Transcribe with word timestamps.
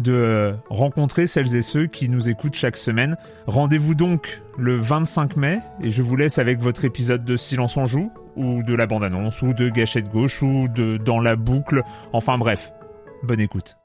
de 0.00 0.54
rencontrer 0.70 1.26
celles 1.26 1.54
et 1.56 1.62
ceux 1.62 1.86
qui 1.86 2.08
nous 2.08 2.28
écoutent 2.28 2.54
chaque 2.54 2.76
semaine. 2.76 3.16
Rendez-vous 3.46 3.94
donc 3.94 4.42
le 4.58 4.76
25 4.76 5.36
mai 5.36 5.60
et 5.82 5.90
je 5.90 6.02
vous 6.02 6.16
laisse 6.16 6.38
avec 6.38 6.60
votre 6.60 6.84
épisode 6.84 7.24
de 7.24 7.36
Silence 7.36 7.76
en 7.76 7.86
joue 7.86 8.10
ou 8.36 8.62
de 8.62 8.74
la 8.74 8.86
bande-annonce 8.86 9.42
ou 9.42 9.52
de 9.52 9.68
Gâchette 9.68 10.08
gauche 10.08 10.42
ou 10.42 10.68
de 10.68 10.96
Dans 10.96 11.20
la 11.20 11.36
boucle. 11.36 11.82
Enfin 12.12 12.38
bref, 12.38 12.72
bonne 13.22 13.40
écoute. 13.40 13.76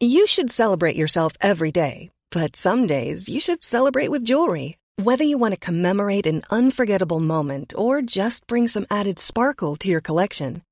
You 0.00 0.26
should 0.28 0.52
celebrate 0.52 0.94
yourself 0.94 1.32
every 1.40 1.72
day, 1.72 2.10
but 2.30 2.54
some 2.54 2.86
days 2.86 3.28
you 3.28 3.40
should 3.40 3.64
celebrate 3.64 4.10
with 4.10 4.24
jewelry. 4.24 4.76
Whether 5.02 5.24
you 5.24 5.38
want 5.38 5.54
to 5.54 5.58
commemorate 5.60 6.26
an 6.26 6.42
unforgettable 6.50 7.20
moment 7.20 7.72
or 7.76 8.02
just 8.02 8.46
bring 8.46 8.68
some 8.68 8.86
added 8.90 9.18
sparkle 9.18 9.74
to 9.76 9.88
your 9.88 10.00
collection, 10.00 10.62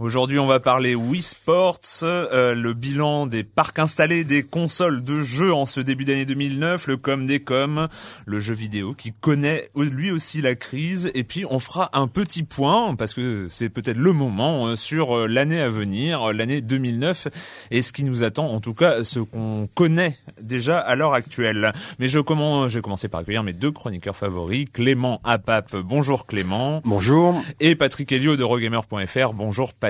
Aujourd'hui, 0.00 0.38
on 0.38 0.46
va 0.46 0.60
parler 0.60 0.94
Wii 0.94 1.20
Sports, 1.20 1.78
euh, 2.04 2.54
le 2.54 2.72
bilan 2.72 3.26
des 3.26 3.44
parcs 3.44 3.78
installés 3.78 4.24
des 4.24 4.42
consoles 4.42 5.04
de 5.04 5.20
jeux 5.20 5.52
en 5.52 5.66
ce 5.66 5.78
début 5.78 6.06
d'année 6.06 6.24
2009, 6.24 6.86
le 6.86 6.96
com 6.96 7.26
des 7.26 7.40
com, 7.40 7.86
le 8.24 8.40
jeu 8.40 8.54
vidéo 8.54 8.94
qui 8.94 9.12
connaît 9.12 9.68
lui 9.76 10.10
aussi 10.10 10.40
la 10.40 10.54
crise, 10.54 11.10
et 11.12 11.22
puis 11.22 11.44
on 11.50 11.58
fera 11.58 11.90
un 11.92 12.08
petit 12.08 12.44
point 12.44 12.94
parce 12.94 13.12
que 13.12 13.46
c'est 13.50 13.68
peut-être 13.68 13.98
le 13.98 14.14
moment 14.14 14.68
euh, 14.68 14.74
sur 14.74 15.18
euh, 15.18 15.26
l'année 15.26 15.60
à 15.60 15.68
venir, 15.68 16.32
l'année 16.32 16.62
2009, 16.62 17.28
et 17.70 17.82
ce 17.82 17.92
qui 17.92 18.04
nous 18.04 18.24
attend, 18.24 18.46
en 18.46 18.60
tout 18.60 18.72
cas, 18.72 19.04
ce 19.04 19.20
qu'on 19.20 19.68
connaît 19.74 20.16
déjà 20.40 20.78
à 20.78 20.94
l'heure 20.94 21.12
actuelle. 21.12 21.74
Mais 21.98 22.08
je, 22.08 22.20
commence, 22.20 22.70
je 22.70 22.76
vais 22.76 22.82
commencer 22.82 23.08
par 23.08 23.20
accueillir 23.20 23.42
mes 23.42 23.52
deux 23.52 23.70
chroniqueurs 23.70 24.16
favoris, 24.16 24.64
Clément 24.72 25.20
Apap. 25.24 25.76
Bonjour 25.76 26.24
Clément. 26.24 26.80
Bonjour. 26.86 27.38
Et 27.60 27.76
Patrick 27.76 28.10
Helio 28.10 28.36
de 28.36 28.44
Rogamer.fr. 28.44 29.34
Bonjour 29.34 29.74
Patrick. 29.74 29.89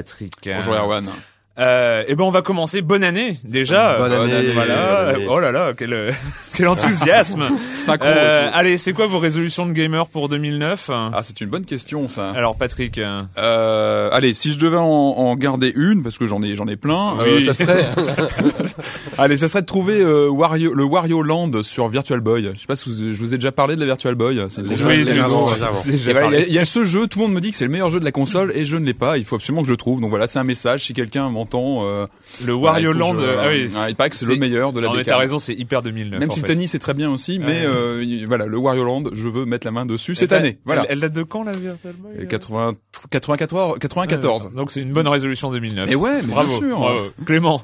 Bonjour 0.56 0.74
Erwan. 0.76 1.10
Euh, 1.58 2.04
et 2.06 2.14
ben 2.14 2.24
on 2.24 2.30
va 2.30 2.40
commencer. 2.42 2.80
Bonne 2.80 3.04
année 3.04 3.36
déjà. 3.44 3.96
Bonne 3.98 4.12
année. 4.12 4.50
Voilà. 4.54 5.04
Bonne 5.04 5.14
année. 5.16 5.26
Oh 5.28 5.40
là 5.40 5.52
là, 5.52 5.72
quel 5.76 6.14
quel 6.54 6.68
enthousiasme. 6.68 7.42
Synchro 7.76 8.06
Euh, 8.08 8.48
allez, 8.54 8.78
c'est 8.78 8.92
quoi 8.92 9.06
vos 9.06 9.18
résolutions 9.18 9.66
de 9.66 9.72
gamer 9.72 10.06
pour 10.06 10.28
2009 10.28 10.90
Ah, 10.90 11.20
c'est 11.22 11.40
une 11.40 11.48
bonne 11.48 11.66
question 11.66 12.08
ça. 12.08 12.30
Alors 12.30 12.56
Patrick. 12.56 12.96
euh, 12.98 13.18
Euh, 13.36 14.08
allez, 14.12 14.32
si 14.32 14.52
je 14.52 14.58
devais 14.58 14.78
en, 14.78 14.84
en 14.84 15.36
garder 15.36 15.72
une, 15.74 16.02
parce 16.02 16.16
que 16.18 16.26
j'en 16.26 16.42
ai, 16.42 16.54
j'en 16.54 16.66
ai 16.68 16.76
plein, 16.76 17.18
euh, 17.18 17.36
Oui. 17.36 17.44
ça 17.44 17.52
serait, 17.52 17.84
allez, 19.18 19.36
ça 19.36 19.48
serait 19.48 19.60
de 19.62 19.66
trouver 19.66 20.00
euh, 20.00 20.28
Wario, 20.28 20.72
le 20.72 20.84
Wario 20.84 21.22
Land 21.22 21.62
sur 21.62 21.88
Virtual 21.88 22.20
Boy. 22.20 22.50
Je 22.54 22.60
sais 22.60 22.66
pas 22.66 22.76
si 22.76 22.88
vous- 22.88 23.12
je 23.14 23.18
vous 23.18 23.34
ai 23.34 23.38
déjà 23.38 23.52
parlé 23.52 23.74
de 23.74 23.80
la 23.80 23.86
Virtual 23.86 24.14
Boy. 24.14 24.40
C'est 24.48 24.62
Déjà, 24.66 24.86
oui, 24.86 24.98
déjà 25.04 25.12
il 25.12 25.96
y, 26.10 26.12
parlé. 26.14 26.36
a- 26.38 26.46
il 26.46 26.52
y 26.52 26.58
a 26.58 26.64
ce 26.64 26.84
jeu, 26.84 27.06
tout 27.06 27.18
le 27.18 27.26
monde 27.26 27.34
me 27.34 27.40
dit 27.40 27.50
que 27.50 27.56
c'est 27.56 27.64
le 27.66 27.70
meilleur 27.70 27.90
jeu 27.90 28.00
de 28.00 28.04
la 28.04 28.12
console 28.12 28.52
et 28.54 28.64
je 28.64 28.76
ne 28.76 28.84
l'ai 28.86 28.94
pas. 28.94 29.18
Il 29.18 29.24
faut 29.24 29.36
absolument 29.36 29.62
que 29.62 29.68
je 29.68 29.72
le 29.72 29.76
trouve. 29.76 30.00
Donc 30.00 30.10
voilà, 30.10 30.26
c'est 30.26 30.38
un 30.38 30.44
message. 30.44 30.84
Si 30.84 30.94
quelqu'un 30.94 31.28
euh, 31.84 32.06
le 32.44 32.54
Wario 32.54 32.92
Land. 32.92 33.14
je- 33.14 33.18
euh, 33.20 33.36
ah 33.40 33.48
oui. 33.48 33.70
il 33.88 33.94
paraît 33.96 34.10
que 34.10 34.16
c'est 34.16 34.26
le 34.26 34.36
meilleur 34.36 34.72
de 34.72 34.80
la 34.80 34.88
Non 34.88 34.94
mais 34.94 35.04
t'as 35.04 35.16
raison, 35.18 35.38
c'est 35.38 35.54
hyper 35.54 35.82
2009. 35.82 36.18
Même 36.20 36.30
si 36.30 36.40
le 36.40 36.46
fait. 36.46 36.52
tennis 36.54 36.74
est 36.74 36.78
très 36.78 36.94
bien 36.94 37.10
aussi, 37.10 37.38
mais 37.38 37.64
euh, 37.64 38.02
il- 38.02 38.26
voilà, 38.26 38.46
le 38.46 38.56
Wario 38.58 38.84
Land, 38.84 39.04
je 39.12 39.28
veux 39.28 39.44
mettre 39.46 39.66
la 39.66 39.70
main 39.72 39.86
dessus 39.86 40.14
cette 40.14 40.32
année. 40.32 40.58
Voilà. 40.64 40.86
Elle, 40.88 41.00
date 41.00 41.12
de 41.12 41.22
quand 41.22 41.42
la 41.44 41.52
Virtual 41.52 41.94
Boy 41.94 42.12
Et 42.18 42.22
euh 42.22 42.26
80, 42.26 42.74
94, 43.10 43.78
94. 43.78 44.46
Euh, 44.46 44.56
Donc 44.56 44.70
c'est 44.70 44.80
une 44.82 44.92
bonne 44.92 45.08
résolution 45.08 45.50
2009. 45.50 45.90
Et 45.90 45.94
ouais, 45.96 46.20
mais 46.22 46.32
Bravo. 46.32 46.48
bien 46.60 46.68
sûr. 46.68 46.78
bravo. 46.78 47.00
Clément. 47.26 47.62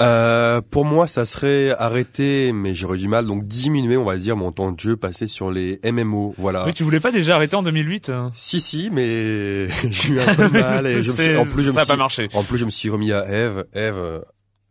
Euh, 0.00 0.60
pour 0.70 0.84
moi, 0.84 1.06
ça 1.08 1.24
serait 1.24 1.70
arrêter, 1.78 2.52
mais 2.52 2.74
j'aurais 2.74 2.98
du 2.98 3.08
mal, 3.08 3.26
donc 3.26 3.44
diminuer, 3.44 3.96
on 3.96 4.04
va 4.04 4.16
dire, 4.16 4.36
mon 4.36 4.52
temps 4.52 4.70
de 4.72 4.78
jeu 4.78 4.96
passé 4.96 5.26
sur 5.26 5.50
les 5.50 5.80
MMO. 5.84 6.34
Voilà. 6.38 6.64
Oui, 6.66 6.72
tu 6.74 6.84
voulais 6.84 7.00
pas 7.00 7.10
déjà 7.10 7.34
arrêter 7.34 7.56
en 7.56 7.62
2008 7.64 8.10
hein? 8.10 8.30
Si, 8.36 8.60
si, 8.60 8.90
mais 8.92 9.66
j'ai 9.90 10.10
eu 10.14 10.20
un 10.20 10.34
peu 10.34 10.48
de 10.48 10.52
mal 10.52 10.86
et 10.86 11.02
je 11.02 11.10
me 11.10 11.16
suis, 11.16 11.36
en 11.38 11.44
plus, 11.44 11.64
je 11.64 11.70
me 11.70 11.74
ça 11.74 11.80
a 11.80 11.84
suis, 11.84 11.92
pas 11.92 11.96
marché. 11.96 12.28
en 12.34 12.42
plus, 12.44 12.58
je 12.58 12.64
me 12.64 12.70
suis 12.70 12.90
remis 12.90 13.12
à 13.12 13.24
Eve. 13.28 13.64
Eve, 13.74 13.98
euh, 13.98 14.20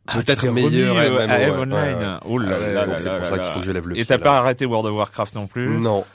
Ah, 0.08 0.16
peut-être 0.16 0.48
meilleur 0.48 0.98
euh, 0.98 1.10
MMO, 1.10 1.32
à 1.34 1.40
Eve 1.42 1.54
ouais, 1.56 1.60
Online. 1.60 1.74
ouais, 1.98 2.04
ouais. 2.06 2.18
Oh 2.30 2.38
là 2.40 2.52
Ah 2.66 2.72
là 2.72 2.86
donc 2.86 3.00
c'est 3.00 3.12
pour 3.14 3.26
ça 3.26 3.38
qu'il 3.38 3.52
faut 3.52 3.60
que 3.60 3.66
je 3.66 3.72
lève 3.72 3.88
le 3.88 3.98
Et 4.00 4.06
t'as 4.06 4.18
pas 4.20 4.38
arrêté 4.38 4.66
World 4.66 4.88
of 4.90 4.96
Warcraft 4.98 5.36
non 5.36 5.48
plus? 5.48 5.68
Non. 5.68 6.06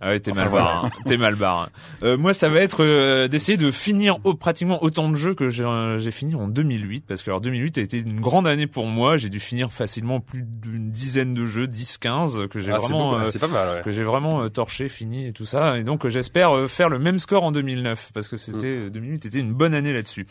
Ah 0.00 0.10
ouais, 0.10 0.20
t'es 0.20 0.30
Enfin, 0.30 0.44
mal 0.44 0.52
barre. 0.52 0.84
hein. 0.84 0.90
T'es 1.06 1.16
mal 1.16 1.34
barre. 1.34 1.62
hein. 1.62 1.68
Euh, 2.04 2.16
moi, 2.16 2.32
ça 2.32 2.48
va 2.48 2.60
être 2.60 2.84
euh, 2.84 3.26
d'essayer 3.26 3.58
de 3.58 3.70
finir 3.72 4.18
au- 4.24 4.34
pratiquement 4.34 4.82
autant 4.84 5.08
de 5.08 5.16
jeux 5.16 5.34
que 5.34 5.48
j'ai 5.50 5.64
euh, 5.64 5.98
j'ai 5.98 6.10
fini 6.12 6.34
en 6.36 6.46
2008, 6.48 7.04
parce 7.06 7.22
que 7.22 7.30
alors 7.30 7.40
2008 7.40 7.78
a 7.78 7.80
été 7.80 7.98
une 7.98 8.20
grande 8.20 8.46
année 8.46 8.66
pour 8.68 8.86
moi. 8.86 9.16
J'ai 9.18 9.28
dû 9.28 9.40
finir 9.40 9.72
facilement 9.72 10.20
plus 10.20 10.42
d'une 10.42 10.90
dizaine 10.90 11.34
de 11.34 11.46
jeux, 11.46 11.66
10-15, 11.66 12.46
que 12.48 12.58
j'ai 12.60 12.72
Ah, 12.72 12.76
c'est 12.78 12.86
vraiment 12.92 13.10
beau, 13.12 13.18
euh, 13.18 13.28
c'est 13.28 13.38
pas 13.40 13.48
mal, 13.48 13.76
ouais. 13.76 13.82
que 13.82 13.90
j'ai 13.90 14.04
vraiment 14.04 14.42
euh, 14.42 14.48
torché, 14.48 14.88
fini 14.88 15.26
et 15.26 15.32
tout 15.32 15.44
ça. 15.46 15.78
Et 15.78 15.84
donc 15.84 16.04
euh, 16.06 16.10
j'espère 16.10 16.56
euh, 16.56 16.68
faire 16.68 16.88
le 16.88 16.98
même 16.98 17.18
score 17.18 17.42
en 17.42 17.50
2009 17.52 18.10
parce 18.14 18.28
que 18.28 18.36
c'était 18.36 18.58
Mm. 18.58 18.86
euh, 18.86 18.90
2008 18.90 19.26
était 19.26 19.38
une 19.40 19.52
bonne 19.52 19.74
année 19.74 19.92
là-dessus. 19.92 20.26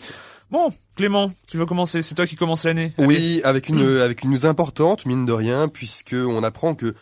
Bon, 0.50 0.70
Clément, 0.96 1.30
tu 1.52 1.58
veux 1.58 1.66
commencer? 1.66 2.02
C'est 2.02 2.16
toi 2.16 2.26
qui 2.26 2.38
commence 2.38 2.64
l'année. 2.64 2.94
Allez. 2.98 3.08
Oui, 3.08 3.42
avec 3.44 3.68
une 3.68 3.82
avec 4.00 4.24
une 4.24 4.32
news 4.32 4.46
importante, 4.46 5.06
mine 5.06 5.26
de 5.26 5.34
rien, 5.34 5.68
puisque 5.68 6.16
on 6.18 6.42
apprend 6.42 6.74
que 6.74 6.96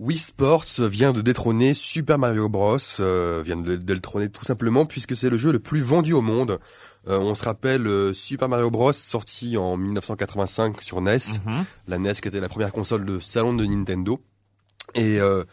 Wii 0.00 0.16
Sports 0.18 0.64
vient 0.80 1.12
de 1.12 1.20
détrôner 1.20 1.74
Super 1.74 2.18
Mario 2.18 2.48
Bros, 2.48 2.78
euh, 3.00 3.42
vient 3.44 3.56
de, 3.58 3.76
de 3.76 3.92
le 3.92 4.00
trôner 4.00 4.30
tout 4.30 4.46
simplement 4.46 4.86
puisque 4.86 5.14
c'est 5.14 5.28
le 5.28 5.36
jeu 5.36 5.52
le 5.52 5.58
plus 5.58 5.82
vendu 5.82 6.14
au 6.14 6.22
monde. 6.22 6.58
Euh, 7.06 7.18
on 7.18 7.34
se 7.34 7.44
rappelle 7.44 7.86
euh, 7.86 8.14
Super 8.14 8.48
Mario 8.48 8.70
Bros 8.70 8.94
sorti 8.94 9.58
en 9.58 9.76
1985 9.76 10.80
sur 10.80 11.02
NES, 11.02 11.18
Mhm. 11.44 11.64
la 11.86 11.98
NES 11.98 12.12
qui 12.14 12.28
était 12.28 12.40
la 12.40 12.48
première 12.48 12.72
console 12.72 13.04
de 13.04 13.20
salon 13.20 13.52
de 13.52 13.66
Nintendo. 13.66 14.20
Et 14.94 15.20
euh, 15.20 15.44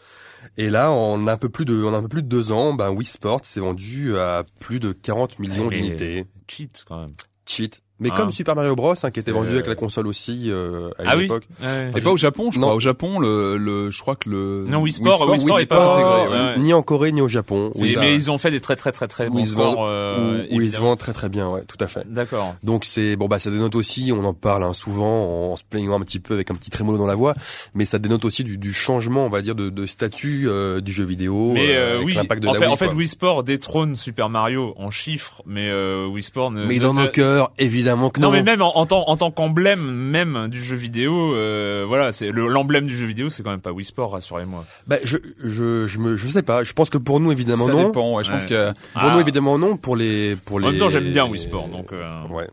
et 0.56 0.70
là, 0.70 0.90
en 0.92 1.26
un 1.28 1.36
peu 1.36 1.50
plus 1.50 1.64
de 1.66 1.84
en 1.84 1.92
un 1.92 2.00
peu 2.02 2.08
plus 2.08 2.22
de 2.22 2.28
deux 2.28 2.50
ans, 2.50 2.72
ben 2.72 2.88
Wii 2.90 3.06
Sports 3.06 3.44
s'est 3.44 3.60
vendu 3.60 4.16
à 4.16 4.44
plus 4.60 4.80
de 4.80 4.92
40 4.92 5.38
millions 5.40 5.68
Mais- 5.68 5.76
d'unités. 5.76 6.26
Cheat 6.48 6.84
quand 6.88 7.00
même. 7.02 7.14
Cheat. 7.44 7.82
Mais 8.00 8.10
Ah. 8.12 8.16
comme 8.16 8.30
Super 8.32 8.54
Mario 8.54 8.76
Bros, 8.76 8.94
hein, 9.02 9.10
qui 9.10 9.18
était 9.18 9.32
vendu 9.32 9.50
avec 9.50 9.66
euh, 9.66 9.70
la 9.70 9.74
console 9.74 10.06
aussi 10.06 10.46
euh, 10.50 10.90
à 10.98 11.02
Ah 11.06 11.14
une 11.14 11.18
oui. 11.20 11.24
époque. 11.26 11.44
Ouais. 11.62 11.90
Et 11.96 12.00
pas 12.00 12.10
au 12.10 12.16
Japon, 12.16 12.50
je 12.52 12.58
Non. 12.60 12.68
crois. 12.68 12.76
Au 12.76 12.80
Japon, 12.80 13.18
le, 13.18 13.56
le, 13.56 13.90
je 13.90 14.00
crois 14.00 14.14
que 14.14 14.28
le. 14.30 14.66
Non, 14.68 14.80
Wii 14.82 14.92
Sport, 14.92 15.28
Wii 15.28 15.38
Sport 15.40 15.56
Wii 15.56 15.62
est 15.64 15.66
pas 15.66 15.74
Sport, 15.76 15.94
intégré, 16.22 16.38
ouais, 16.38 16.44
ouais. 16.54 16.58
ni 16.58 16.72
en 16.72 16.82
Corée 16.82 17.10
ni 17.12 17.20
au 17.20 17.28
Japon. 17.28 17.72
Mais 17.76 17.90
ils 18.14 18.30
ont 18.30 18.38
fait 18.38 18.50
des 18.52 18.60
très 18.60 18.76
très 18.76 18.92
très 18.92 19.08
très 19.08 19.26
où 19.28 19.32
bons 19.32 19.38
ils 19.40 19.46
se 19.48 19.54
vendent, 19.56 19.72
scores. 19.74 19.86
euh, 19.88 20.44
où- 20.50 20.56
où 20.56 20.60
ils 20.60 20.72
se 20.72 20.80
vendent 20.80 20.98
très 20.98 21.12
très 21.12 21.28
bien, 21.28 21.48
ouais, 21.50 21.62
tout 21.66 21.76
à 21.80 21.88
fait. 21.88 22.04
D'accord. 22.06 22.54
Donc 22.62 22.84
c'est 22.84 23.16
bon 23.16 23.26
bah 23.26 23.38
ça 23.40 23.50
dénote 23.50 23.74
aussi, 23.74 24.12
on 24.14 24.24
en 24.24 24.32
parle 24.34 24.62
hein, 24.64 24.72
souvent 24.74 25.50
en 25.52 25.56
se 25.56 25.64
plaignant 25.68 25.96
un 25.96 26.00
petit 26.04 26.20
peu 26.20 26.34
avec 26.34 26.50
un 26.50 26.54
petit 26.54 26.70
trémolo 26.70 26.98
dans 26.98 27.06
la 27.06 27.14
voix, 27.16 27.34
mais 27.74 27.84
ça 27.84 27.98
dénote 27.98 28.24
aussi 28.24 28.44
du, 28.44 28.58
du 28.58 28.72
changement, 28.72 29.26
on 29.26 29.30
va 29.30 29.42
dire, 29.42 29.54
de, 29.56 29.70
de 29.70 29.86
statut 29.86 30.44
euh, 30.46 30.80
du 30.80 30.92
jeu 30.92 31.04
vidéo, 31.04 31.50
Mais 31.52 31.74
euh, 31.74 31.78
euh, 31.78 31.94
avec 31.96 32.06
oui, 32.06 32.14
l'impact 32.14 32.42
de 32.44 32.48
en 32.48 32.52
la 32.52 32.58
fait, 32.60 32.64
Wii, 32.66 32.72
en 32.74 32.76
fait. 32.76 32.92
Wii 32.94 33.08
Sport 33.08 33.42
détrône 33.42 33.96
Super 33.96 34.28
Mario 34.28 34.74
en 34.76 34.90
chiffres, 34.92 35.42
mais 35.46 35.68
euh, 35.68 36.06
Wii 36.06 36.22
Sport 36.22 36.52
ne. 36.52 36.64
Mais 36.66 36.78
dans 36.78 36.94
nos 36.94 37.08
cœurs, 37.08 37.50
évidemment, 37.58 37.87
évidemment 37.88 38.10
que 38.10 38.20
non. 38.20 38.28
Non, 38.28 38.32
mais 38.32 38.42
même 38.42 38.62
en, 38.62 38.76
en 38.76 38.86
tant 38.86 39.08
en 39.08 39.16
tant 39.16 39.30
qu'emblème 39.30 39.80
même 39.82 40.48
du 40.48 40.62
jeu 40.62 40.76
vidéo, 40.76 41.34
euh, 41.34 41.84
voilà, 41.86 42.12
c'est 42.12 42.30
le- 42.30 42.48
l'emblème 42.48 42.86
du 42.86 42.96
jeu 42.96 43.06
vidéo, 43.06 43.30
c'est 43.30 43.42
quand 43.42 43.50
même 43.50 43.60
pas 43.60 43.72
Wii 43.72 43.84
Sport, 43.84 44.12
rassurez-moi. 44.12 44.64
Bah, 44.86 44.96
je, 45.02 45.16
je, 45.44 45.86
je 45.86 45.98
me, 45.98 46.16
je 46.16 46.28
sais 46.28 46.42
pas. 46.42 46.64
Je 46.64 46.72
pense 46.72 46.90
que 46.90 46.98
pour 46.98 47.20
nous, 47.20 47.32
évidemment, 47.32 47.66
Ça 47.66 47.72
non. 47.72 47.86
dépend. 47.88 48.14
Ouais, 48.14 48.24
je 48.24 48.30
pense 48.30 48.46
que 48.46 48.70
Pour 48.72 49.02
Ah. 49.02 49.12
nous, 49.14 49.20
évidemment, 49.20 49.58
non. 49.58 49.76
Pour 49.76 49.96
les, 49.96 50.36
pour 50.36 50.60
les. 50.60 50.66
En 50.66 50.70
même 50.70 50.78
temps, 50.80 50.88
j'aime 50.88 51.10
bien 51.12 51.26
Wii 51.26 51.40
Sport, 51.40 51.68
donc. 51.68 51.92
euh, 51.92 52.26
Ouais. 52.28 52.46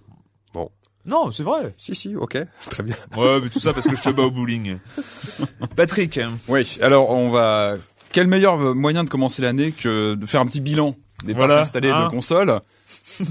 Non, 1.08 1.30
c'est 1.30 1.44
vrai. 1.44 1.72
Si, 1.78 1.94
si, 1.94 2.16
ok. 2.16 2.36
Très 2.72 2.82
bien. 2.82 2.96
Ouais, 3.16 3.40
mais 3.40 3.50
tout 3.50 3.60
ça 3.60 3.74
parce 3.74 3.88
que 3.88 3.96
je 3.96 4.02
te 4.02 4.10
bats 4.10 4.24
au 4.24 4.32
bowling. 4.32 4.78
Patrick. 5.76 6.20
Oui, 6.48 6.80
alors 6.82 7.12
on 7.12 7.30
va. 7.30 7.76
Quel 8.12 8.26
meilleur 8.28 8.58
moyen 8.74 9.04
de 9.04 9.10
commencer 9.10 9.42
l'année 9.44 9.72
que 9.72 10.16
de 10.16 10.26
faire 10.26 10.42
un 10.42 10.46
petit 10.48 10.62
bilan 10.62 10.96
des 11.24 11.34
Voilà, 11.34 11.56
parcs 11.56 11.68
installés 11.68 11.92
hein. 11.92 12.06
de 12.06 12.10
consoles? 12.10 12.60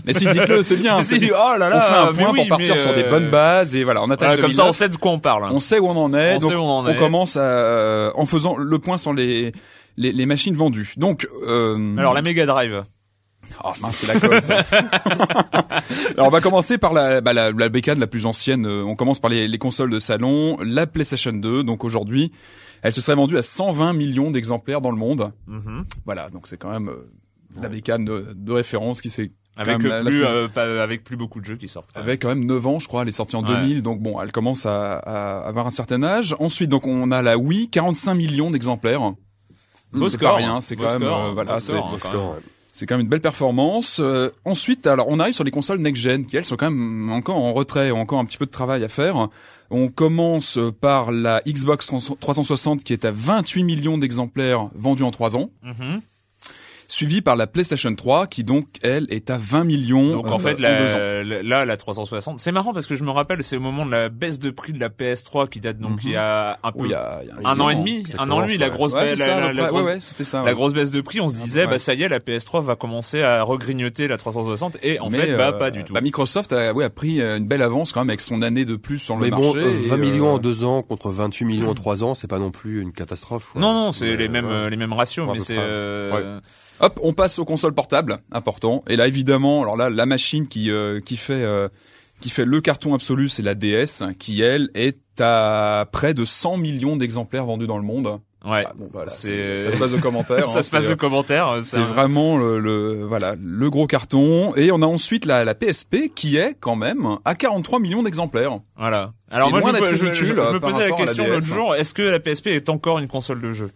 Mais 0.06 0.12
si, 0.14 0.26
dites-le, 0.28 0.62
c'est 0.62 0.76
bien. 0.76 1.02
Si, 1.02 1.16
oh 1.30 1.34
là 1.34 1.54
on 1.54 1.58
là, 1.58 1.80
fait 1.80 1.94
un 1.94 2.12
point 2.24 2.32
oui, 2.32 2.40
pour 2.40 2.48
partir 2.48 2.78
sur 2.78 2.94
des 2.94 3.02
euh, 3.04 3.10
bonnes 3.10 3.30
bases 3.30 3.74
et 3.76 3.84
voilà, 3.84 4.02
on 4.02 4.06
attaque 4.10 4.28
Voilà, 4.28 4.42
comme 4.42 4.52
ça, 4.52 4.62
on 4.62 4.66
2009. 4.72 4.76
sait 4.76 4.88
de 4.88 4.96
quoi 4.96 5.12
on 5.12 5.18
parle. 5.18 5.44
On 5.52 5.60
sait 5.60 5.78
où 5.78 5.86
on 5.88 5.96
en 5.96 6.14
est. 6.14 6.36
On 6.36 6.38
donc 6.38 6.50
sait 6.50 6.56
où 6.56 6.60
on 6.60 6.68
en 6.78 6.88
est. 6.88 6.96
commence 6.96 7.36
à, 7.36 8.12
en 8.14 8.26
faisant 8.26 8.56
le 8.56 8.78
point 8.78 8.98
sur 8.98 9.12
les 9.12 9.52
les, 9.96 10.12
les 10.12 10.26
machines 10.26 10.54
vendues. 10.56 10.94
Donc, 10.96 11.28
euh, 11.46 11.96
Alors 11.98 12.14
la 12.14 12.22
Mega 12.22 12.46
Drive. 12.46 12.84
Oh 13.62 13.70
mince, 13.82 13.96
c'est 13.98 14.06
la 14.12 14.18
colle, 14.18 14.42
ça. 14.42 14.58
Alors 16.16 16.26
on 16.26 16.30
va 16.30 16.40
commencer 16.40 16.78
par 16.78 16.92
la, 16.94 17.20
bah, 17.20 17.32
la, 17.32 17.52
la 17.52 17.68
bécane 17.68 18.00
la 18.00 18.06
plus 18.06 18.26
ancienne. 18.26 18.66
Euh, 18.66 18.82
On 18.84 18.96
commence 18.96 19.20
par 19.20 19.30
les, 19.30 19.46
les 19.48 19.58
consoles 19.58 19.90
de 19.90 19.98
salon, 19.98 20.56
la 20.62 20.86
PlayStation 20.86 21.32
2. 21.32 21.62
Donc 21.62 21.84
aujourd'hui, 21.84 22.32
elle 22.82 22.94
se 22.94 23.00
serait 23.00 23.14
vendue 23.16 23.36
à 23.36 23.42
120 23.42 23.92
millions 23.92 24.30
d'exemplaires 24.30 24.80
dans 24.80 24.90
le 24.90 24.96
monde. 24.96 25.32
Mhm. 25.46 25.84
Voilà, 26.06 26.30
donc 26.30 26.46
c'est 26.46 26.56
quand 26.56 26.70
même 26.70 26.88
euh, 26.88 27.06
la 27.60 27.68
bécane 27.68 28.04
de, 28.04 28.28
de 28.34 28.52
référence 28.52 29.00
qui 29.00 29.10
s'est 29.10 29.30
Avec 29.56 29.78
plus, 29.78 29.90
plus- 30.04 30.24
euh, 30.24 30.48
pas- 30.48 30.82
avec 30.82 31.04
plus 31.04 31.16
beaucoup 31.16 31.40
de 31.40 31.44
jeux 31.46 31.56
qui 31.56 31.68
sortent. 31.68 31.90
avec 31.94 32.22
quand 32.22 32.28
même 32.28 32.44
9 32.44 32.66
ans, 32.66 32.78
je 32.80 32.88
crois, 32.88 33.02
elle 33.02 33.08
est 33.08 33.12
sortie 33.12 33.36
en 33.36 33.42
Ouais. 33.42 33.54
2000, 33.54 33.82
donc 33.82 34.00
bon, 34.00 34.20
elle 34.20 34.32
commence 34.32 34.66
à, 34.66 34.94
à 34.98 35.46
avoir 35.46 35.66
un 35.66 35.70
certain 35.70 36.02
âge. 36.02 36.34
Ensuite, 36.40 36.70
donc 36.70 36.86
on 36.86 37.10
a 37.12 37.22
la 37.22 37.38
Wii, 37.38 37.68
45 37.70 38.14
millions 38.14 38.50
d'exemplaires. 38.50 39.12
Beau 39.92 40.08
c'est 40.08 40.16
score, 40.16 40.30
pas 40.32 40.36
rien, 40.38 40.56
hein. 40.56 40.60
c'est 40.60 40.74
Beau 40.74 40.82
quand 40.84 40.92
même 40.98 41.02
score, 41.02 41.24
euh, 41.26 41.32
voilà, 41.32 41.58
c'est 41.58 41.74
hein. 41.76 41.82
C'est 42.72 42.86
quand 42.86 42.96
même 42.96 43.02
une 43.02 43.08
belle 43.08 43.20
performance. 43.20 44.00
Euh, 44.00 44.30
ensuite, 44.44 44.88
alors 44.88 45.06
on 45.08 45.20
arrive 45.20 45.34
sur 45.34 45.44
les 45.44 45.52
consoles 45.52 45.78
next-gen 45.78 46.26
qui 46.26 46.36
elles 46.36 46.44
sont 46.44 46.56
quand 46.56 46.68
même 46.68 47.12
encore 47.12 47.36
en 47.36 47.52
retrait, 47.52 47.92
ont 47.92 48.00
encore 48.00 48.18
un 48.18 48.24
petit 48.24 48.36
peu 48.36 48.46
de 48.46 48.50
travail 48.50 48.82
à 48.82 48.88
faire. 48.88 49.28
On 49.70 49.86
commence 49.88 50.58
par 50.80 51.12
la 51.12 51.40
Xbox 51.46 51.86
360 52.18 52.82
qui 52.82 52.92
est 52.92 53.04
à 53.04 53.12
28 53.12 53.62
millions 53.62 53.96
d'exemplaires 53.96 54.70
vendus 54.74 55.04
en 55.04 55.12
3 55.12 55.36
ans, 55.36 55.50
Mhm. 55.62 56.00
Suivi 56.94 57.20
par 57.22 57.34
la 57.36 57.46
PlayStation 57.46 57.94
3 57.94 58.26
qui 58.28 58.44
donc 58.44 58.66
elle 58.82 59.06
est 59.10 59.28
à 59.30 59.36
20 59.36 59.64
millions 59.64 60.12
Donc 60.12 60.28
en 60.28 60.36
euh, 60.36 60.38
fait, 60.38 60.60
la, 60.60 61.22
la- 61.24 61.42
là, 61.42 61.64
la 61.64 61.76
360, 61.76 62.38
c'est 62.40 62.52
marrant 62.52 62.72
parce 62.72 62.86
que 62.86 62.94
je 62.94 63.02
me 63.04 63.10
rappelle, 63.10 63.42
c'est 63.42 63.56
au 63.56 63.60
moment 63.60 63.84
de 63.84 63.90
la 63.90 64.08
baisse 64.08 64.38
de 64.38 64.50
prix 64.50 64.72
de 64.72 64.78
la 64.80 64.88
PS3 64.88 65.48
qui 65.48 65.60
date 65.60 65.78
donc 65.78 65.92
Mhm. 65.92 65.98
il 66.04 66.10
y 66.12 66.16
a 66.16 66.58
un 66.62 66.72
peu, 66.72 66.80
Oui, 66.80 66.88
il 66.88 66.92
y 66.92 66.94
a, 66.94 67.20
il 67.22 67.42
y 67.42 67.46
a 67.46 67.50
un 67.50 67.58
an 67.60 67.68
et 67.70 67.74
demi, 67.74 68.04
un 68.18 68.30
an 68.30 68.42
et 68.42 68.46
demi, 68.46 68.58
la 68.58 68.66
ouais. 68.68 68.72
grosse, 68.72 68.92
Ouais, 68.92 69.06
baisse, 69.06 69.18
la, 69.18 69.50
grosse, 69.66 69.80
ouais, 69.84 69.92
ouais, 69.94 69.98
c'était 70.00 70.24
ça. 70.24 70.38
la 70.38 70.44
ouais. 70.44 70.54
grosse 70.54 70.72
baisse 70.72 70.90
de 70.90 71.00
prix, 71.00 71.20
on 71.20 71.28
se 71.28 71.36
disait, 71.40 71.64
Ouais. 71.64 71.70
bah 71.70 71.78
ça 71.78 71.94
y 71.94 72.02
est, 72.02 72.08
la 72.08 72.20
PS3 72.20 72.62
va 72.62 72.76
commencer 72.76 73.22
à 73.22 73.42
regrignoter 73.42 74.06
la 74.08 74.16
360 74.16 74.78
et 74.82 75.00
en 75.00 75.10
Mais, 75.10 75.18
fait, 75.18 75.36
bah 75.36 75.48
euh, 75.48 75.52
pas 75.58 75.70
du 75.70 75.82
tout. 75.84 75.92
Bah, 75.94 76.00
Microsoft 76.00 76.52
a, 76.52 76.72
ouais, 76.72 76.84
a 76.84 76.90
pris 76.90 77.20
euh, 77.20 77.38
une 77.38 77.46
belle 77.46 77.62
avance 77.62 77.92
quand 77.92 78.00
même 78.00 78.10
avec 78.10 78.20
son 78.20 78.40
année 78.42 78.64
de 78.64 78.76
plus 78.76 78.98
sur 78.98 79.16
le 79.16 79.22
Mais 79.22 79.30
marché. 79.30 79.44
bon, 79.44 79.56
euh, 79.56 79.70
20 79.88 79.96
et, 79.96 79.98
millions 79.98 80.28
euh, 80.28 80.34
en 80.34 80.38
deux 80.38 80.62
ans 80.64 80.82
contre 80.82 81.10
28 81.10 81.44
millions 81.44 81.70
en 81.70 81.74
trois 81.74 82.04
ans, 82.04 82.14
c'est 82.14 82.28
pas 82.28 82.38
non 82.38 82.50
plus 82.52 82.80
une 82.80 82.92
catastrophe. 82.92 83.48
quoi. 83.52 83.60
non, 83.60 83.72
non, 83.72 83.92
c'est 83.92 84.16
les 84.16 84.28
mêmes, 84.28 84.46
ouais. 84.46 84.70
les 84.70 84.76
mêmes 84.76 84.92
ratios, 84.92 85.26
Ouais, 85.26 85.34
mais 85.34 85.40
c'est, 85.40 85.56
euh, 85.58 86.40
Hop, 86.80 86.98
on 87.02 87.12
passe 87.12 87.38
aux 87.38 87.44
consoles 87.44 87.74
portables, 87.74 88.18
important. 88.32 88.82
Et 88.88 88.96
là, 88.96 89.06
évidemment, 89.06 89.62
alors 89.62 89.76
là, 89.76 89.90
la 89.90 90.06
machine 90.06 90.48
qui 90.48 90.70
euh, 90.70 91.00
qui 91.00 91.16
fait 91.16 91.32
euh, 91.34 91.68
qui 92.20 92.30
fait 92.30 92.44
le 92.44 92.60
carton 92.60 92.94
absolu, 92.94 93.28
c'est 93.28 93.42
la 93.42 93.54
DS, 93.54 94.02
qui 94.18 94.40
elle 94.42 94.70
est 94.74 94.98
à 95.20 95.86
près 95.92 96.14
de 96.14 96.24
100 96.24 96.56
millions 96.56 96.96
d'exemplaires 96.96 97.46
vendus 97.46 97.66
dans 97.68 97.76
le 97.76 97.84
monde. 97.84 98.18
ouais. 98.44 98.64
Ah, 98.66 98.72
bon, 98.76 98.88
voilà, 98.92 99.08
C'est- 99.10 99.58
c'est- 99.58 99.64
ça 99.66 99.72
se 99.72 99.76
passe 99.78 99.90
de 99.92 100.00
commentaires. 100.00 100.48
ça 100.48 100.58
hein, 100.58 100.62
se 100.62 100.70
passe 100.70 100.82
c'est, 100.82 100.88
de 100.88 100.92
euh, 100.94 100.96
commentaires. 100.96 101.60
C'est 101.64 101.80
vraiment 101.80 102.36
le, 102.36 102.58
le 102.58 103.04
voilà 103.06 103.36
le 103.40 103.70
gros 103.70 103.86
carton. 103.86 104.54
Et 104.56 104.72
on 104.72 104.82
a 104.82 104.86
ensuite 104.86 105.24
la, 105.26 105.44
la 105.44 105.54
PSP 105.54 106.12
qui 106.14 106.36
est 106.36 106.54
quand 106.58 106.76
même 106.76 107.06
à 107.24 107.34
43 107.36 107.78
millions 107.78 108.02
d'exemplaires. 108.02 108.58
Voilà. 108.76 109.10
Alors 109.30 109.50
moi, 109.50 109.60
je 109.60 109.66
me, 109.66 109.72
je- 109.72 109.94
je- 109.94 110.04
ridicule, 110.06 110.26
je 110.44 110.52
me 110.52 110.60
posais 110.60 110.88
la 110.88 110.96
question 110.96 111.26
l'autre 111.26 111.46
jour, 111.46 111.74
est-ce 111.76 111.94
que 111.94 112.02
la 112.02 112.18
PSP 112.20 112.48
est 112.48 112.68
encore 112.68 112.98
une 112.98 113.08
console 113.08 113.40
de 113.40 113.52
jeu? 113.52 113.70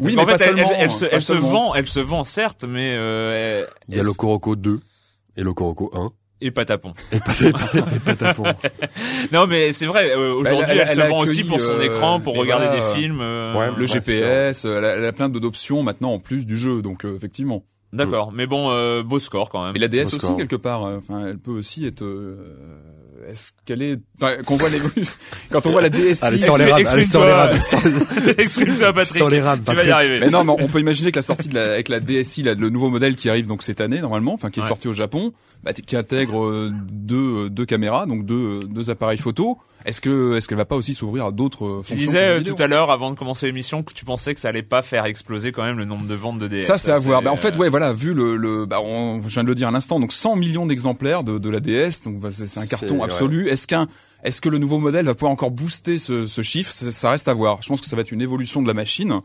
Oui, 0.00 0.14
mais 0.16 0.22
qu'en 0.22 0.26
pas 0.26 0.38
fait, 0.38 0.44
elle, 0.44 0.56
seulement. 0.56 0.72
elle, 0.74 0.84
elle 0.84 0.92
se, 0.92 1.04
pas 1.04 1.10
elle 1.12 1.22
se 1.22 1.32
vend, 1.34 1.74
elle 1.74 1.86
se 1.88 2.00
vend 2.00 2.24
certes, 2.24 2.64
mais 2.68 2.94
euh, 2.96 3.64
Il 3.88 3.96
y 3.96 4.00
a 4.00 4.02
le 4.02 4.12
Coroco 4.12 4.56
2 4.56 4.80
et 5.36 5.42
le 5.42 5.52
Coroco 5.52 5.90
1 5.94 6.10
et 6.44 6.50
pas 6.50 6.64
tapon. 6.64 6.92
et 7.12 7.20
pas 7.20 8.16
et. 8.16 8.44
Non, 9.32 9.46
mais 9.46 9.72
c'est 9.72 9.86
vrai. 9.86 10.10
euh, 10.10 10.34
Aujourd'hui, 10.34 10.64
Bah, 10.66 10.72
elle- 10.72 10.78
elle, 10.80 10.88
elle 10.90 10.96
se 10.96 11.08
vend 11.08 11.20
aussi 11.20 11.44
pour 11.44 11.60
son 11.60 11.72
euh, 11.78 11.82
écran, 11.82 12.20
pour 12.20 12.34
regarder 12.36 12.68
des 12.76 13.00
films. 13.00 13.20
euh, 13.20 13.54
ouais, 13.56 13.66
Le 13.76 13.82
Ouais, 13.82 13.86
GPS, 13.86 14.64
elle 14.64 14.84
a, 14.84 14.96
elle 14.96 15.04
a 15.04 15.12
plein 15.12 15.28
de- 15.28 15.38
d'options 15.38 15.82
maintenant 15.84 16.12
en 16.14 16.18
plus 16.18 16.44
du 16.46 16.56
jeu, 16.56 16.82
donc 16.82 17.04
euh, 17.04 17.14
effectivement. 17.14 17.62
D'accord, 17.92 18.32
mais 18.32 18.46
bon, 18.46 18.70
euh, 18.70 19.02
beau 19.02 19.18
score 19.18 19.50
quand 19.50 19.64
même. 19.66 19.76
Et 19.76 19.78
la 19.78 19.86
DS 19.86 20.04
Beau 20.04 20.06
aussi 20.06 20.18
score. 20.18 20.36
quelque 20.38 20.56
part, 20.56 20.84
euh, 20.84 20.96
enfin, 20.96 21.26
elle 21.28 21.38
peut 21.38 21.50
aussi 21.52 21.86
être. 21.86 22.02
euh, 22.02 22.56
Est-ce 23.28 23.52
qu'elle 23.64 23.82
est, 23.82 23.98
enfin, 24.20 24.42
qu'on 24.44 24.56
voit 24.56 24.68
l'évolution, 24.68 25.14
quand 25.50 25.64
on 25.66 25.70
voit 25.70 25.82
la 25.82 25.88
DSi. 25.90 26.24
Allez, 26.24 26.38
sors 26.38 26.58
les 26.58 26.64
rames, 26.70 26.86
allez, 26.86 27.04
sors 27.04 27.24
les 27.24 27.32
rames, 27.32 27.58
Exprime-toi, 28.38 28.92
Patrick. 28.92 29.18
sors 29.18 29.30
les 29.30 29.40
rames, 29.42 29.60
Tu 29.60 29.64
vas 29.66 29.72
y 29.72 29.76
Patrick. 29.76 29.92
arriver. 29.92 30.20
Mais 30.20 30.30
non, 30.30 30.44
mais 30.44 30.52
on 30.58 30.68
peut 30.68 30.80
imaginer 30.80 31.12
que 31.12 31.18
la 31.18 31.22
sortie 31.22 31.48
de 31.48 31.54
la, 31.54 31.72
avec 31.72 31.88
la 31.88 32.00
DSi, 32.00 32.42
là, 32.42 32.54
le 32.54 32.68
nouveau 32.70 32.90
modèle 32.90 33.16
qui 33.16 33.28
arrive 33.30 33.46
donc 33.46 33.62
cette 33.62 33.80
année 33.80 34.00
normalement, 34.00 34.34
enfin 34.34 34.50
qui 34.50 34.60
est 34.60 34.62
Ouais. 34.62 34.68
sorti 34.68 34.88
au 34.88 34.92
Japon, 34.92 35.32
bah, 35.64 35.72
qui 35.72 35.96
intègre 35.96 36.44
euh, 36.44 36.70
deux, 36.92 37.46
euh, 37.46 37.48
deux 37.50 37.64
caméras, 37.66 38.06
donc 38.06 38.24
deux, 38.26 38.34
euh, 38.34 38.60
deux 38.66 38.90
appareils 38.90 39.18
photo. 39.18 39.58
Est-ce 39.84 40.00
que 40.00 40.36
est-ce 40.36 40.48
qu'elle 40.48 40.58
va 40.58 40.64
pas 40.64 40.76
aussi 40.76 40.94
s'ouvrir 40.94 41.26
à 41.26 41.32
d'autres 41.32 41.64
euh, 41.64 41.82
Tu 41.86 41.94
disais 41.94 42.28
euh, 42.28 42.42
tout 42.42 42.60
à 42.60 42.66
l'heure, 42.66 42.90
avant 42.90 43.10
de 43.10 43.16
commencer 43.16 43.46
l'émission, 43.46 43.82
que 43.82 43.92
tu 43.92 44.04
pensais 44.04 44.34
que 44.34 44.40
ça 44.40 44.48
allait 44.48 44.62
pas 44.62 44.82
faire 44.82 45.04
exploser 45.06 45.52
quand 45.52 45.64
même 45.64 45.78
le 45.78 45.84
nombre 45.84 46.06
de 46.06 46.14
ventes 46.14 46.38
de 46.38 46.48
DS. 46.48 46.60
Ça, 46.60 46.78
c'est 46.78 46.92
à 46.92 46.98
voir. 46.98 47.22
Bah, 47.22 47.32
en 47.32 47.36
fait, 47.36 47.56
euh, 47.56 47.58
ouais, 47.58 47.68
voilà, 47.68 47.92
vu 47.92 48.14
le, 48.14 48.36
le 48.36 48.66
bah, 48.66 48.80
on, 48.80 49.20
je 49.22 49.28
viens 49.34 49.42
de 49.42 49.48
le 49.48 49.54
dire 49.54 49.68
à 49.68 49.70
l'instant, 49.70 50.00
donc 50.00 50.12
100 50.12 50.36
millions 50.36 50.66
d'exemplaires 50.66 51.24
de, 51.24 51.38
de 51.38 51.50
la 51.50 51.60
DS, 51.60 52.02
donc 52.04 52.18
bah, 52.18 52.28
c'est 52.30 52.58
un 52.58 52.66
carton 52.66 53.02
absolu. 53.02 53.48
Est-ce 53.48 53.66
qu'un, 53.66 53.86
est-ce 54.22 54.40
que 54.40 54.48
le 54.48 54.58
nouveau 54.58 54.78
modèle 54.78 55.06
va 55.06 55.14
pouvoir 55.14 55.32
encore 55.32 55.50
booster 55.50 55.98
ce, 55.98 56.26
ce 56.26 56.42
chiffre? 56.42 56.72
Ça, 56.72 56.92
ça 56.92 57.10
reste 57.10 57.28
à 57.28 57.34
voir. 57.34 57.60
Je 57.62 57.68
pense 57.68 57.80
que 57.80 57.86
ça 57.86 57.96
va 57.96 58.02
être 58.02 58.12
une 58.12 58.22
évolution 58.22 58.62
de 58.62 58.68
la 58.68 58.74
machine. 58.74 59.20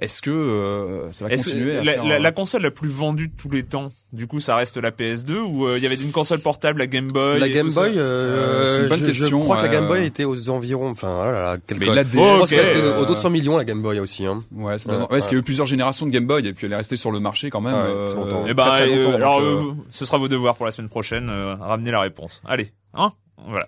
Est-ce 0.00 0.22
que 0.22 0.30
euh, 0.30 1.12
ça 1.12 1.26
va 1.28 1.34
continuer 1.36 1.76
à 1.76 1.84
la, 1.84 1.92
faire 1.92 2.04
la- 2.06 2.14
un- 2.16 2.18
la 2.18 2.32
console 2.32 2.62
la 2.62 2.70
plus 2.70 2.88
vendue 2.88 3.28
de 3.28 3.34
tous 3.36 3.50
les 3.50 3.62
temps, 3.64 3.92
du 4.12 4.26
coup, 4.26 4.40
ça 4.40 4.56
reste 4.56 4.78
la 4.78 4.90
PS2 4.90 5.34
ou 5.40 5.66
euh, 5.66 5.76
il 5.76 5.82
y 5.82 5.86
avait 5.86 5.94
une 5.96 6.10
console 6.10 6.40
portable, 6.40 6.78
la 6.78 6.86
Game 6.86 7.08
Boy 7.12 7.38
La 7.38 7.46
et 7.46 7.50
Game 7.52 7.70
Boy, 7.70 7.92
euh, 7.96 8.76
c'est 8.76 8.82
une 8.84 8.88
bonne 8.88 8.98
je, 9.00 9.04
je 9.12 9.20
question, 9.20 9.40
crois 9.40 9.56
que 9.58 9.62
la 9.64 9.68
ouais, 9.68 9.74
Game 9.74 9.86
Boy 9.88 10.04
était 10.06 10.24
aux 10.24 10.48
environs, 10.50 10.88
enfin, 10.90 11.14
oh 11.20 11.24
là 11.26 11.32
là, 11.32 11.56
quelque 11.66 11.80
Mais 11.80 11.94
la 11.94 12.02
je 12.02 12.08
DS, 12.08 12.18
Oh, 12.18 12.24
pense 12.38 12.42
ok, 12.44 12.48
qu'elle 12.48 12.68
était 12.78 12.82
euh, 12.86 12.98
au-delà 13.00 13.14
de 13.14 13.20
100 13.20 13.30
millions 13.30 13.56
la 13.58 13.64
Game 13.64 13.82
Boy 13.82 14.00
aussi, 14.00 14.24
hein. 14.26 14.42
Ouais, 14.52 14.78
c'est 14.78 14.88
Ouais, 14.90 14.96
ouais, 14.96 15.06
parce 15.08 15.26
qu'il 15.28 15.36
y 15.36 15.38
a 15.38 15.40
eu 15.40 15.44
plusieurs 15.44 15.66
générations 15.66 16.06
de 16.06 16.10
Game 16.10 16.26
Boy 16.26 16.46
et 16.46 16.52
puis 16.54 16.66
elle 16.66 16.72
est 16.72 16.76
restée 16.76 16.96
sur 16.96 17.10
le 17.12 17.20
marché 17.20 17.50
quand 17.50 17.60
même. 17.60 17.74
Ouais, 17.74 17.80
euh, 17.84 18.12
très 18.14 18.16
longtemps. 18.24 18.44
Eh 18.48 18.54
très, 18.54 18.88
ben, 18.88 18.98
euh, 18.98 19.14
alors, 19.16 19.40
euh, 19.40 19.44
euh, 19.44 19.72
ce 19.90 20.04
sera 20.06 20.16
vos 20.18 20.28
devoirs 20.28 20.56
pour 20.56 20.64
la 20.66 20.72
semaine 20.72 20.88
prochaine. 20.88 21.28
euh, 21.28 21.54
ramener 21.56 21.90
la 21.90 22.00
réponse. 22.00 22.40
Allez, 22.46 22.72
hein 22.94 23.12
voilà. 23.48 23.66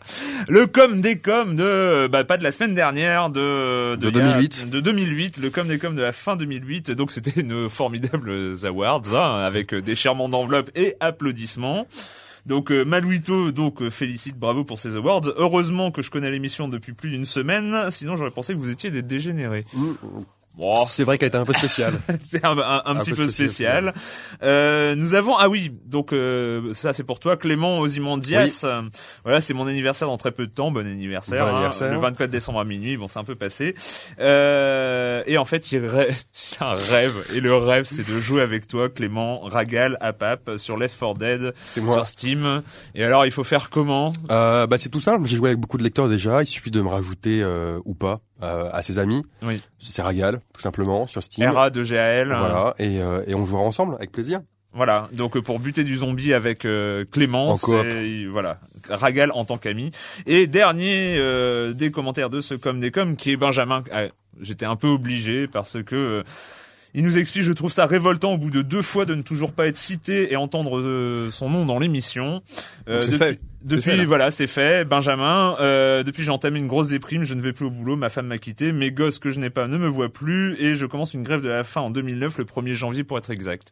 Le 0.48 0.66
com 0.66 1.00
des 1.00 1.18
coms 1.18 1.54
de, 1.54 2.08
bah, 2.08 2.24
pas 2.24 2.36
de 2.38 2.42
la 2.42 2.52
semaine 2.52 2.74
dernière, 2.74 3.30
de, 3.30 3.96
De 3.96 4.08
il 4.08 4.16
y 4.16 4.20
a- 4.20 4.24
2008. 4.32 4.70
de 4.70 4.80
2008, 4.80 5.38
le 5.38 5.50
com 5.50 5.66
des 5.68 5.78
coms 5.78 5.94
de 5.94 6.02
la 6.02 6.12
fin 6.12 6.36
2008. 6.36 6.90
Donc 6.92 7.10
c'était 7.12 7.40
une 7.40 7.68
formidable 7.68 8.54
awards, 8.64 9.02
hein, 9.14 9.44
avec 9.44 9.74
déchirement 9.74 10.28
d'enveloppe 10.28 10.70
et 10.74 10.94
applaudissements. 11.00 11.86
Donc 12.44 12.72
euh, 12.72 12.84
Maluito 12.84 13.52
donc 13.52 13.82
euh, 13.82 13.90
félicite 13.90 14.36
bravo 14.36 14.64
pour 14.64 14.80
ces 14.80 14.96
awards. 14.96 15.22
Heureusement 15.36 15.90
que 15.92 16.02
je 16.02 16.10
connais 16.10 16.30
l'émission 16.30 16.66
depuis 16.68 16.92
plus 16.92 17.10
d'une 17.10 17.24
semaine, 17.24 17.88
sinon 17.90 18.16
j'aurais 18.16 18.32
pensé 18.32 18.52
que 18.54 18.58
vous 18.58 18.70
étiez 18.70 18.90
des 18.90 19.02
dégénérés. 19.02 19.64
C'est 20.86 21.04
vrai 21.04 21.18
qu'elle 21.18 21.28
était 21.28 21.38
un 21.38 21.44
peu 21.44 21.52
spéciale. 21.54 21.98
c'est 22.30 22.44
un, 22.44 22.58
un- 22.58 22.82
un 22.84 22.96
Un 22.96 22.96
petit 22.96 23.10
peu 23.10 23.16
peu 23.24 23.28
spécial. 23.28 23.94
Euh, 24.42 24.94
nous 24.94 25.14
avons 25.14 25.36
ah 25.36 25.48
oui 25.48 25.72
donc 25.86 26.12
euh, 26.12 26.72
ça 26.74 26.92
c'est 26.92 27.04
pour 27.04 27.20
toi 27.20 27.36
Clément 27.36 27.78
Ozymandias. 27.78 28.62
Euh, 28.64 28.82
Voilà 29.24 29.40
c'est 29.40 29.54
mon 29.54 29.66
anniversaire 29.66 30.08
dans 30.08 30.18
très 30.18 30.30
peu 30.32 30.46
de 30.46 30.52
temps. 30.52 30.70
Bon 30.70 30.86
anniversaire. 30.86 31.44
Bon 31.44 31.50
hein, 31.50 31.54
anniversaire. 31.54 31.92
le 31.92 31.98
24 31.98 32.30
décembre 32.30 32.60
à 32.60 32.64
minuit. 32.64 32.96
Bon 32.96 33.08
c'est 33.08 33.18
un 33.18 33.24
peu 33.24 33.34
passé. 33.34 33.74
Euh, 34.20 35.22
et 35.26 35.38
en 35.38 35.44
fait 35.44 35.72
il 35.72 35.84
rêve, 35.86 36.16
un 36.60 36.74
rêve 36.74 37.14
et 37.34 37.40
le 37.40 37.54
rêve 37.56 37.86
c'est 37.88 38.06
de 38.06 38.18
jouer 38.20 38.42
avec 38.42 38.66
toi 38.66 38.88
Clément 38.88 39.40
Ragal 39.40 39.96
à 40.00 40.12
Pape 40.12 40.52
sur 40.56 40.76
Left 40.76 40.98
4 40.98 41.14
Dead 41.14 41.54
sur. 41.66 42.04
Steam. 42.04 42.62
Et 42.94 43.04
alors 43.04 43.26
il 43.26 43.32
faut 43.32 43.44
faire 43.44 43.70
comment? 43.70 44.12
Euh, 44.30 44.66
bah 44.66 44.76
c'est 44.78 44.88
tout 44.88 45.00
simple. 45.00 45.26
J'ai 45.26 45.36
joué 45.36 45.50
avec 45.50 45.60
beaucoup 45.60 45.78
de 45.78 45.82
lecteurs 45.82 46.08
déjà. 46.08 46.42
Il 46.42 46.46
suffit 46.46 46.70
de 46.70 46.80
me 46.80 46.88
rajouter 46.88 47.40
euh, 47.42 47.78
ou 47.84 47.94
pas 47.94 48.20
euh, 48.42 48.70
à 48.72 48.82
ses 48.82 48.98
amis. 48.98 49.22
Oui. 49.42 49.60
C'est 49.78 50.02
Ragal, 50.02 50.40
tout 50.52 50.60
simplement, 50.60 51.06
sur 51.06 51.22
Steam. 51.22 51.48
RA 51.50 51.70
de 51.70 51.82
GAL. 51.82 52.28
Voilà. 52.28 52.74
Et, 52.78 53.00
euh, 53.00 53.22
et 53.26 53.34
on 53.34 53.46
jouera 53.46 53.62
ensemble 53.62 53.94
avec 53.96 54.12
plaisir. 54.12 54.40
Voilà, 54.74 55.08
donc 55.12 55.36
euh, 55.36 55.42
pour 55.42 55.60
buter 55.60 55.84
du 55.84 55.96
zombie 55.96 56.32
avec 56.32 56.64
euh, 56.64 57.04
Clément, 57.10 57.58
c'est 57.58 58.24
voilà, 58.24 58.58
Ragal 58.88 59.30
en 59.34 59.44
tant 59.44 59.58
qu'ami. 59.58 59.90
Et 60.24 60.46
dernier 60.46 61.16
euh, 61.18 61.74
des 61.74 61.90
commentaires 61.90 62.30
de 62.30 62.40
ce 62.40 62.54
com 62.54 62.80
des 62.80 62.90
com 62.90 63.16
qui 63.16 63.32
est 63.32 63.36
Benjamin. 63.36 63.84
Ah, 63.92 64.04
J'étais 64.40 64.64
un 64.64 64.76
peu 64.76 64.88
obligé 64.88 65.46
parce 65.46 65.82
que 65.82 65.94
euh, 65.94 66.22
Il 66.94 67.04
nous 67.04 67.18
explique, 67.18 67.44
je 67.44 67.52
trouve 67.52 67.72
ça 67.72 67.86
révoltant 67.86 68.34
au 68.34 68.38
bout 68.38 68.50
de 68.50 68.60
deux 68.60 68.82
fois 68.82 69.06
de 69.06 69.14
ne 69.14 69.22
toujours 69.22 69.52
pas 69.52 69.66
être 69.66 69.78
cité 69.78 70.32
et 70.32 70.36
entendre 70.36 70.78
euh, 70.78 71.30
son 71.30 71.48
nom 71.48 71.64
dans 71.64 71.78
l'émission. 71.78 72.42
Donc 72.86 73.02
c'est 73.02 73.16
fait. 73.16 73.40
Depuis, 73.64 73.82
fait, 73.82 74.04
voilà, 74.04 74.30
c'est 74.30 74.46
fait. 74.46 74.84
Benjamin, 74.84 75.56
euh, 75.60 76.02
depuis 76.02 76.24
j'ai 76.24 76.30
entamé 76.30 76.58
une 76.58 76.66
grosse 76.66 76.88
déprime, 76.88 77.22
je 77.22 77.34
ne 77.34 77.40
vais 77.40 77.52
plus 77.52 77.66
au 77.66 77.70
boulot, 77.70 77.96
ma 77.96 78.10
femme 78.10 78.26
m'a 78.26 78.38
quitté, 78.38 78.72
mes 78.72 78.90
gosses 78.90 79.18
que 79.18 79.30
je 79.30 79.38
n'ai 79.38 79.50
pas 79.50 79.68
ne 79.68 79.78
me 79.78 79.86
voient 79.86 80.12
plus 80.12 80.60
et 80.60 80.74
je 80.74 80.84
commence 80.84 81.14
une 81.14 81.22
grève 81.22 81.42
de 81.42 81.48
la 81.48 81.64
faim 81.64 81.82
en 81.82 81.90
2009, 81.90 82.38
le 82.38 82.44
1er 82.44 82.74
janvier 82.74 83.04
pour 83.04 83.18
être 83.18 83.30
exact. 83.30 83.70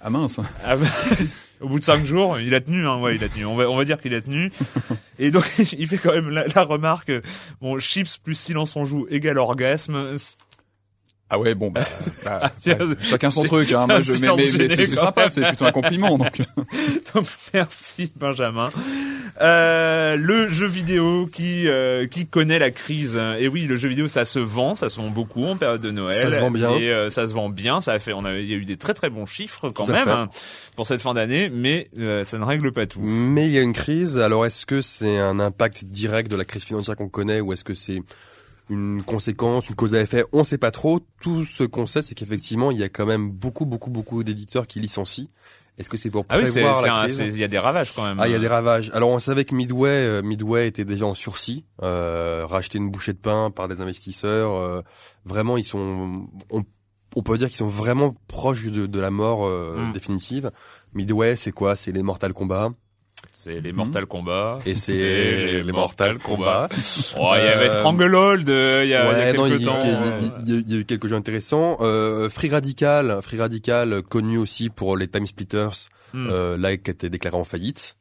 Ah 0.00 0.10
mince. 0.10 0.40
Ah 0.64 0.76
bah, 0.76 0.86
au 1.60 1.68
bout 1.68 1.80
de 1.80 1.84
cinq 1.84 2.04
jours, 2.04 2.38
il 2.38 2.54
a 2.54 2.60
tenu, 2.60 2.86
hein, 2.86 3.00
ouais, 3.00 3.16
il 3.16 3.24
a 3.24 3.28
tenu. 3.28 3.46
On 3.46 3.56
va, 3.56 3.68
on 3.68 3.76
va 3.76 3.84
dire 3.84 4.00
qu'il 4.00 4.14
a 4.14 4.20
tenu. 4.20 4.52
Et 5.18 5.30
donc, 5.30 5.50
il 5.76 5.88
fait 5.88 5.98
quand 5.98 6.12
même 6.12 6.30
la, 6.30 6.46
la 6.46 6.62
remarque, 6.62 7.10
bon, 7.60 7.78
chips 7.78 8.18
plus 8.18 8.34
silence 8.34 8.76
on 8.76 8.84
joue 8.84 9.06
égale 9.10 9.38
orgasme. 9.38 10.16
Ah 11.28 11.40
ouais, 11.40 11.54
bon, 11.54 11.70
bah, 11.72 11.86
bah, 12.24 12.52
ouais, 12.64 12.76
chacun 13.02 13.30
son 13.30 13.42
truc. 13.42 13.72
Hein, 13.72 13.86
moi, 13.88 14.00
je, 14.00 14.12
mais, 14.12 14.28
mais, 14.36 14.68
mais 14.68 14.68
c'est 14.68 14.86
sympa, 14.86 15.28
c'est 15.28 15.44
plutôt 15.44 15.64
un 15.64 15.72
compliment. 15.72 16.16
Donc. 16.18 16.40
Donc, 17.14 17.26
merci 17.52 18.12
Benjamin. 18.16 18.70
Euh, 19.40 20.16
le 20.16 20.46
jeu 20.46 20.66
vidéo 20.66 21.28
qui 21.32 21.66
euh, 21.66 22.06
qui 22.06 22.26
connaît 22.26 22.60
la 22.60 22.70
crise. 22.70 23.20
Et 23.40 23.48
oui, 23.48 23.66
le 23.66 23.76
jeu 23.76 23.88
vidéo 23.88 24.06
ça 24.06 24.24
se 24.24 24.38
vend, 24.38 24.76
ça 24.76 24.88
se 24.88 25.00
vend 25.00 25.08
beaucoup 25.08 25.44
en 25.46 25.56
période 25.56 25.80
de 25.80 25.90
Noël. 25.90 26.30
Ça 26.30 26.36
se 26.36 26.40
vend 26.40 26.52
bien. 26.52 26.70
Et 26.76 26.90
euh, 26.90 27.10
ça 27.10 27.26
se 27.26 27.34
vend 27.34 27.48
bien. 27.48 27.80
Ça 27.80 27.92
a 27.94 27.98
fait, 27.98 28.12
on 28.12 28.24
a, 28.24 28.34
il 28.34 28.48
y 28.48 28.54
a 28.54 28.56
eu 28.56 28.64
des 28.64 28.76
très 28.76 28.94
très 28.94 29.10
bons 29.10 29.26
chiffres 29.26 29.70
quand 29.70 29.86
Tout 29.86 29.92
même 29.92 30.08
hein, 30.08 30.28
pour 30.76 30.86
cette 30.86 31.00
fin 31.00 31.12
d'année, 31.12 31.50
mais 31.52 31.88
euh, 31.98 32.24
ça 32.24 32.38
ne 32.38 32.44
règle 32.44 32.70
pas 32.70 32.86
tout. 32.86 33.00
Mais 33.02 33.46
il 33.46 33.52
y 33.52 33.58
a 33.58 33.62
une 33.62 33.72
crise. 33.72 34.18
Alors 34.18 34.46
est-ce 34.46 34.64
que 34.64 34.80
c'est 34.80 35.18
un 35.18 35.40
impact 35.40 35.84
direct 35.84 36.30
de 36.30 36.36
la 36.36 36.44
crise 36.44 36.64
financière 36.64 36.94
qu'on 36.94 37.08
connaît 37.08 37.40
ou 37.40 37.52
est-ce 37.52 37.64
que 37.64 37.74
c'est 37.74 38.00
une 38.68 39.02
conséquence, 39.02 39.68
une 39.68 39.76
cause 39.76 39.94
à 39.94 40.00
effet 40.00 40.24
On 40.32 40.38
ne 40.40 40.44
sait 40.44 40.58
pas 40.58 40.70
trop. 40.70 41.00
Tout 41.20 41.44
ce 41.44 41.64
qu'on 41.64 41.86
sait, 41.86 42.02
c'est 42.02 42.14
qu'effectivement, 42.14 42.70
il 42.70 42.78
y 42.78 42.82
a 42.82 42.88
quand 42.88 43.06
même 43.06 43.30
beaucoup, 43.30 43.64
beaucoup, 43.66 43.90
beaucoup 43.90 44.24
d'éditeurs 44.24 44.66
qui 44.66 44.80
licencient. 44.80 45.26
Est-ce 45.78 45.90
que 45.90 45.96
c'est 45.98 46.10
pour 46.10 46.24
Ah 46.30 46.36
oui, 46.38 46.44
prévoir 46.50 46.80
la 46.80 47.02
crise 47.04 47.16
c'est- 47.18 47.28
il 47.28 47.36
y 47.38 47.44
a 47.44 47.48
des 47.48 47.58
ravages 47.58 47.92
quand 47.94 48.06
même. 48.06 48.16
Ah, 48.18 48.26
il 48.28 48.32
y 48.32 48.34
a 48.34 48.38
des 48.38 48.48
ravages. 48.48 48.90
Alors, 48.94 49.10
on 49.10 49.18
savait 49.18 49.44
que 49.44 49.54
Midway, 49.54 49.90
euh, 49.90 50.22
Midway 50.22 50.66
était 50.68 50.86
déjà 50.86 51.04
en 51.06 51.12
sursis, 51.12 51.66
euh, 51.82 52.46
racheter 52.46 52.78
une 52.78 52.90
bouchée 52.90 53.12
de 53.12 53.18
pain 53.18 53.50
par 53.50 53.68
des 53.68 53.80
investisseurs. 53.82 54.54
euh, 54.54 54.80
vraiment, 55.26 55.58
ils 55.58 55.64
sont, 55.64 56.26
on, 56.50 56.64
on 57.14 57.22
peut 57.22 57.36
dire 57.36 57.48
qu'ils 57.48 57.58
sont 57.58 57.68
vraiment 57.68 58.14
proches 58.26 58.64
de, 58.64 58.86
de 58.86 59.00
la 59.00 59.10
mort 59.10 59.46
euh, 59.46 59.76
Mm. 59.88 59.92
définitive. 59.92 60.50
Midway, 60.94 61.36
c'est 61.36 61.52
quoi? 61.52 61.76
C'est 61.76 61.92
les 61.92 62.02
Mortal 62.02 62.32
Kombat 62.32 62.70
C'est 63.38 63.60
les 63.60 63.72
Mortal 63.72 64.06
Kombat. 64.06 64.58
et 64.66 64.74
c'est 64.74 65.62
les, 65.62 65.72
Mortal 65.72 66.18
Kombat. 66.18 66.68
Oh, 67.18 67.32
il 67.36 67.44
y 67.44 67.48
avait 67.48 67.66
Euh, 67.66 67.70
Stranglehold 67.70 68.48
euh, 68.48 68.82
il 68.84 68.88
y 68.90 68.94
a, 68.94 69.04
il 69.04 69.18
y 69.18 69.22
a 69.22 69.24
Ouais, 69.26 69.32
non, 69.34 69.48
quelques 69.48 69.62
a- 69.62 69.66
temps. 69.66 69.78
il 69.82 69.88
y 69.88 69.92
a- 69.92 69.96
euh, 69.96 70.62
y 70.66 70.72
y 70.72 70.76
a 70.76 70.78
eu 70.80 70.84
quelques 70.84 71.06
jeux 71.06 71.14
intéressants. 71.16 71.76
Euh, 71.80 72.28
Free 72.28 72.48
Radical, 72.50 73.20
Free 73.22 73.38
Radical, 73.38 74.02
connu 74.02 74.38
aussi 74.38 74.70
pour 74.70 74.96
les 74.96 75.06
Time 75.08 75.26
Splitters, 75.26 75.88
Hmm. 76.14 76.28
euh, 76.30 76.56
là 76.56 76.76
qui 76.76 76.90
a 76.90 76.92
été 76.92 77.08
déclaré 77.10 77.36
en 77.36 77.44
faillite. 77.44 77.96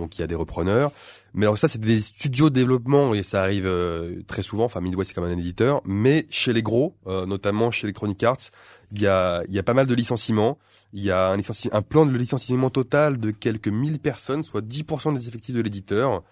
Donc 0.00 0.18
il 0.18 0.20
y 0.20 0.24
a 0.24 0.26
des 0.26 0.34
repreneurs. 0.34 0.92
Mais 1.34 1.44
alors 1.44 1.58
ça, 1.58 1.68
c'est 1.68 1.80
des 1.80 2.00
studios 2.00 2.48
de 2.48 2.54
développement 2.54 3.14
et 3.14 3.22
ça 3.22 3.42
arrive 3.42 3.66
euh, 3.66 4.22
très 4.26 4.42
souvent. 4.42 4.64
Enfin, 4.64 4.80
Midway 4.80 5.04
c'est 5.04 5.14
comme 5.14 5.24
un 5.24 5.30
éditeur, 5.30 5.82
mais 5.84 6.26
chez 6.30 6.52
les 6.52 6.62
gros, 6.62 6.94
euh, 7.06 7.26
notamment 7.26 7.70
chez 7.70 7.86
Electronic 7.86 8.22
Arts, 8.22 8.50
il 8.92 9.02
y 9.02 9.06
a, 9.06 9.42
y 9.48 9.58
a 9.58 9.62
pas 9.62 9.74
mal 9.74 9.86
de 9.86 9.94
licenciements. 9.94 10.58
Il 10.92 11.02
y 11.02 11.10
a 11.10 11.32
un, 11.32 11.38
un 11.72 11.82
plan 11.82 12.06
de 12.06 12.16
licenciement 12.16 12.70
total 12.70 13.18
de 13.18 13.30
quelques 13.30 13.68
1000 13.68 13.98
personnes, 13.98 14.44
soit 14.44 14.62
10% 14.62 15.14
des 15.14 15.28
effectifs 15.28 15.54
de 15.54 15.60
l'éditeur. 15.60 16.22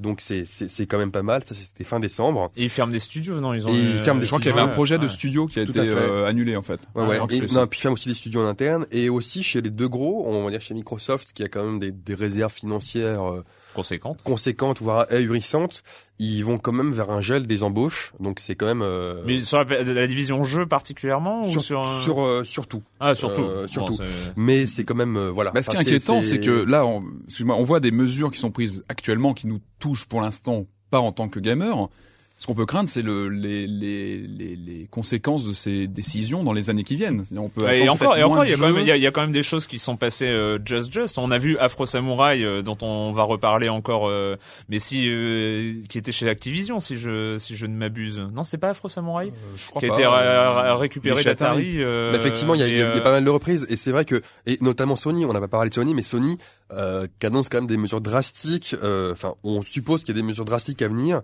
Donc 0.00 0.20
c'est 0.20 0.44
c'est 0.46 0.68
c'est 0.68 0.86
quand 0.86 0.98
même 0.98 1.12
pas 1.12 1.22
mal. 1.22 1.44
Ça 1.44 1.54
c'était 1.54 1.84
fin 1.84 2.00
décembre. 2.00 2.50
Et 2.56 2.64
ils 2.64 2.70
ferment 2.70 2.92
des 2.92 2.98
studios, 2.98 3.40
non 3.40 3.52
Ils 3.52 3.66
ont. 3.66 3.70
Et 3.70 3.76
ils 3.76 3.98
ferment 3.98 4.20
des 4.20 4.26
Je 4.26 4.30
crois 4.30 4.40
qu'il 4.40 4.50
y 4.50 4.52
avait 4.52 4.62
un 4.62 4.66
ouais, 4.66 4.72
projet 4.72 4.98
de 4.98 5.04
ouais. 5.04 5.08
studio 5.08 5.46
qui 5.46 5.60
a 5.60 5.64
Tout 5.64 5.72
été 5.72 5.80
euh, 5.80 6.26
annulé 6.26 6.56
en 6.56 6.62
fait. 6.62 6.80
Ouais, 6.94 7.04
ouais. 7.04 7.16
Et, 7.30 7.52
non, 7.52 7.66
puis 7.66 7.80
ferme 7.80 7.94
aussi 7.94 8.08
des 8.08 8.14
studios 8.14 8.40
en 8.40 8.46
interne 8.46 8.86
et 8.90 9.08
aussi 9.08 9.42
chez 9.42 9.60
les 9.60 9.70
deux 9.70 9.88
gros, 9.88 10.24
on 10.26 10.44
va 10.44 10.50
dire 10.50 10.60
chez 10.60 10.74
Microsoft 10.74 11.32
qui 11.32 11.42
a 11.42 11.48
quand 11.48 11.64
même 11.64 11.78
des, 11.78 11.92
des 11.92 12.14
réserves 12.14 12.52
financières 12.52 13.30
euh, 13.30 13.44
Conséquente. 13.74 14.22
conséquentes 14.22 14.80
voire 14.82 15.06
ahurissantes, 15.10 15.82
ils 16.18 16.42
vont 16.44 16.58
quand 16.58 16.72
même 16.72 16.92
vers 16.92 17.10
un 17.10 17.20
gel 17.20 17.46
des 17.46 17.62
embauches. 17.62 18.12
Donc 18.20 18.40
c'est 18.40 18.54
quand 18.54 18.66
même 18.66 18.82
euh, 18.82 19.22
Mais 19.26 19.42
sur 19.42 19.62
la, 19.64 19.82
la 19.82 20.06
division 20.06 20.42
jeu 20.44 20.66
particulièrement 20.66 21.42
ou 21.42 21.50
sur 21.50 21.62
sur, 21.62 21.80
un- 21.80 22.00
sur 22.02 22.20
euh, 22.22 22.44
surtout. 22.44 22.82
ah 23.00 23.14
surtout 23.14 23.42
euh, 23.42 23.66
surtout. 23.66 23.96
Bon, 23.98 24.04
Mais 24.36 24.66
c'est 24.66 24.84
quand 24.84 24.94
même 24.94 25.16
euh, 25.16 25.30
voilà. 25.30 25.50
Bah, 25.52 25.62
ce 25.62 25.70
qui 25.70 25.76
est 25.76 25.80
inquiétant, 25.80 26.22
c'est 26.22 26.40
que 26.40 26.50
là, 26.50 26.84
on, 26.84 27.04
excuse-moi, 27.26 27.56
on 27.56 27.64
voit 27.64 27.80
des 27.80 27.90
mesures 27.90 28.30
qui 28.30 28.38
sont 28.38 28.50
prises 28.50 28.84
actuellement 28.88 29.34
qui 29.34 29.46
nous 29.46 29.60
touchent 29.78 30.06
pour 30.06 30.20
l'instant 30.20 30.66
pas 30.90 30.98
en 31.00 31.12
tant 31.12 31.28
que 31.28 31.38
gamer. 31.40 31.88
Ce 32.40 32.46
qu'on 32.46 32.54
peut 32.54 32.64
craindre, 32.64 32.88
c'est 32.88 33.02
le, 33.02 33.28
les, 33.28 33.66
les, 33.66 34.16
les, 34.16 34.56
les 34.56 34.86
conséquences 34.90 35.44
de 35.46 35.52
ces 35.52 35.86
décisions 35.86 36.42
dans 36.42 36.54
les 36.54 36.70
années 36.70 36.84
qui 36.84 36.96
viennent. 36.96 37.22
C'est-à-dire, 37.26 37.42
On 37.42 37.50
peut 37.50 37.68
et 37.70 37.86
encore, 37.90 38.16
et 38.16 38.22
encore, 38.22 38.46
il 38.46 38.50
y 38.50 38.54
a 38.54 38.56
quand 38.56 38.72
même, 38.72 38.78
il 38.80 38.86
y 38.86 38.90
a, 38.90 38.96
il 38.96 39.02
y 39.02 39.06
a 39.06 39.10
quand 39.10 39.20
même 39.20 39.30
des 39.30 39.42
choses 39.42 39.66
qui 39.66 39.78
sont 39.78 39.98
passées 39.98 40.26
euh, 40.26 40.58
just 40.64 40.90
just. 40.90 41.18
On 41.18 41.30
a 41.32 41.36
vu 41.36 41.58
Afro 41.58 41.84
Samurai, 41.84 42.42
euh, 42.42 42.62
dont 42.62 42.78
on 42.80 43.12
va 43.12 43.24
reparler 43.24 43.68
encore, 43.68 44.08
euh, 44.08 44.36
mais 44.70 44.78
si 44.78 45.06
euh, 45.06 45.74
qui 45.90 45.98
était 45.98 46.12
chez 46.12 46.30
Activision, 46.30 46.80
si 46.80 46.96
je 46.96 47.36
si 47.38 47.56
je 47.56 47.66
ne 47.66 47.74
m'abuse. 47.76 48.18
Non, 48.32 48.42
c'est 48.42 48.56
pas 48.56 48.70
Afro 48.70 48.88
Samurai 48.88 49.26
Euh, 49.26 49.30
je 49.56 49.68
crois 49.68 49.80
qui 49.80 49.86
a 49.86 49.90
pas, 49.90 49.94
été 49.96 50.06
ra- 50.06 50.22
euh, 50.22 50.74
récupéré 50.76 51.22
d'Atari. 51.22 51.74
euh, 51.82 52.12
Bah, 52.12 52.18
effectivement, 52.20 52.54
il 52.54 52.60
y 52.60 52.64
a, 52.64 52.68
il 52.68 52.74
y 52.74 52.80
a- 52.80 52.86
et, 52.88 52.90
il 52.92 52.96
y 52.96 53.00
a 53.00 53.02
pas 53.02 53.10
mal 53.12 53.22
de 53.24 53.28
reprises 53.30 53.66
et 53.68 53.76
c'est 53.76 53.92
vrai 53.92 54.06
que 54.06 54.22
et 54.46 54.56
notamment 54.62 54.96
Sony, 54.96 55.26
on 55.26 55.34
n'a 55.34 55.40
pas 55.40 55.48
parlé 55.48 55.68
de 55.68 55.74
Sony, 55.74 55.92
mais 55.94 56.00
Sony 56.00 56.38
euh, 56.72 57.06
qui 57.18 57.26
annonce 57.26 57.50
quand 57.50 57.58
même 57.58 57.66
des 57.66 57.76
mesures 57.76 58.00
drastiques. 58.00 58.74
euh, 58.82 59.12
Enfin, 59.12 59.34
on 59.44 59.60
suppose 59.60 60.04
qu'il 60.04 60.14
y 60.14 60.18
a 60.18 60.22
des 60.22 60.26
mesures 60.26 60.46
drastiques 60.46 60.80
à 60.80 60.88
venir. 60.88 61.20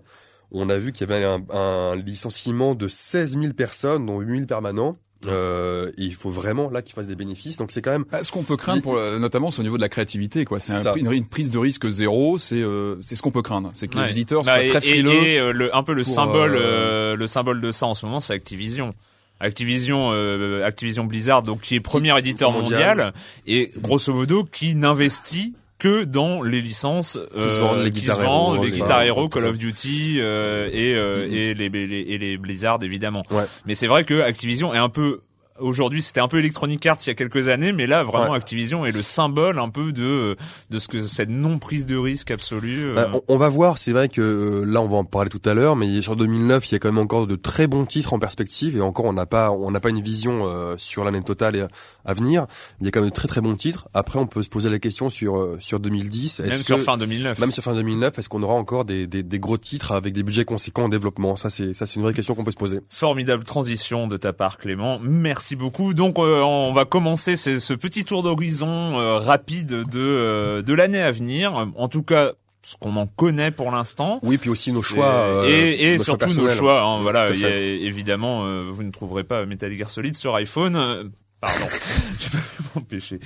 On 0.51 0.69
a 0.69 0.77
vu 0.77 0.91
qu'il 0.91 1.09
y 1.09 1.11
avait 1.13 1.25
un, 1.25 1.43
un 1.49 1.95
licenciement 1.95 2.73
de 2.75 2.87
16 2.87 3.39
000 3.39 3.53
personnes, 3.53 4.05
dont 4.05 4.19
8 4.19 4.33
000 4.35 4.45
permanents. 4.47 4.97
Euh, 5.25 5.89
et 5.97 6.03
il 6.03 6.13
faut 6.13 6.29
vraiment 6.29 6.69
là 6.69 6.83
qu'ils 6.83 6.93
fassent 6.93 7.07
des 7.07 7.15
bénéfices. 7.15 7.57
Donc 7.57 7.71
c'est 7.71 7.81
quand 7.81 7.91
même 7.91 8.05
Bah, 8.11 8.23
ce 8.23 8.31
qu'on 8.31 8.43
peut 8.43 8.55
craindre, 8.55 8.83
pour, 8.83 8.95
notamment, 9.19 9.49
c'est 9.49 9.61
au 9.61 9.63
niveau 9.63 9.75
de 9.77 9.81
la 9.81 9.89
créativité. 9.89 10.45
quoi. 10.45 10.59
C'est 10.59 10.73
un 10.73 10.93
une, 10.95 11.11
une 11.11 11.27
prise 11.27 11.49
de 11.49 11.57
risque 11.57 11.89
zéro. 11.89 12.37
C'est 12.37 12.61
euh, 12.61 12.97
c'est 13.01 13.15
ce 13.15 13.23
qu'on 13.23 13.31
peut 13.31 13.41
craindre. 13.41 13.71
C'est 13.73 13.87
que 13.87 13.97
ouais. 13.97 14.03
les 14.05 14.11
éditeurs 14.11 14.43
Bah, 14.43 14.51
soient 14.51 14.63
et, 14.63 14.67
très 14.67 14.81
frileux. 14.81 15.11
et, 15.11 15.39
euh, 15.39 15.51
le, 15.53 15.75
un 15.75 15.81
peu 15.83 15.93
le 15.93 16.03
symbole, 16.03 16.53
euh, 16.55 17.13
euh, 17.13 17.15
le 17.15 17.27
symbole 17.27 17.61
de 17.61 17.71
ça 17.71 17.87
en 17.87 17.95
ce 17.95 18.05
moment, 18.05 18.19
c'est 18.19 18.33
Activision. 18.33 18.93
Activision, 19.39 20.09
euh, 20.13 20.63
Activision 20.65 21.03
Blizzard, 21.05 21.43
donc 21.43 21.61
qui 21.61 21.75
est 21.75 21.79
premier 21.79 22.17
éditeur 22.17 22.51
mondial, 22.51 22.97
mondial. 22.97 23.13
et 23.45 23.71
grosso 23.79 24.13
modo 24.13 24.43
qui 24.43 24.75
n'investit 24.75 25.53
que 25.79 26.03
dans 26.05 26.41
les 26.41 26.59
licences 26.61 27.17
euh, 27.35 27.51
se 27.53 27.59
vendent, 27.59 27.83
les 27.83 27.91
qui 27.91 28.01
Guitar 28.01 28.17
se 28.17 28.21
vendent, 28.23 28.53
Hero, 28.55 28.63
les 28.63 28.69
c'est 28.71 28.75
Guitar 28.77 28.99
ça. 28.99 29.05
Hero, 29.05 29.29
Call 29.29 29.45
of 29.45 29.57
Duty 29.57 30.17
euh, 30.19 30.69
et 30.73 30.95
euh, 30.95 31.27
Mhm. 31.27 31.33
et 31.33 31.53
les, 31.53 31.69
les 31.69 31.99
et 31.99 32.17
les 32.17 32.37
Blizzard 32.37 32.79
évidemment. 32.81 33.23
Ouais. 33.31 33.43
Mais 33.65 33.75
c'est 33.75 33.87
vrai 33.87 34.03
que 34.03 34.21
Activision 34.21 34.73
est 34.73 34.79
un 34.79 34.89
peu 34.89 35.21
Aujourd'hui, 35.59 36.01
c'était 36.01 36.19
un 36.19 36.27
peu 36.27 36.39
Electronic 36.39 36.85
Arts 36.85 36.97
il 37.05 37.07
y 37.07 37.11
a 37.11 37.15
quelques 37.15 37.47
années, 37.47 37.71
mais 37.73 37.87
là, 37.87 38.03
vraiment, 38.03 38.31
Ouais. 38.31 38.37
Activision 38.37 38.85
est 38.85 38.91
le 38.91 39.01
symbole 39.01 39.57
un 39.59 39.69
peu 39.69 39.91
de 39.91 40.35
de 40.69 40.79
ce 40.79 40.87
que 40.87 41.01
cette 41.01 41.29
non 41.29 41.59
prise 41.59 41.85
de 41.85 41.95
risque 41.97 42.31
absolue. 42.31 42.85
euh, 42.89 42.95
Bah, 42.95 43.09
on, 43.13 43.21
on 43.27 43.37
va 43.37 43.49
voir, 43.49 43.77
c'est 43.77 43.91
vrai 43.91 44.09
que 44.09 44.21
euh, 44.21 44.65
là 44.65 44.81
on 44.81 44.87
va 44.87 44.97
en 44.97 45.03
parler 45.03 45.29
tout 45.29 45.41
à 45.49 45.53
l'heure, 45.53 45.75
mais 45.75 46.01
sur 46.01 46.15
2009 46.15 46.69
il 46.69 46.71
y 46.73 46.75
a 46.75 46.79
quand 46.79 46.89
même 46.89 46.97
encore 46.97 47.25
de 47.27 47.35
très 47.35 47.67
bons 47.67 47.85
titres 47.85 48.13
en 48.13 48.19
perspective 48.19 48.77
et 48.77 48.81
encore 48.81 49.05
on 49.05 49.13
n'a 49.13 49.25
pas 49.25 49.51
on 49.51 49.71
n'a 49.71 49.79
pas 49.79 49.89
une 49.89 50.01
vision 50.01 50.41
euh, 50.45 50.75
sur 50.77 51.03
l'année 51.03 51.21
totale 51.23 51.55
et, 51.55 51.65
à 52.05 52.13
venir. 52.13 52.45
Il 52.79 52.85
y 52.85 52.87
a 52.87 52.91
quand 52.91 53.01
même 53.01 53.09
de 53.09 53.15
très 53.15 53.27
très 53.27 53.41
bons 53.41 53.55
titres. 53.55 53.87
Après 53.93 54.19
on 54.19 54.27
peut 54.27 54.43
se 54.43 54.49
poser 54.49 54.69
la 54.69 54.79
question 54.79 55.09
sur 55.09 55.37
euh, 55.37 55.57
sur 55.59 55.79
2010. 55.79 56.41
même 56.41 56.53
sur 56.53 56.77
que- 56.77 56.83
fin 56.83 56.97
2009. 56.97 57.39
même 57.39 57.51
sur 57.51 57.63
fin 57.63 57.73
2009, 57.73 58.19
est-ce 58.19 58.29
qu'on 58.29 58.43
aura 58.43 58.53
encore 58.55 58.85
des, 58.85 59.07
des, 59.07 59.23
des 59.23 59.39
gros 59.39 59.57
titres 59.57 59.91
avec 59.93 60.13
des 60.13 60.23
budgets 60.23 60.45
conséquents 60.45 60.83
en 60.85 60.89
développement? 60.89 61.35
Ça 61.37 61.49
c'est 61.49 61.73
ça 61.73 61.85
c'est 61.85 61.95
une 61.95 62.03
vraie 62.03 62.13
question 62.13 62.35
qu'on 62.35 62.43
peut 62.43 62.51
se 62.51 62.57
poser. 62.57 62.79
Formidable 62.89 63.43
transition 63.43 64.07
de 64.07 64.17
ta 64.17 64.33
part, 64.33 64.57
Clément. 64.57 64.99
Merci 65.01 65.46
beaucoup. 65.55 65.93
Donc, 65.93 66.19
euh, 66.19 66.41
on 66.41 66.73
va 66.73 66.85
commencer 66.85 67.35
ce, 67.35 67.59
ce 67.59 67.73
petit 67.73 68.03
tour 68.05 68.23
d'horizon 68.23 68.99
euh, 68.99 69.17
rapide 69.17 69.67
de 69.69 69.85
euh, 69.95 70.61
de 70.61 70.73
l'année 70.73 71.01
à 71.01 71.11
venir. 71.11 71.67
En 71.75 71.87
tout 71.87 72.03
cas, 72.03 72.31
ce 72.63 72.75
qu'on 72.77 72.95
en 72.97 73.07
connaît 73.07 73.51
pour 73.51 73.71
l'instant. 73.71 74.19
Oui, 74.23 74.37
puis 74.37 74.49
aussi 74.49 74.71
nos 74.71 74.81
choix 74.81 75.05
euh, 75.05 75.45
et, 75.47 75.85
et 75.93 75.97
nos 75.97 76.03
choix 76.03 76.17
surtout 76.19 76.41
nos 76.41 76.49
choix. 76.49 76.81
hein, 76.81 76.99
voilà, 77.01 77.29
y 77.33 77.45
a- 77.45 77.49
évidemment, 77.49 78.45
euh, 78.45 78.65
vous 78.71 78.83
ne 78.83 78.91
trouverez 78.91 79.23
pas 79.23 79.45
Metal 79.45 79.71
Gear 79.71 79.89
Solid 79.89 80.17
sur 80.17 80.35
iPhone. 80.35 81.11
Pardon, 81.39 81.65
je 82.19 82.29
peux 82.29 82.37
m'empêcher. 82.75 83.19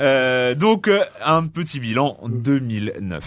Euh, 0.00 0.54
donc, 0.54 0.90
un 1.24 1.46
petit 1.46 1.78
bilan 1.80 2.18
2009. 2.26 3.22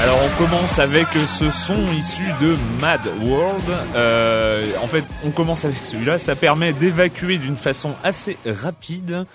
Alors 0.00 0.18
on 0.24 0.42
commence 0.44 0.78
avec 0.80 1.06
ce 1.28 1.50
son 1.50 1.86
issu 1.92 2.24
de 2.40 2.56
Mad 2.80 3.06
World. 3.22 3.62
Euh, 3.94 4.66
en 4.82 4.88
fait, 4.88 5.04
on 5.24 5.30
commence 5.30 5.64
avec 5.64 5.76
celui-là. 5.84 6.18
Ça 6.18 6.34
permet 6.34 6.72
d'évacuer 6.72 7.38
d'une 7.38 7.56
façon 7.56 7.94
assez 8.02 8.36
rapide 8.44 9.26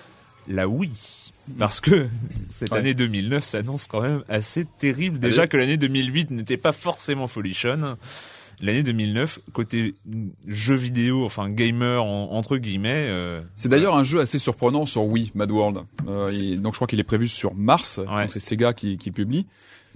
la 0.46 0.68
Wii. 0.68 0.92
Parce 1.58 1.80
que 1.80 2.08
cette 2.52 2.70
Ouais. 2.72 2.78
année 2.80 2.92
2009 2.94 3.42
s'annonce 3.44 3.86
quand 3.86 4.02
même 4.02 4.22
assez 4.28 4.66
terrible. 4.78 5.18
Déjà 5.18 5.42
Allez. 5.42 5.48
que 5.48 5.56
l'année 5.56 5.76
2008 5.78 6.30
n'était 6.32 6.58
pas 6.58 6.72
forcément 6.72 7.28
folichonne. 7.28 7.96
L'année 8.60 8.82
2009 8.82 9.38
côté 9.52 9.94
jeu 10.46 10.74
vidéo, 10.74 11.24
enfin 11.24 11.48
gamer 11.50 12.02
en- 12.04 12.30
entre 12.32 12.56
guillemets. 12.56 13.06
euh, 13.08 13.40
C'est 13.54 13.68
d'ailleurs 13.68 13.96
un 13.96 14.04
jeu 14.04 14.20
assez 14.20 14.38
surprenant 14.38 14.86
sur 14.86 15.04
Wii, 15.04 15.30
Mad 15.34 15.50
World. 15.50 15.78
Euh, 16.08 16.56
donc 16.56 16.74
je 16.74 16.78
crois 16.78 16.86
qu'il 16.86 17.00
est 17.00 17.04
prévu 17.04 17.28
sur 17.28 17.54
mars. 17.54 17.98
Ouais. 17.98 18.22
Donc 18.22 18.32
c'est 18.32 18.38
Sega 18.40 18.72
qui, 18.72 18.96
qui 18.96 19.10
publie. 19.10 19.46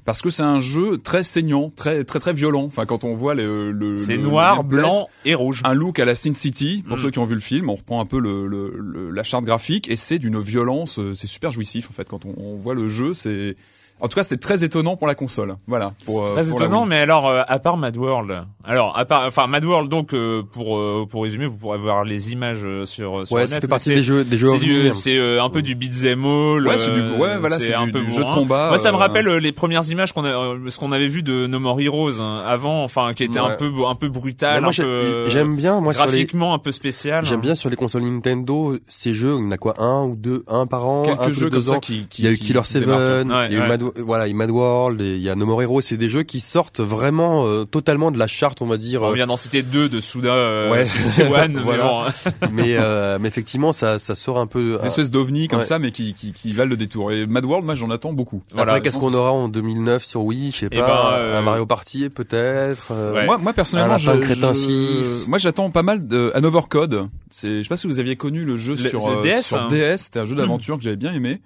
Parce 0.04 0.20
que 0.20 0.30
c'est 0.30 0.42
un 0.42 0.58
jeu 0.58 0.98
très 0.98 1.22
saignant, 1.22 1.70
très 1.76 2.02
très 2.02 2.18
très 2.18 2.32
violent. 2.32 2.64
Enfin, 2.64 2.86
quand 2.86 3.04
on 3.04 3.14
voit 3.14 3.36
le, 3.36 3.70
le 3.70 3.96
c'est 3.98 4.18
noir, 4.18 4.64
blanc 4.64 5.08
et 5.24 5.34
rouge. 5.36 5.62
un 5.64 5.74
look 5.74 6.00
à 6.00 6.04
la 6.04 6.16
Sin 6.16 6.34
City. 6.34 6.82
Pour 6.88 6.96
Mm. 6.96 7.00
ceux 7.02 7.10
qui 7.12 7.18
ont 7.20 7.24
vu 7.24 7.34
le 7.34 7.40
film, 7.40 7.70
on 7.70 7.76
reprend 7.76 8.00
un 8.00 8.04
peu 8.04 8.18
le, 8.18 8.48
le- 8.48 8.74
le- 8.76 9.10
la 9.10 9.22
charte 9.22 9.44
graphique 9.44 9.88
et 9.88 9.94
c'est 9.94 10.18
d'une 10.18 10.40
violence. 10.40 10.98
euh, 10.98 11.14
C'est 11.14 11.28
super 11.28 11.52
jouissif 11.52 11.88
en 11.88 11.92
fait 11.92 12.08
quand 12.08 12.24
on, 12.26 12.34
on 12.36 12.56
voit 12.56 12.74
le 12.74 12.88
jeu. 12.88 13.14
C'est 13.14 13.54
en 14.02 14.08
tout 14.08 14.16
cas 14.16 14.24
c'est 14.24 14.40
très 14.40 14.64
étonnant 14.64 14.96
pour 14.96 15.06
la 15.06 15.14
console. 15.14 15.56
Voilà. 15.66 15.92
Pour, 16.04 16.26
C'est 16.26 16.32
euh, 16.32 16.42
très 16.42 16.50
pour 16.50 16.60
étonnant, 16.60 16.84
mais 16.84 16.98
alors 16.98 17.28
euh, 17.28 17.42
à 17.46 17.58
part 17.58 17.76
Mad 17.76 17.96
World, 17.96 18.44
alors 18.64 18.96
à 18.98 19.04
part, 19.04 19.24
enfin 19.26 19.46
Mad 19.46 19.64
World, 19.64 19.88
donc 19.90 20.14
euh, 20.14 20.42
pour 20.52 20.78
euh, 20.78 21.06
pour 21.08 21.24
résumer, 21.24 21.46
vous 21.46 21.56
pourrez 21.58 21.78
voir 21.78 22.04
les 22.04 22.32
images 22.32 22.60
euh, 22.64 22.84
sur 22.86 23.26
sur 23.26 23.36
Ouais, 23.36 23.46
ça 23.46 23.60
fait 23.60 23.66
partie 23.68 23.88
des 23.90 24.02
jeux, 24.02 24.24
des 24.24 24.36
jeux 24.36 24.48
C'est 24.94 25.16
euh, 25.16 25.42
un 25.42 25.48
peu 25.50 25.62
du 25.62 25.74
beat'em 25.74 26.24
all. 26.24 26.66
Ouais, 26.66 26.78
c'est 26.78 26.92
du- 26.92 27.00
euh, 27.00 27.16
ouais, 27.18 27.38
voilà, 27.38 27.58
c'est 27.58 27.74
un 27.74 27.86
du- 27.86 27.92
peu 27.92 28.02
du 28.02 28.12
jeu 28.12 28.22
de 28.24 28.32
combat, 28.34 28.68
Moi, 28.68 28.78
ça 28.78 28.90
me 28.92 28.96
euh, 28.96 29.00
rappelle 29.00 29.26
euh, 29.28 29.40
les 29.40 29.52
premières 29.52 29.88
images 29.90 30.12
qu'on 30.12 30.24
a, 30.24 30.28
euh, 30.54 30.70
ce 30.70 30.78
qu'on 30.78 30.92
avait 30.92 31.08
vu 31.08 31.22
de 31.22 31.46
No 31.46 31.58
More 31.58 31.80
Heroes 31.80 32.20
hein, 32.20 32.42
avant, 32.46 32.84
enfin, 32.84 33.14
qui 33.14 33.24
était 33.24 33.38
un 33.38 33.50
peu, 33.56 33.70
un 33.86 33.94
peu 33.94 34.08
brutal, 34.08 34.62
peu 34.76 35.24
j'aime 35.28 35.56
bien, 35.56 35.80
moi, 35.80 35.92
sur 35.92 36.04
les, 36.06 36.10
graphiquement 36.12 36.54
un 36.54 36.58
peu 36.58 36.72
spécial. 36.72 37.24
j'aime 37.24 37.40
bien 37.40 37.54
sur 37.54 37.68
les 37.70 37.76
consoles 37.76 38.02
Nintendo, 38.02 38.76
ces 38.88 39.14
jeux, 39.14 39.36
il 39.38 39.44
y 39.44 39.46
en 39.48 39.50
a 39.50 39.58
quoi, 39.58 39.74
un 39.82 40.04
ou 40.04 40.16
deux, 40.16 40.44
un 40.48 40.66
par 40.66 40.86
an, 40.86 41.02
quelques 41.04 41.32
jeux 41.32 41.50
comme 41.50 41.62
ça 41.62 41.78
qui, 41.78 42.06
qui 42.08 42.22
Il 42.22 42.24
y 42.26 42.28
a 42.28 42.32
eu 42.32 42.36
Killer 42.38 42.60
se 42.64 42.78
démarquent. 42.78 43.00
Seven, 43.00 43.32
Ouais, 43.32 43.46
il 43.50 43.56
y 43.56 43.60
a 43.60 43.64
eu. 43.64 43.68
Mad, 43.68 43.82
voilà, 44.04 44.32
Mad 44.32 44.50
World, 44.50 45.00
il 45.00 45.18
y 45.18 45.28
a 45.28 45.34
No 45.34 45.46
More 45.46 45.62
Heroes, 45.62 45.80
c'est 45.82 45.96
des 45.96 46.08
jeux 46.08 46.22
qui 46.22 46.40
sortent 46.40 46.80
vraiment 46.80 47.44
euh, 47.46 47.64
totalement 47.64 48.10
de 48.10 48.18
la 48.18 48.26
on 48.60 48.66
va 48.66 48.76
dire. 48.76 49.02
On 49.02 49.10
euh, 49.10 49.14
vient 49.14 49.26
d'en 49.26 49.36
citer 49.36 49.62
deux 49.62 49.88
de 49.88 50.00
Souda, 50.00 50.34
euh, 50.34 50.70
Ouais. 50.70 50.86
51, 51.08 51.48
mais 51.48 51.60
Voilà. 51.62 51.84
bon, 51.84 52.02
mais, 52.52 52.76
euh, 52.78 53.18
mais 53.20 53.28
effectivement, 53.28 53.72
ça, 53.72 53.98
ça 53.98 54.14
sort 54.14 54.38
un 54.38 54.46
peu. 54.46 54.78
Des 54.80 54.86
espèces 54.88 55.10
d'ovnis 55.10 55.48
comme 55.48 55.60
Ouais. 55.60 55.64
ça, 55.64 55.78
mais 55.78 55.92
qui, 55.92 56.14
qui, 56.14 56.32
qui 56.32 56.52
valent 56.52 56.70
le 56.70 56.76
détour. 56.76 57.12
Et 57.12 57.26
Mad 57.26 57.44
World, 57.44 57.64
moi, 57.64 57.74
j'en 57.74 57.90
attends 57.90 58.12
beaucoup. 58.12 58.42
Après, 58.52 58.64
Voilà, 58.64 58.80
qu'est-ce 58.80 58.96
je 58.96 59.00
pense 59.00 59.12
qu'on 59.12 59.18
aura 59.18 59.32
en 59.32 59.48
2009 59.48 60.04
sur 60.04 60.22
Wii? 60.24 60.50
Je 60.52 60.56
sais 60.58 60.68
Eh 60.70 60.78
pas. 60.78 60.86
ben, 60.86 61.16
euh, 61.18 61.38
Un 61.38 61.42
Mario 61.42 61.66
Party, 61.66 62.08
peut-être. 62.10 62.88
euh, 62.92 63.12
Ouais. 63.14 63.24
Moi, 63.26 63.38
moi 63.38 63.52
personnellement, 63.52 63.98
je, 63.98 64.10
crétin 64.12 64.52
je- 64.52 64.58
6. 65.04 65.26
moi 65.28 65.38
j'attends 65.38 65.70
pas 65.70 65.82
mal 65.82 66.06
de 66.06 66.30
Hanover 66.34 66.62
Code. 66.68 67.06
C'est, 67.30 67.58
je 67.58 67.62
sais 67.62 67.68
pas 67.68 67.76
si 67.76 67.86
vous 67.86 67.98
aviez 67.98 68.16
connu 68.16 68.44
le 68.44 68.56
jeu 68.56 68.72
Le- 68.72 68.88
sur 68.88 69.10
le 69.10 69.18
euh, 69.18 69.22
DS, 69.22 69.42
sur 69.42 69.58
hein. 69.62 69.68
DS. 69.70 69.96
C'était 70.04 70.18
un 70.20 70.26
jeu 70.26 70.34
d'aventure 70.36 70.76
que 70.76 70.82
j'avais 70.82 70.96
bien 70.96 71.12
aimé. 71.14 71.40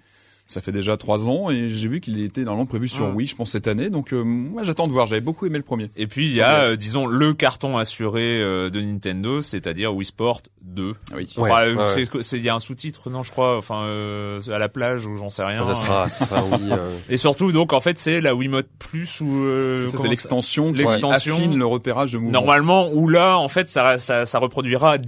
Ça 0.48 0.60
fait 0.60 0.70
déjà 0.70 0.96
trois 0.96 1.26
ans 1.28 1.50
et 1.50 1.68
j'ai 1.68 1.88
vu 1.88 2.00
qu'il 2.00 2.20
était 2.22 2.42
normalement 2.44 2.66
prévu 2.66 2.86
sur 2.86 3.06
Ah. 3.06 3.10
Wii, 3.14 3.26
je 3.26 3.34
pense 3.34 3.50
cette 3.50 3.66
année. 3.66 3.90
Donc 3.90 4.12
euh, 4.12 4.22
moi 4.22 4.62
j'attends 4.62 4.86
de 4.86 4.92
voir. 4.92 5.06
J'avais 5.08 5.20
beaucoup 5.20 5.44
aimé 5.44 5.58
le 5.58 5.64
premier. 5.64 5.90
Et 5.96 6.06
puis 6.06 6.28
il 6.28 6.34
y 6.34 6.40
a, 6.40 6.66
euh, 6.66 6.76
disons, 6.76 7.06
le 7.06 7.34
carton 7.34 7.76
assuré 7.78 8.40
euh, 8.40 8.70
de 8.70 8.80
Nintendo, 8.80 9.42
c'est-à-dire 9.42 9.92
Wii 9.92 10.06
Sport 10.06 10.42
2. 10.62 10.94
Oui. 11.16 11.28
Ouais, 11.36 11.50
Enfin, 11.50 11.62
euh, 11.62 11.94
ouais, 11.96 12.22
c'est- 12.22 12.36
il 12.36 12.44
y 12.44 12.48
a 12.48 12.54
un 12.54 12.60
sous-titre, 12.60 13.10
non, 13.10 13.24
je 13.24 13.32
crois, 13.32 13.56
enfin, 13.56 13.82
euh, 13.86 14.40
à 14.52 14.58
la 14.58 14.68
plage 14.68 15.04
ou 15.06 15.16
j'en 15.16 15.30
sais 15.30 15.42
rien. 15.44 15.66
ça, 15.66 15.74
ça 15.74 15.84
sera, 15.84 16.08
ça 16.08 16.26
sera 16.26 16.44
Wii. 16.58 16.72
euh, 16.72 16.90
Et 17.08 17.16
surtout, 17.16 17.50
donc, 17.50 17.72
en 17.72 17.80
fait, 17.80 17.98
c'est 17.98 18.20
la 18.20 18.34
Wiimote 18.36 18.68
Plus 18.78 19.20
ou 19.20 19.44
euh, 19.44 19.86
c'est 19.88 20.06
l'extension 20.08 20.70
qui 20.72 20.78
L'extension. 20.78 21.36
affine 21.36 21.56
le 21.58 21.66
repérage 21.66 22.12
de 22.12 22.18
mouvement. 22.18 22.32
Normalement, 22.40 22.90
où 22.92 23.08
là, 23.08 23.36
en 23.36 23.48
fait, 23.48 23.68
ça, 23.68 23.98
ça, 23.98 24.26
ça 24.26 24.38
reproduira 24.38 24.98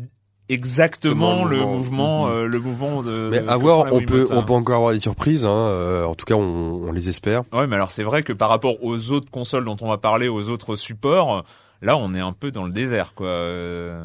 exactement 0.48 1.44
le 1.44 1.56
le 1.58 1.62
mouvement. 1.64 1.76
mouvement, 1.78 2.26
Mhm. 2.26 2.32
euh, 2.32 2.46
le 2.46 2.58
mouvement 2.60 3.02
de. 3.02 3.28
Mais 3.30 3.48
à 3.48 3.56
voir, 3.56 3.86
on 3.92 4.00
peut, 4.00 4.26
on 4.30 4.38
hein. 4.38 4.42
peut 4.42 4.52
encore 4.52 4.76
avoir 4.76 4.92
des 4.92 5.00
surprises. 5.00 5.44
Hein, 5.46 5.50
euh, 5.50 6.04
en 6.04 6.14
tout 6.14 6.26
cas, 6.26 6.34
on, 6.34 6.82
on 6.88 6.92
les 6.92 7.08
espère. 7.08 7.42
Ouais, 7.52 7.66
mais 7.66 7.76
alors 7.76 7.92
c'est 7.92 8.02
vrai 8.04 8.22
que 8.22 8.32
par 8.32 8.48
rapport 8.48 8.82
aux 8.82 9.10
autres 9.10 9.30
consoles 9.30 9.64
dont 9.64 9.76
on 9.80 9.88
va 9.88 9.98
parler, 9.98 10.28
aux 10.28 10.48
autres 10.48 10.76
supports, 10.76 11.44
là, 11.82 11.96
on 11.96 12.14
est 12.14 12.20
un 12.20 12.32
peu 12.32 12.50
dans 12.50 12.64
le 12.64 12.72
désert, 12.72 13.14
quoi. 13.14 13.26
Euh, 13.28 13.98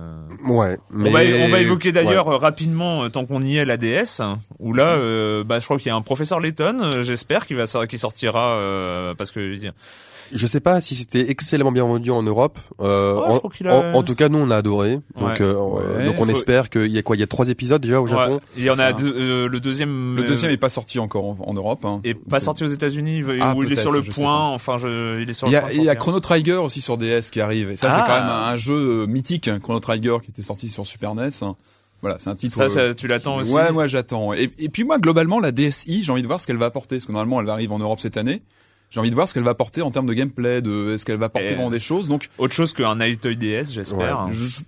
Ouais. 0.45 0.77
Mais 0.91 1.09
On 1.09 1.13
va, 1.13 1.19
on 1.45 1.49
va 1.49 1.59
évoquer 1.59 1.91
d'ailleurs 1.91 2.27
ouais. 2.27 2.35
rapidement, 2.37 3.09
tant 3.09 3.25
qu'on 3.25 3.41
y 3.41 3.57
est, 3.57 3.65
la 3.65 3.77
DS, 3.77 4.21
où 4.59 4.73
là, 4.73 4.95
euh, 4.97 5.43
bah, 5.43 5.59
je 5.59 5.65
crois 5.65 5.77
qu'il 5.77 5.87
y 5.87 5.91
a 5.91 5.95
un 5.95 6.01
professeur 6.01 6.39
euh, 6.39 7.03
j'espère, 7.03 7.45
qui 7.45 7.53
va 7.53 7.65
qui 7.87 7.97
sortira, 7.97 8.57
euh, 8.57 9.13
parce 9.15 9.31
que 9.31 9.55
Je 10.35 10.47
sais 10.47 10.59
pas 10.59 10.81
si 10.81 10.95
c'était 10.95 11.29
excellemment 11.29 11.71
bien 11.71 11.85
vendu 11.85 12.11
en 12.11 12.23
Europe. 12.23 12.59
Euh, 12.81 13.15
en, 13.17 13.37
crois 13.39 13.49
qu'il 13.51 13.67
a- 13.67 13.75
en- 13.91 13.93
en 13.95 14.03
tout 14.03 14.15
cas, 14.15 14.29
nous, 14.29 14.39
on 14.39 14.49
a 14.49 14.57
adoré. 14.57 14.99
Donc, 15.19 15.29
Ouais. 15.29 15.41
euh, 15.41 15.53
Ouais. 15.99 16.05
donc 16.05 16.15
on 16.19 16.25
Faut- 16.25 16.31
espère 16.31 16.69
qu'il 16.69 16.91
y 16.91 16.97
a 16.97 17.01
quoi? 17.03 17.15
Il 17.15 17.19
y 17.19 17.23
a 17.23 17.27
trois 17.27 17.49
épisodes 17.49 17.81
déjà 17.81 18.01
au 18.01 18.07
Japon? 18.07 18.35
Ouais, 18.35 18.39
il 18.57 18.63
y 18.63 18.69
en 18.69 18.75
c'est 18.75 18.81
a 18.83 18.93
deux, 18.93 19.13
euh, 19.15 19.47
le 19.47 19.59
deuxième, 19.59 20.15
Le 20.15 20.23
euh, 20.23 20.27
deuxième 20.27 20.51
est 20.51 20.57
pas 20.57 20.69
sorti 20.69 20.99
encore 20.99 21.25
en, 21.25 21.37
en 21.39 21.53
Europe. 21.53 21.85
Hein. 21.85 22.01
est 22.03 22.13
pas 22.15 22.39
sorti 22.39 22.63
aux 22.63 22.67
États-Unis, 22.67 23.19
il- 23.19 23.39
Ah, 23.41 23.53
où 23.55 23.63
il 23.63 23.71
est 23.71 23.75
sur 23.75 23.91
le 23.91 24.01
point. 24.01 24.49
Enfin, 24.51 24.77
je, 24.77 25.21
il 25.21 25.29
est 25.29 25.33
sur 25.33 25.47
Il 25.47 25.51
le 25.51 25.57
y 25.57 25.61
point 25.61 25.69
a, 25.69 25.73
il 25.73 25.83
y 25.83 25.89
a. 25.89 25.95
Chrono 25.95 26.19
Trigger 26.19 26.53
aussi 26.55 26.81
sur 26.81 26.97
DS 26.97 27.29
qui 27.31 27.39
arrive. 27.41 27.71
Et 27.71 27.75
ça, 27.75 27.89
c'est 27.91 27.97
Ah. 28.01 28.05
quand 28.07 28.13
même 28.15 28.29
un, 28.29 28.51
un 28.53 28.55
jeu 28.57 29.03
euh, 29.03 29.05
mythique, 29.07 29.47
hein, 29.47 29.59
Chrono 29.61 29.79
Trigger, 29.79 30.17
qui 30.23 30.31
était 30.31 30.41
sorti 30.41 30.69
sur 30.69 30.85
Super 30.87 31.15
NES. 31.15 31.29
Voilà, 32.01 32.17
c'est 32.19 32.29
un 32.29 32.35
titre. 32.35 32.53
Ça, 32.55 32.63
euh, 32.63 32.69
ça, 32.69 32.93
tu 32.93 33.07
l'attends 33.07 33.37
aussi. 33.37 33.53
Ouais, 33.53 33.71
moi 33.71 33.87
j'attends. 33.87 34.33
Et, 34.33 34.49
et 34.59 34.67
puis 34.67 34.83
moi, 34.83 34.99
globalement, 34.99 35.39
la 35.39 35.53
DSi, 35.53 36.03
j'ai 36.03 36.11
envie 36.11 36.21
de 36.21 36.27
voir 36.27 36.41
ce 36.41 36.47
qu'elle 36.47 36.57
va 36.57 36.65
apporter, 36.65 36.97
parce 36.97 37.05
que 37.05 37.11
normalement, 37.13 37.39
elle 37.39 37.49
arrive 37.49 37.71
en 37.71 37.79
Europe 37.79 37.99
cette 38.01 38.17
année. 38.17 38.41
J'ai 38.93 38.99
envie 38.99 39.09
de 39.09 39.15
voir 39.15 39.27
ce 39.27 39.33
qu'elle 39.33 39.41
va 39.43 39.51
apporter 39.51 39.81
en 39.81 39.89
termes 39.89 40.05
de 40.05 40.13
gameplay, 40.13 40.61
de 40.61 40.93
est-ce 40.93 41.03
qu'elle 41.03 41.17
va 41.17 41.25
apporter 41.25 41.47
Et- 41.47 41.55
vraiment 41.55 41.71
des 41.71 41.79
choses. 41.79 42.07
Donc, 42.07 42.29
Autre 42.37 42.53
chose 42.53 42.73
qu'un 42.73 42.95
Toy 43.15 43.35
DS, 43.35 43.73
j'espère. 43.73 44.27
je- 44.29 44.61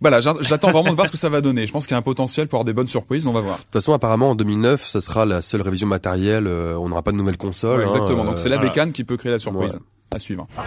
voilà, 0.00 0.20
j'a- 0.20 0.36
j'attends 0.40 0.70
vraiment 0.70 0.90
de 0.90 0.94
voir 0.94 1.08
ce 1.08 1.12
que 1.12 1.18
ça 1.18 1.28
va 1.28 1.40
donner. 1.40 1.66
Je 1.66 1.72
pense 1.72 1.88
qu'il 1.88 1.94
y 1.94 1.96
a 1.96 1.98
un 1.98 2.02
potentiel 2.02 2.46
pour 2.46 2.58
avoir 2.58 2.64
des 2.64 2.72
bonnes 2.72 2.86
surprises. 2.86 3.26
On 3.26 3.32
va 3.32 3.40
voir. 3.40 3.56
De 3.56 3.62
toute 3.64 3.72
façon, 3.72 3.92
apparemment, 3.92 4.30
en 4.30 4.34
2009, 4.36 4.86
ça 4.86 5.00
sera 5.00 5.26
la 5.26 5.42
seule 5.42 5.62
révision 5.62 5.88
matérielle. 5.88 6.46
euh, 6.46 6.76
on 6.78 6.90
n'aura 6.90 7.02
pas 7.02 7.10
de 7.10 7.16
nouvelles 7.16 7.36
consoles. 7.36 7.80
Ouais, 7.80 7.86
hein, 7.86 7.90
exactement. 7.90 8.22
euh, 8.22 8.26
Donc 8.26 8.38
c'est 8.38 8.48
la 8.48 8.56
voilà. 8.56 8.70
bécane 8.70 8.92
qui 8.92 9.02
peut 9.02 9.16
créer 9.16 9.32
la 9.32 9.40
surprise. 9.40 9.74
Ouais. 9.74 9.80
À 10.12 10.18
suivre. 10.20 10.46
Ouais, 10.56 10.62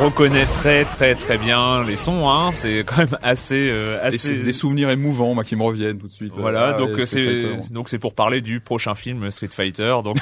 on 0.00 0.04
reconnaît 0.06 0.46
très 0.46 0.84
très 0.84 1.14
très 1.14 1.36
bien 1.38 1.84
les 1.84 1.96
sons, 1.96 2.28
hein. 2.28 2.50
C'est 2.52 2.84
quand 2.84 2.98
même 2.98 3.18
assez, 3.22 3.68
euh, 3.70 3.98
assez. 4.02 4.16
c'est 4.18 4.34
des 4.34 4.52
souvenirs 4.52 4.90
émouvants, 4.90 5.34
moi, 5.34 5.44
qui 5.44 5.56
me 5.56 5.62
reviennent 5.62 5.98
tout 5.98 6.06
de 6.06 6.12
suite. 6.12 6.32
Voilà, 6.36 6.72
Ah, 6.74 6.78
donc 6.78 6.90
Fighter. 6.96 7.06
c'est 7.62 7.72
donc 7.72 7.88
c'est 7.88 7.98
pour 7.98 8.14
parler 8.14 8.40
du 8.40 8.60
prochain 8.60 8.94
film 8.94 9.30
Street 9.30 9.48
Fighter. 9.50 9.94
Donc 10.04 10.16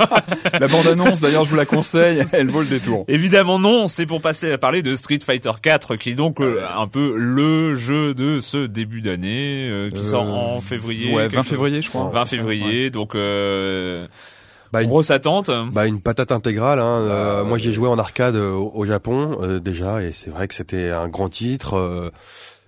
La 0.60 0.68
bande-annonce, 0.68 1.20
d'ailleurs, 1.20 1.44
je 1.44 1.50
vous 1.50 1.56
la 1.56 1.66
conseille. 1.66 2.22
Elle 2.32 2.48
vaut 2.50 2.60
le 2.60 2.66
détour. 2.66 3.04
évidemment 3.08 3.58
non, 3.58 3.88
c'est 3.88 4.06
pour 4.06 4.20
passer 4.20 4.50
à 4.52 4.58
parler 4.58 4.82
de 4.82 4.96
Street 4.96 5.18
Fighter 5.24 5.50
4 5.62 5.96
qui 5.96 6.10
est 6.10 6.14
donc 6.14 6.40
euh, 6.40 6.60
un 6.76 6.86
peu 6.88 7.14
le 7.16 7.74
jeu 7.74 8.14
de 8.14 8.40
ce 8.40 8.66
début 8.66 9.02
d'année 9.02 9.68
euh, 9.70 9.90
qui 9.90 10.00
Euh, 10.00 10.04
sort 10.04 10.28
en 10.32 10.60
février. 10.60 11.12
Ouais, 11.14 11.24
quelque 11.24 11.34
20 11.36 11.42
chose. 11.42 11.50
février, 11.50 11.82
je 11.82 11.88
crois. 11.90 12.10
20 12.12 12.24
février, 12.26 12.90
donc 12.90 13.14
euh, 13.14 14.06
Bah, 14.72 14.82
une, 14.82 14.88
grosse 14.88 15.10
attente. 15.10 15.50
bah, 15.72 15.86
une 15.86 16.00
patate 16.00 16.32
intégrale. 16.32 16.78
Hein. 16.78 17.00
Euh, 17.02 17.40
Ah, 17.40 17.44
moi, 17.44 17.58
j'ai 17.58 17.72
joué 17.72 17.88
en 17.88 17.98
arcade 17.98 18.36
euh, 18.36 18.52
au, 18.52 18.70
au 18.74 18.84
Japon 18.84 19.38
euh, 19.42 19.60
déjà, 19.60 20.02
et 20.02 20.12
c'est 20.12 20.30
vrai 20.30 20.46
que 20.48 20.54
c'était 20.54 20.90
un 20.90 21.08
grand 21.08 21.28
titre. 21.28 21.74
euh, 21.78 22.10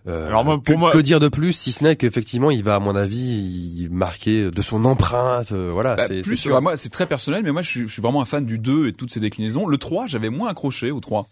euh, 0.09 0.29
Alors 0.29 0.45
moi, 0.47 0.55
pour 0.57 0.65
que, 0.65 0.73
moi- 0.79 0.91
que 0.93 0.99
dire 0.99 1.21
de 1.21 1.29
plus, 1.29 1.53
si 1.53 1.73
ce 1.73 1.85
n'est 1.85 1.95
qu'effectivement, 1.97 2.51
il 2.51 2.65
va, 2.65 2.77
à 2.77 2.79
mon 2.81 2.97
avis, 2.97 3.87
marquer 3.91 4.51
de 4.51 4.63
son 4.63 4.85
empreinte. 4.87 5.53
euh, 5.53 5.71
voilà, 5.73 5.97
Bah, 5.97 6.05
c'est 6.09 6.23
plus 6.23 6.37
sûr. 6.39 6.61
moi, 6.63 6.77
c'est 6.79 6.89
très 6.89 7.05
personnel, 7.07 7.43
mais 7.45 7.53
moi, 7.53 7.61
je 7.63 7.69
suis, 7.69 7.81
je 7.83 7.93
suis 7.93 8.01
vraiment 8.03 8.23
un 8.23 8.27
fan 8.27 8.47
du 8.47 8.59
2 8.59 8.87
et 8.89 8.93
toutes 8.95 9.13
ses 9.13 9.21
déclinaisons. 9.21 9.67
Le 9.67 9.77
3, 9.77 10.07
j'avais 10.07 10.31
moins 10.31 10.49
accroché 10.49 10.91
au 10.91 11.01
3. 11.01 11.27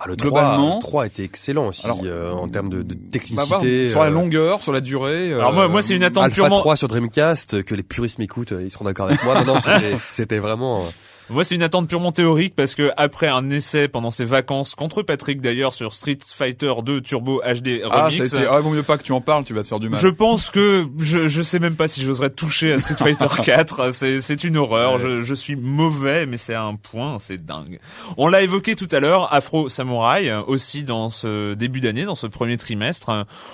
Ah, 0.00 0.04
le 0.06 0.14
globalement- 0.16 0.78
3, 0.78 0.78
le 0.78 0.80
3 0.82 1.06
était 1.06 1.24
excellent 1.24 1.66
aussi 1.68 1.84
Alors, 1.84 2.00
euh, 2.04 2.32
en 2.32 2.48
termes 2.48 2.68
de, 2.68 2.82
de 2.82 2.94
technicité. 2.94 3.88
sur 3.88 4.00
la 4.00 4.06
euh, 4.06 4.10
longueur, 4.10 4.62
sur 4.62 4.72
la 4.72 4.80
durée. 4.80 5.32
Alors 5.34 5.52
moi, 5.52 5.66
moi 5.68 5.82
c'est 5.82 5.96
une 5.96 6.04
attente 6.04 6.22
Alpha 6.24 6.34
purement. 6.42 6.60
3 6.60 6.76
sur 6.76 6.86
Dreamcast, 6.88 7.54
euh, 7.54 7.62
que 7.62 7.74
les 7.74 7.82
puristes 7.82 8.18
m'écoutent, 8.20 8.52
euh, 8.52 8.62
ils 8.62 8.70
seront 8.70 8.84
d'accord 8.84 9.06
avec 9.08 9.22
moi. 9.24 9.42
Non, 9.44 9.54
non, 9.54 9.60
c'était- 9.60 9.96
c'était 9.98 10.38
vraiment. 10.38 10.84
Moi, 11.30 11.44
c'est 11.44 11.54
une 11.54 11.62
attente 11.62 11.88
purement 11.88 12.12
théorique 12.12 12.54
parce 12.56 12.74
que 12.74 12.90
après 12.96 13.28
un 13.28 13.50
essai 13.50 13.88
pendant 13.88 14.10
ses 14.10 14.24
vacances 14.24 14.74
contre 14.74 15.02
Patrick 15.02 15.40
d'ailleurs 15.40 15.72
sur 15.74 15.92
Street 15.94 16.18
Fighter 16.26 16.72
2 16.84 17.00
Turbo 17.02 17.40
HD 17.42 17.82
Ah, 17.90 18.06
Remix. 18.06 18.24
ça 18.24 18.36
a 18.38 18.40
été, 18.40 18.48
ah, 18.50 18.60
vaut 18.60 18.70
mieux 18.70 18.82
pas 18.82 18.96
que 18.98 19.02
tu 19.02 19.12
en 19.12 19.20
parles, 19.20 19.44
tu 19.44 19.52
vas 19.54 19.62
te 19.62 19.68
faire 19.68 19.80
du 19.80 19.88
mal. 19.88 20.00
Je 20.00 20.08
pense 20.08 20.50
que 20.50 20.86
je 20.98 21.28
je 21.28 21.42
sais 21.42 21.58
même 21.58 21.76
pas 21.76 21.86
si 21.88 22.02
j'oserais 22.02 22.30
toucher 22.30 22.72
à 22.72 22.78
Street 22.78 22.94
Fighter 22.96 23.26
4. 23.44 23.92
C'est 23.92 24.20
c'est 24.20 24.42
une 24.44 24.56
horreur. 24.56 24.94
Ouais. 24.94 25.00
Je, 25.02 25.20
je 25.22 25.34
suis 25.34 25.56
mauvais, 25.56 26.24
mais 26.26 26.36
c'est 26.38 26.54
un 26.54 26.74
point, 26.76 27.18
c'est 27.18 27.44
dingue. 27.44 27.78
On 28.16 28.28
l'a 28.28 28.42
évoqué 28.42 28.74
tout 28.74 28.88
à 28.92 29.00
l'heure, 29.00 29.32
Afro 29.32 29.68
Samurai 29.68 30.32
aussi 30.46 30.82
dans 30.84 31.10
ce 31.10 31.54
début 31.54 31.80
d'année, 31.80 32.04
dans 32.04 32.14
ce 32.14 32.26
premier 32.26 32.56
trimestre. 32.56 33.10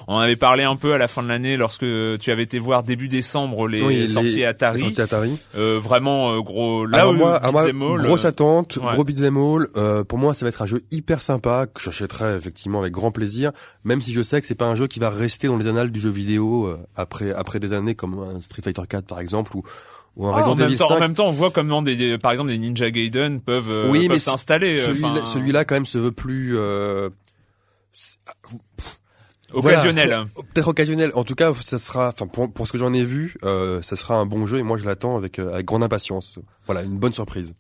On 0.07 0.19
avait 0.19 0.37
parlé 0.37 0.63
un 0.65 0.77
peu 0.77 0.93
à 0.95 0.99
la 0.99 1.09
fin 1.09 1.23
de 1.23 1.29
l'année 1.29 1.57
lorsque 1.57 1.85
tu 2.21 2.31
avais 2.31 2.43
été 2.45 2.59
voir 2.59 2.83
début 2.83 3.09
décembre 3.09 3.67
les 3.69 3.83
oui, 3.83 4.07
sorties 4.09 4.37
les- 4.37 4.45
Atari. 4.45 4.79
les 4.79 4.85
sorties 4.85 5.01
Atari. 5.01 5.37
Euh, 5.57 5.81
vraiment 5.83 6.33
euh, 6.33 6.41
gros. 6.41 6.87
Là, 6.87 6.99
Alors 6.99 7.13
où 7.13 7.17
moi, 7.17 7.37
alors 7.37 7.53
moi, 7.53 7.64
beat'em 7.73 7.83
all, 7.83 7.99
grosse 8.03 8.25
attente, 8.25 8.77
ouais. 8.77 8.93
gros 8.95 9.05
beat'em 9.05 9.37
all. 9.37 9.69
Euh, 9.77 10.05
pour 10.05 10.19
moi, 10.19 10.35
ça 10.35 10.45
va 10.45 10.49
être 10.51 10.63
un 10.63 10.67
jeu 10.67 10.83
hyper 10.91 11.23
sympa 11.23 11.67
que 11.67 11.81
j'achèterai 11.81 12.37
effectivement 12.37 12.81
avec 12.81 12.93
grand 12.93 13.11
plaisir, 13.11 13.53
même 13.85 14.01
si 14.01 14.13
je 14.13 14.23
sais 14.23 14.41
que 14.41 14.47
c'est 14.47 14.55
pas 14.55 14.67
un 14.67 14.75
jeu 14.75 14.87
qui 14.87 15.01
va 15.01 15.11
rester 15.11 15.47
dans 15.49 15.57
les 15.57 15.67
annales 15.67 15.91
du 15.91 16.01
jeu 16.01 16.11
vidéo 16.11 16.67
euh, 16.67 16.79
après 16.97 17.33
après 17.33 17.61
des 17.61 17.73
années 17.73 17.95
comme 17.95 18.19
un 18.19 18.41
Street 18.41 18.63
Fighter 18.63 18.83
4 18.89 19.07
par 19.07 19.21
exemple 19.21 19.57
ou 19.57 19.63
ou 20.17 20.27
un 20.27 20.31
Ah, 20.31 20.35
en, 20.35 20.37
Resident 20.37 20.55
même 20.57 20.69
Evil 20.69 20.79
temps, 20.79 20.85
en 20.85 20.89
5. 20.91 21.01
même 21.01 21.15
temps, 21.15 21.27
on 21.27 21.33
voit 21.33 21.51
comment 21.51 21.83
des, 21.83 21.97
des- 21.97 22.19
par 22.19 22.31
exemple 22.31 22.51
des 22.51 22.59
Ninja 22.59 22.89
Gaiden 22.93 23.41
peuvent, 23.41 23.69
euh, 23.69 23.89
Oui, 23.91 24.07
peuvent 24.07 24.17
mais 24.17 24.21
s'installer. 24.21 24.79
celui-là, 25.25 25.65
quand 25.65 25.75
même 25.75 25.87
se 25.87 25.99
veut 25.99 26.13
plus. 26.13 26.57
Euh... 26.57 27.11
Occasionnel. 29.55 30.09
Voilà, 30.09 30.25
Peut-être 30.53 30.69
occasionnel. 30.69 31.11
En 31.15 31.25
tout 31.25 31.35
cas, 31.35 31.53
ça 31.61 31.79
sera, 31.79 32.09
enfin 32.09 32.27
pour, 32.27 32.53
pour 32.53 32.67
ce 32.67 32.73
que 32.73 32.79
j'en 32.79 32.93
ai 32.93 33.05
vu, 33.05 33.37
euh, 33.45 33.83
ça 33.83 33.97
sera 33.97 34.17
un 34.17 34.27
bon 34.27 34.47
jeu 34.47 34.59
et 34.59 34.63
moi 34.63 34.79
je 34.79 34.85
l'attends 34.85 35.17
avec, 35.17 35.39
euh, 35.39 35.53
avec 35.53 35.67
grande 35.67 35.83
impatience. 35.83 36.39
Voilà, 36.67 36.83
une 36.83 36.99
bonne 36.99 37.13
surprise. 37.13 37.55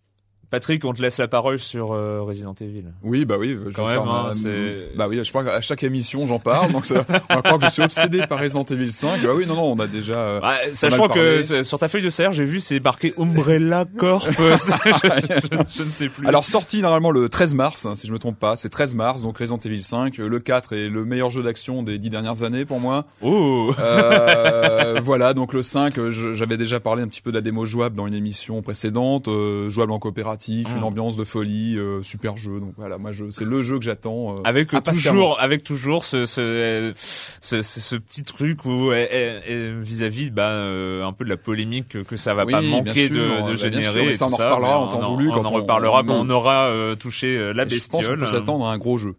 Patrick, 0.55 0.85
on 0.85 0.93
te 0.93 1.03
laisse 1.03 1.19
la 1.19 1.27
parole 1.27 1.59
sur 1.59 1.93
euh, 1.93 2.21
Resident 2.23 2.55
Evil. 2.61 2.85
Oui, 3.03 3.25
bah 3.25 3.35
oui, 3.38 3.59
je 3.69 3.75
Quand 3.75 3.87
même, 3.88 3.99
hein, 4.07 4.31
c'est- 4.35 4.97
Bah 4.97 5.07
oui, 5.09 5.19
je 5.25 5.29
crois 5.29 5.43
qu'à 5.43 5.61
chaque 5.61 5.83
émission 5.83 6.27
j'en 6.27 6.38
parle, 6.38 6.71
donc 6.71 6.87
ça, 6.87 7.05
on 7.29 7.35
va 7.35 7.43
croire 7.43 7.59
que 7.59 7.67
je 7.67 7.71
suis 7.73 7.83
obsédé 7.83 8.25
par 8.29 8.38
Resident 8.38 8.62
Evil 8.64 8.93
5. 8.93 9.21
Bah 9.23 9.31
oui, 9.35 9.47
non, 9.49 9.57
non, 9.57 9.73
on 9.73 9.79
a 9.81 9.88
déjà. 9.88 10.14
euh, 10.14 10.40
Ouais, 10.40 10.71
sachant 10.75 11.09
que 11.09 11.43
sur 11.64 11.79
ta 11.81 11.88
feuille 11.88 12.03
de 12.05 12.11
serre, 12.11 12.33
j'ai 12.33 12.45
vu 12.45 12.61
c'est 12.61 12.79
marqué 12.79 13.12
Umbrella 13.19 13.85
Corp. 13.99 14.25
je, 14.31 14.35
je- 14.35 15.59
je 15.77 15.83
ne 15.83 15.88
sais 15.90 16.09
plus. 16.09 16.27
Alors 16.29 16.45
sorti 16.45 16.81
normalement 16.83 17.11
le 17.11 17.29
13 17.29 17.55
mars, 17.57 17.85
hein, 17.87 17.97
si 17.97 18.07
je 18.07 18.12
me 18.12 18.19
trompe 18.21 18.38
pas, 18.38 18.55
c'est 18.55 18.69
13 18.69 18.95
mars, 18.95 19.23
donc 19.23 19.37
Resident 19.38 19.59
Evil 19.64 19.83
5. 19.83 20.21
euh, 20.21 20.29
Le 20.29 20.38
4 20.38 20.73
est 20.75 20.88
le 20.88 21.05
meilleur 21.05 21.31
jeu 21.31 21.43
d'action 21.43 21.83
des 21.83 21.99
dix 21.99 22.11
dernières 22.11 22.45
années 22.45 22.64
pour 22.64 22.79
moi. 22.79 23.07
oh. 23.23 23.73
Euh, 23.79 25.01
voilà, 25.03 25.35
donc 25.35 25.53
le 25.53 25.62
5, 25.62 25.99
euh, 25.99 26.11
je- 26.11 26.35
j'avais 26.35 26.57
déjà 26.57 26.79
parlé 26.81 27.03
un 27.03 27.09
petit 27.09 27.21
peu 27.21 27.31
de 27.31 27.37
la 27.37 27.43
démo 27.43 27.64
jouable 27.67 27.97
dans 27.97 28.07
une 28.07 28.14
émission 28.14 28.62
précédente, 28.62 29.29
euh, 29.29 29.71
jouable 29.71 29.93
en 29.93 29.99
coopératif, 30.44 30.74
Mm. 30.74 30.78
une 30.78 30.85
ambiance 30.85 31.16
de 31.16 31.24
folie, 31.24 31.76
euh, 31.78 32.02
super 32.02 32.37
jeu. 32.37 32.61
Donc 32.61 32.74
voilà, 32.76 32.98
moi 32.98 33.12
je, 33.12 33.30
c'est 33.30 33.44
le 33.44 33.62
jeu 33.62 33.78
que 33.78 33.85
j'attends. 33.85 34.37
euh, 34.37 34.40
Avec 34.44 34.70
toujours, 34.85 35.40
avec 35.40 35.64
toujours 35.64 36.04
ce 36.04 36.26
ce, 36.26 36.92
ce, 37.40 37.62
ce, 37.62 37.80
ce 37.80 37.96
petit 37.96 38.22
truc 38.22 38.64
où 38.64 38.90
euh, 38.90 39.07
euh, 39.12 39.40
euh, 39.48 39.80
vis-à-vis 39.83 40.30
bah 40.30 40.50
euh, 40.50 41.04
un 41.04 41.12
peu 41.12 41.24
de 41.24 41.30
la 41.30 41.37
polémique 41.37 42.02
que, 42.04 42.16
ça 42.16 42.35
va 42.35 42.44
Oui, 42.44 42.52
pas 42.52 42.62
manquer 42.62 43.09
sûr, 43.09 43.16
de, 43.16 43.28
bah, 43.28 43.42
de 43.42 43.46
bien 43.46 43.57
générer. 43.57 43.90
sûr, 43.92 44.09
et 44.09 44.14
ça, 44.14 44.26
on 44.26 44.28
en 44.28 44.37
reparlera 44.37 44.78
en 44.78 44.88
temps 44.88 45.00
on, 45.02 45.14
voulu 45.14 45.30
On 45.30 45.35
quand 45.35 45.46
en 45.46 45.50
on- 45.50 45.54
reparlera 45.54 46.00
on- 46.02 46.07
quand 46.07 46.14
on 46.20 46.30
aura 46.30 46.68
euh, 46.70 46.94
touché 46.94 47.37
euh, 47.37 47.52
la 47.52 47.64
Et 47.64 47.68
je 47.68 47.74
pense 47.76 47.88
qu'on 47.90 47.98
bestiole. 47.98 48.18
peut 48.20 48.26
s'attendre 48.26 48.66
à 48.66 48.72
un 48.72 48.78
gros 48.78 48.98
jeu. 48.98 49.14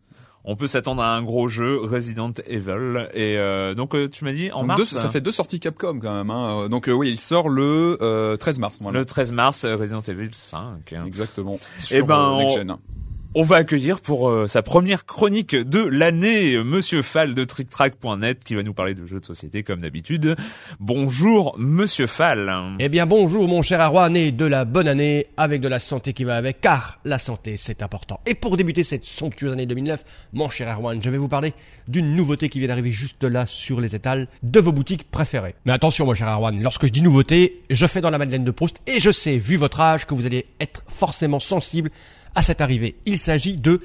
On 0.48 0.56
peut 0.56 0.68
s'attendre 0.68 1.02
à 1.02 1.16
un 1.16 1.24
gros 1.24 1.50
jeu 1.50 1.80
Resident 1.82 2.32
Evil. 2.48 3.10
Et 3.16 3.38
euh, 3.38 3.74
donc 3.74 3.96
euh, 3.96 4.08
tu 4.08 4.24
m'as 4.26 4.32
dit 4.32 4.52
en 4.52 4.60
Donc 4.60 4.68
mars. 4.68 4.80
deux- 4.80 4.86
ça 5.00 5.10
fait 5.10 5.22
deux 5.22 5.32
sorties 5.32 5.60
Capcom 5.60 6.00
quand 6.00 6.14
même. 6.14 6.30
Hein. 6.30 6.64
Euh, 6.66 6.68
Donc 6.68 6.88
euh, 6.88 6.92
oui, 6.92 7.10
il 7.10 7.20
sort 7.20 7.50
le 7.50 7.98
euh, 8.02 8.38
13 8.38 8.60
mars. 8.60 8.78
Voilà. 8.82 9.00
Le 9.00 9.06
13 9.06 9.32
mars, 9.32 9.66
Resident 9.66 10.02
Evil 10.02 10.30
5. 10.32 10.94
Exactement. 11.06 11.58
Eh 11.78 11.82
Sur, 11.82 12.06
ben, 12.06 12.30
on-. 12.32 12.78
On 13.38 13.44
va 13.44 13.58
accueillir 13.58 14.00
pour 14.00 14.30
euh, 14.30 14.48
sa 14.48 14.62
première 14.62 15.06
chronique 15.06 15.58
de 15.58 15.82
l'année 15.82 16.54
euh, 16.54 16.64
Monsieur 16.64 17.02
Fall 17.02 17.34
de 17.34 17.44
TrickTrack.net 17.44 18.46
qui 18.46 18.56
va 18.56 18.64
nous 18.64 18.74
parler 18.74 18.96
de 18.96 19.06
jeux 19.06 19.20
de 19.20 19.26
société 19.26 19.62
comme 19.62 19.82
d'habitude. 19.82 20.38
Bonjour 20.80 21.54
Monsieur 21.58 22.08
Fall. 22.08 22.50
Eh 22.80 22.88
bien 22.88 23.06
bonjour 23.06 23.46
mon 23.50 23.62
cher 23.62 23.82
Arwan 23.82 24.16
et 24.16 24.32
de 24.32 24.46
la 24.46 24.64
bonne 24.64 24.88
année 24.88 25.28
avec 25.36 25.60
de 25.60 25.68
la 25.68 25.80
santé 25.80 26.14
qui 26.14 26.24
va 26.24 26.38
avec 26.38 26.62
car 26.62 27.02
la 27.04 27.20
santé 27.20 27.58
c'est 27.58 27.84
important. 27.84 28.22
Et 28.26 28.36
pour 28.36 28.56
débuter 28.56 28.86
cette 28.86 29.04
somptueuse 29.04 29.52
année 29.52 29.66
2009, 29.66 30.06
mon 30.32 30.48
cher 30.48 30.70
Arwan, 30.70 31.04
je 31.04 31.10
vais 31.10 31.18
vous 31.18 31.28
parler 31.28 31.54
d'une 31.90 32.16
nouveauté 32.16 32.48
qui 32.48 32.60
vient 32.60 32.70
d'arriver 32.70 32.92
juste 32.92 33.26
là 33.26 33.46
sur 33.46 33.82
les 33.82 33.96
étals 33.96 34.30
de 34.44 34.62
vos 34.62 34.72
boutiques 34.72 35.12
préférées. 35.12 35.56
Mais 35.66 35.74
attention 35.74 36.06
mon 36.06 36.16
cher 36.16 36.30
Arwan, 36.30 36.58
lorsque 36.64 36.86
je 36.86 36.92
dis 36.94 37.02
nouveauté, 37.02 37.64
je 37.70 37.86
fais 37.86 38.00
dans 38.00 38.12
la 38.12 38.18
Madeleine 38.18 38.46
de 38.46 38.52
Proust 38.52 38.82
et 38.88 39.02
je 39.02 39.12
sais, 39.12 39.38
vu 39.38 39.58
votre 39.58 39.82
âge, 39.82 40.06
que 40.06 40.14
vous 40.14 40.26
allez 40.26 40.46
être 40.62 40.86
forcément 40.88 41.42
sensible 41.42 41.92
à 42.36 42.42
cette 42.42 42.62
arrivée. 42.62 42.96
Il 43.06 43.18
s'agit 43.18 43.58
de 43.58 43.82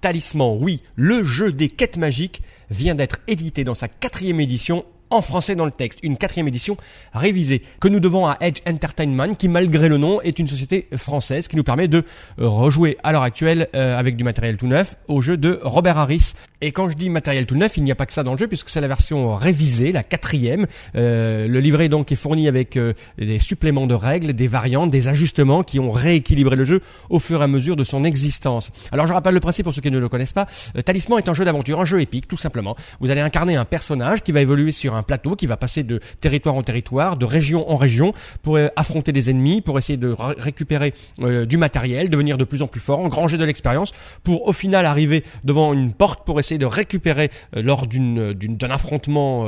Talisman, 0.00 0.58
oui, 0.60 0.82
le 0.96 1.24
jeu 1.24 1.50
des 1.50 1.68
quêtes 1.68 1.96
magiques 1.96 2.42
vient 2.70 2.94
d'être 2.94 3.20
édité 3.26 3.64
dans 3.64 3.74
sa 3.74 3.88
quatrième 3.88 4.40
édition 4.40 4.84
en 5.14 5.22
français 5.22 5.54
dans 5.54 5.64
le 5.64 5.70
texte, 5.70 6.00
une 6.02 6.16
quatrième 6.16 6.48
édition 6.48 6.76
révisée 7.12 7.62
que 7.80 7.88
nous 7.88 8.00
devons 8.00 8.26
à 8.26 8.36
Edge 8.40 8.60
Entertainment 8.66 9.34
qui 9.34 9.48
malgré 9.48 9.88
le 9.88 9.96
nom 9.96 10.20
est 10.22 10.38
une 10.38 10.48
société 10.48 10.88
française 10.96 11.48
qui 11.48 11.56
nous 11.56 11.64
permet 11.64 11.88
de 11.88 12.04
euh, 12.40 12.48
rejouer 12.48 12.98
à 13.02 13.12
l'heure 13.12 13.22
actuelle 13.22 13.68
euh, 13.74 13.98
avec 13.98 14.16
du 14.16 14.24
matériel 14.24 14.56
tout 14.56 14.66
neuf 14.66 14.96
au 15.08 15.20
jeu 15.20 15.36
de 15.36 15.60
Robert 15.62 15.98
Harris. 15.98 16.32
Et 16.64 16.72
quand 16.72 16.88
je 16.88 16.94
dis 16.94 17.10
matériel 17.10 17.44
tout 17.44 17.56
neuf, 17.56 17.76
il 17.76 17.84
n'y 17.84 17.92
a 17.92 17.94
pas 17.94 18.06
que 18.06 18.14
ça 18.14 18.22
dans 18.22 18.32
le 18.32 18.38
jeu 18.38 18.48
puisque 18.48 18.70
c'est 18.70 18.80
la 18.80 18.88
version 18.88 19.34
révisée, 19.36 19.92
la 19.92 20.02
quatrième. 20.02 20.66
Euh, 20.96 21.46
le 21.46 21.60
livret 21.60 21.90
donc 21.90 22.10
est 22.10 22.16
fourni 22.16 22.48
avec 22.48 22.78
euh, 22.78 22.94
des 23.18 23.38
suppléments 23.38 23.86
de 23.86 23.94
règles, 23.94 24.32
des 24.32 24.46
variantes, 24.46 24.90
des 24.90 25.06
ajustements 25.06 25.62
qui 25.62 25.78
ont 25.78 25.90
rééquilibré 25.90 26.56
le 26.56 26.64
jeu 26.64 26.80
au 27.10 27.18
fur 27.18 27.42
et 27.42 27.44
à 27.44 27.48
mesure 27.48 27.76
de 27.76 27.84
son 27.84 28.02
existence. 28.02 28.72
Alors 28.92 29.06
je 29.06 29.12
rappelle 29.12 29.34
le 29.34 29.40
principe 29.40 29.64
pour 29.64 29.74
ceux 29.74 29.82
qui 29.82 29.90
ne 29.90 29.98
le 29.98 30.08
connaissent 30.08 30.32
pas. 30.32 30.46
Euh, 30.76 30.80
Talisman 30.80 31.18
est 31.18 31.28
un 31.28 31.34
jeu 31.34 31.44
d'aventure, 31.44 31.80
un 31.80 31.84
jeu 31.84 32.00
épique 32.00 32.28
tout 32.28 32.38
simplement. 32.38 32.76
Vous 32.98 33.10
allez 33.10 33.20
incarner 33.20 33.56
un 33.56 33.66
personnage 33.66 34.22
qui 34.22 34.32
va 34.32 34.40
évoluer 34.40 34.72
sur 34.72 34.94
un 34.94 35.02
plateau, 35.04 35.36
qui 35.36 35.46
va 35.46 35.56
passer 35.56 35.84
de 35.84 36.00
territoire 36.20 36.54
en 36.56 36.62
territoire, 36.62 37.16
de 37.16 37.24
région 37.24 37.70
en 37.70 37.76
région 37.76 38.12
pour 38.42 38.56
euh, 38.56 38.68
affronter 38.76 39.12
des 39.12 39.30
ennemis, 39.30 39.60
pour 39.60 39.78
essayer 39.78 39.96
de 39.96 40.08
ré- 40.08 40.34
récupérer 40.38 40.92
euh, 41.20 41.46
du 41.46 41.56
matériel, 41.56 42.10
devenir 42.10 42.36
de 42.36 42.44
plus 42.44 42.62
en 42.62 42.66
plus 42.66 42.80
fort, 42.80 42.98
engranger 43.00 43.36
de 43.38 43.44
l'expérience 43.44 43.92
pour 44.24 44.48
au 44.48 44.52
final 44.52 44.86
arriver 44.86 45.22
devant 45.44 45.72
une 45.72 45.92
porte 45.92 46.24
pour 46.26 46.40
essayer 46.40 46.58
de 46.58 46.66
récupérer 46.66 47.30
euh, 47.56 47.62
lors 47.62 47.86
d'une 47.86 48.32
d'un 48.32 48.70
affrontement 48.70 49.46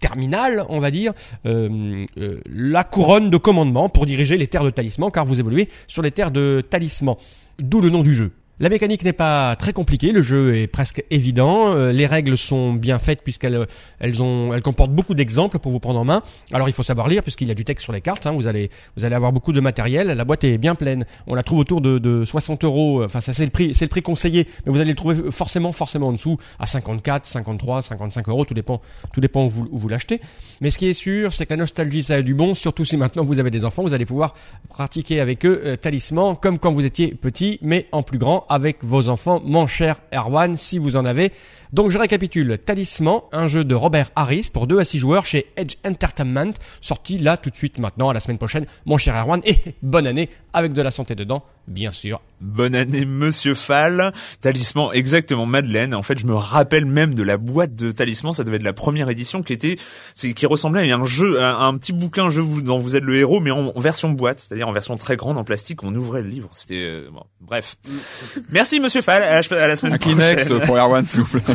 terminal, 0.00 0.64
on 0.68 0.78
va 0.80 0.90
dire, 0.90 1.12
la 1.44 2.84
couronne 2.84 3.30
de 3.30 3.36
commandement 3.36 3.88
pour 3.88 4.06
diriger 4.06 4.36
les 4.36 4.46
terres 4.46 4.64
de 4.64 4.70
talisman, 4.70 5.10
car 5.10 5.24
vous 5.24 5.38
évoluez 5.40 5.68
sur 5.86 6.02
les 6.02 6.10
terres 6.10 6.30
de 6.30 6.62
talisman. 6.68 7.16
D'où 7.58 7.80
le 7.80 7.90
nom 7.90 8.02
du 8.02 8.12
jeu. 8.14 8.32
La 8.58 8.70
mécanique 8.70 9.04
n'est 9.04 9.12
pas 9.12 9.54
très 9.54 9.74
compliquée, 9.74 10.12
le 10.12 10.22
jeu 10.22 10.56
est 10.56 10.66
presque 10.66 11.04
évident, 11.10 11.74
euh, 11.74 11.92
les 11.92 12.06
règles 12.06 12.38
sont 12.38 12.72
bien 12.72 12.98
faites 12.98 13.20
puisqu'elles 13.20 13.54
euh, 13.54 13.66
elles 13.98 14.22
ont 14.22 14.54
elles 14.54 14.62
comportent 14.62 14.92
beaucoup 14.92 15.12
d'exemples 15.12 15.58
pour 15.58 15.70
vous 15.70 15.78
prendre 15.78 16.00
en 16.00 16.06
main. 16.06 16.22
Alors 16.54 16.66
il 16.66 16.72
faut 16.72 16.82
savoir 16.82 17.06
lire 17.08 17.22
puisqu'il 17.22 17.48
y 17.48 17.50
a 17.50 17.54
du 17.54 17.66
texte 17.66 17.84
sur 17.84 17.92
les 17.92 18.00
cartes, 18.00 18.26
hein, 18.26 18.32
vous 18.32 18.46
allez 18.46 18.70
vous 18.96 19.04
allez 19.04 19.14
avoir 19.14 19.30
beaucoup 19.30 19.52
de 19.52 19.60
matériel, 19.60 20.06
la 20.06 20.24
boîte 20.24 20.42
est 20.44 20.56
bien 20.56 20.74
pleine. 20.74 21.04
On 21.26 21.34
la 21.34 21.42
trouve 21.42 21.58
autour 21.58 21.82
de, 21.82 21.98
de 21.98 22.24
60 22.24 22.64
euros, 22.64 23.04
enfin 23.04 23.20
ça 23.20 23.34
c'est 23.34 23.44
le 23.44 23.50
prix 23.50 23.74
c'est 23.74 23.84
le 23.84 23.90
prix 23.90 24.00
conseillé, 24.00 24.48
mais 24.64 24.72
vous 24.72 24.80
allez 24.80 24.88
le 24.88 24.96
trouver 24.96 25.30
forcément 25.30 25.72
forcément 25.72 26.08
en 26.08 26.12
dessous 26.12 26.38
à 26.58 26.64
54, 26.64 27.26
53, 27.26 27.82
55 27.82 28.26
euros, 28.30 28.46
tout 28.46 28.54
dépend 28.54 28.80
tout 29.12 29.20
dépend 29.20 29.44
où 29.44 29.50
vous, 29.50 29.68
vous 29.70 29.88
l'achetez. 29.88 30.22
Mais 30.62 30.70
ce 30.70 30.78
qui 30.78 30.86
est 30.86 30.94
sûr, 30.94 31.34
c'est 31.34 31.44
que 31.44 31.52
la 31.52 31.58
nostalgie 31.58 32.02
ça 32.02 32.14
a 32.14 32.22
du 32.22 32.32
bon, 32.32 32.54
surtout 32.54 32.86
si 32.86 32.96
maintenant 32.96 33.22
vous 33.22 33.38
avez 33.38 33.50
des 33.50 33.66
enfants, 33.66 33.82
vous 33.82 33.92
allez 33.92 34.06
pouvoir 34.06 34.34
pratiquer 34.70 35.20
avec 35.20 35.44
eux 35.44 35.60
euh, 35.62 35.76
talisman 35.76 36.36
comme 36.36 36.58
quand 36.58 36.72
vous 36.72 36.86
étiez 36.86 37.08
petit, 37.08 37.58
mais 37.60 37.86
en 37.92 38.02
plus 38.02 38.16
grand 38.16 38.45
avec 38.48 38.82
vos 38.82 39.08
enfants, 39.08 39.40
mon 39.44 39.66
cher 39.66 39.96
Erwan, 40.12 40.56
si 40.56 40.78
vous 40.78 40.96
en 40.96 41.04
avez. 41.04 41.32
Donc 41.72 41.90
je 41.90 41.98
récapitule, 41.98 42.58
Talisman, 42.64 43.20
un 43.32 43.48
jeu 43.48 43.64
de 43.64 43.74
Robert 43.74 44.10
Harris 44.14 44.48
pour 44.52 44.66
2 44.68 44.78
à 44.78 44.84
6 44.84 44.98
joueurs 44.98 45.26
chez 45.26 45.46
Edge 45.56 45.74
Entertainment, 45.84 46.52
sorti 46.80 47.18
là 47.18 47.36
tout 47.36 47.50
de 47.50 47.56
suite 47.56 47.78
maintenant, 47.78 48.08
à 48.08 48.14
la 48.14 48.20
semaine 48.20 48.38
prochaine, 48.38 48.66
mon 48.86 48.98
cher 48.98 49.16
Erwan, 49.16 49.40
et 49.44 49.56
bonne 49.82 50.06
année 50.06 50.30
avec 50.52 50.72
de 50.72 50.80
la 50.80 50.92
santé 50.92 51.14
dedans, 51.16 51.42
bien 51.66 51.90
sûr. 51.90 52.20
Bonne 52.40 52.74
année 52.74 53.04
Monsieur 53.04 53.54
Fall. 53.54 54.12
Talisman 54.42 54.90
exactement 54.92 55.44
Madeleine. 55.44 55.94
En 55.94 56.02
fait, 56.02 56.18
je 56.18 56.26
me 56.26 56.34
rappelle 56.34 56.84
même 56.86 57.14
de 57.14 57.22
la 57.22 57.36
boîte 57.36 57.74
de 57.74 57.90
Talisman, 57.90 58.32
ça 58.32 58.44
devait 58.44 58.56
être 58.58 58.62
la 58.62 58.72
première 58.72 59.10
édition 59.10 59.42
qui 59.42 59.52
était 59.52 59.76
c'est 60.14 60.34
qui 60.34 60.46
ressemblait 60.46 60.90
à 60.92 60.96
un 60.96 61.04
jeu 61.04 61.40
à 61.42 61.64
un 61.64 61.76
petit 61.78 61.92
bouquin 61.92 62.28
jeu 62.30 62.42
vous- 62.42 62.62
dont 62.62 62.78
vous 62.78 62.94
êtes 62.94 63.02
le 63.02 63.16
héros 63.16 63.40
mais 63.40 63.50
en, 63.50 63.72
en 63.74 63.80
version 63.80 64.10
boîte, 64.10 64.40
c'est-à-dire 64.40 64.68
en 64.68 64.72
version 64.72 64.96
très 64.96 65.16
grande 65.16 65.36
en 65.36 65.44
plastique, 65.44 65.82
on 65.82 65.94
ouvrait 65.94 66.22
le 66.22 66.28
livre. 66.28 66.48
C'était 66.52 66.76
euh, 66.78 67.08
bon, 67.10 67.24
bref. 67.40 67.76
Merci 68.50 68.80
Monsieur 68.80 69.02
Fall, 69.02 69.22
à 69.22 69.40
la, 69.40 69.62
à 69.62 69.66
la 69.66 69.76
semaine 69.76 69.94
Un 69.94 69.98
Kleenex 69.98 70.46
prochaine. 70.46 70.62
Euh, 70.62 70.66
pour 70.66 70.76
Erwan, 70.76 71.04
s'il 71.06 71.20
vous 71.20 71.38
plaît. 71.38 71.54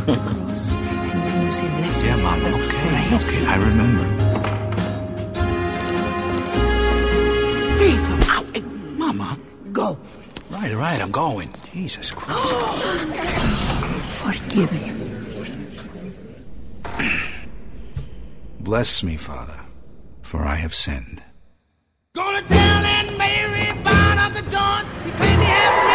Yeah, 2.03 2.15
Mom. 2.17 2.39
Okay. 2.45 3.15
Okay. 3.15 3.45
I 3.45 3.55
remember. 3.57 4.05
Vita. 7.77 8.13
Ow. 8.31 8.45
Hey, 8.53 8.63
Mama. 8.97 9.37
Go. 9.71 9.99
Right, 10.49 10.73
right. 10.75 10.99
I'm 11.01 11.11
going. 11.11 11.49
Jesus 11.73 12.11
Christ. 12.11 12.55
Forgive 14.07 14.71
me. 14.71 14.91
Bless 18.59 19.03
me, 19.03 19.17
Father, 19.17 19.59
for 20.23 20.43
I 20.43 20.55
have 20.55 20.73
sinned. 20.73 21.21
Gonna 22.15 22.41
tell 22.43 22.57
Aunt 22.57 23.17
Mary 23.17 23.69
about 23.69 24.17
Uncle 24.17 24.49
John. 24.49 24.85
He 25.05 25.11
claimed 25.11 25.41
he 25.41 25.47
has 25.47 25.73
a 25.79 25.85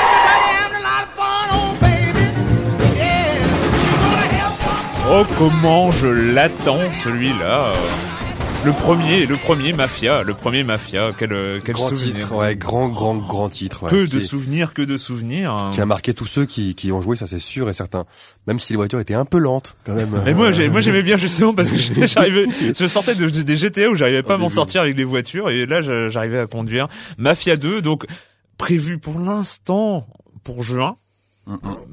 Oh 5.08 5.22
comment 5.38 5.92
je 5.92 6.06
l'attends 6.08 6.80
celui-là. 6.92 7.72
Le 8.64 8.72
premier, 8.72 9.26
le 9.26 9.36
premier 9.36 9.72
Mafia, 9.72 10.24
le 10.24 10.34
premier 10.34 10.64
Mafia, 10.64 11.12
quel 11.16 11.32
euh, 11.32 11.60
quel 11.64 11.74
Grand 11.76 11.90
souvenir. 11.90 12.14
titre, 12.16 12.34
ouais, 12.34 12.56
grand, 12.56 12.88
grand, 12.88 13.14
grand 13.16 13.48
titre. 13.48 13.84
ouais, 13.84 13.90
Que 13.90 14.06
de 14.06 14.18
est- 14.18 14.20
souvenirs, 14.22 14.74
que 14.74 14.82
de 14.82 14.96
souvenirs. 14.98 15.70
Qui 15.72 15.80
a 15.80 15.86
marqué 15.86 16.12
tous 16.14 16.26
ceux 16.26 16.46
qui, 16.46 16.74
qui 16.74 16.90
ont 16.90 17.00
joué, 17.00 17.14
ça 17.14 17.28
c'est 17.28 17.38
sûr 17.38 17.68
et 17.68 17.72
certain. 17.72 18.06
Même 18.48 18.58
si 18.58 18.72
les 18.72 18.76
voitures 18.76 18.98
étaient 18.98 19.14
un 19.14 19.24
peu 19.24 19.38
lentes, 19.38 19.76
quand 19.84 19.94
même. 19.94 20.20
Mais 20.24 20.34
moi, 20.34 20.50
j'ai, 20.50 20.68
moi 20.68 20.80
j'aimais 20.80 21.04
bien 21.04 21.16
justement 21.16 21.54
parce 21.54 21.70
que 21.70 21.76
j'arrivais, 22.06 22.46
je 22.76 22.86
sortais 22.86 23.14
de, 23.14 23.28
des 23.28 23.56
GTA 23.56 23.88
où 23.88 23.94
j'arrivais 23.94 24.24
pas 24.24 24.34
à 24.34 24.38
m'en 24.38 24.48
sortir 24.50 24.80
avec 24.80 24.96
les 24.96 25.04
voitures 25.04 25.50
et 25.50 25.66
là 25.66 25.80
j'arrivais 26.08 26.40
à 26.40 26.46
conduire 26.48 26.88
Mafia 27.18 27.56
2, 27.56 27.82
donc 27.82 28.04
prévu 28.58 28.98
pour 28.98 29.20
l'instant 29.20 30.08
pour 30.42 30.64
juin. 30.64 30.96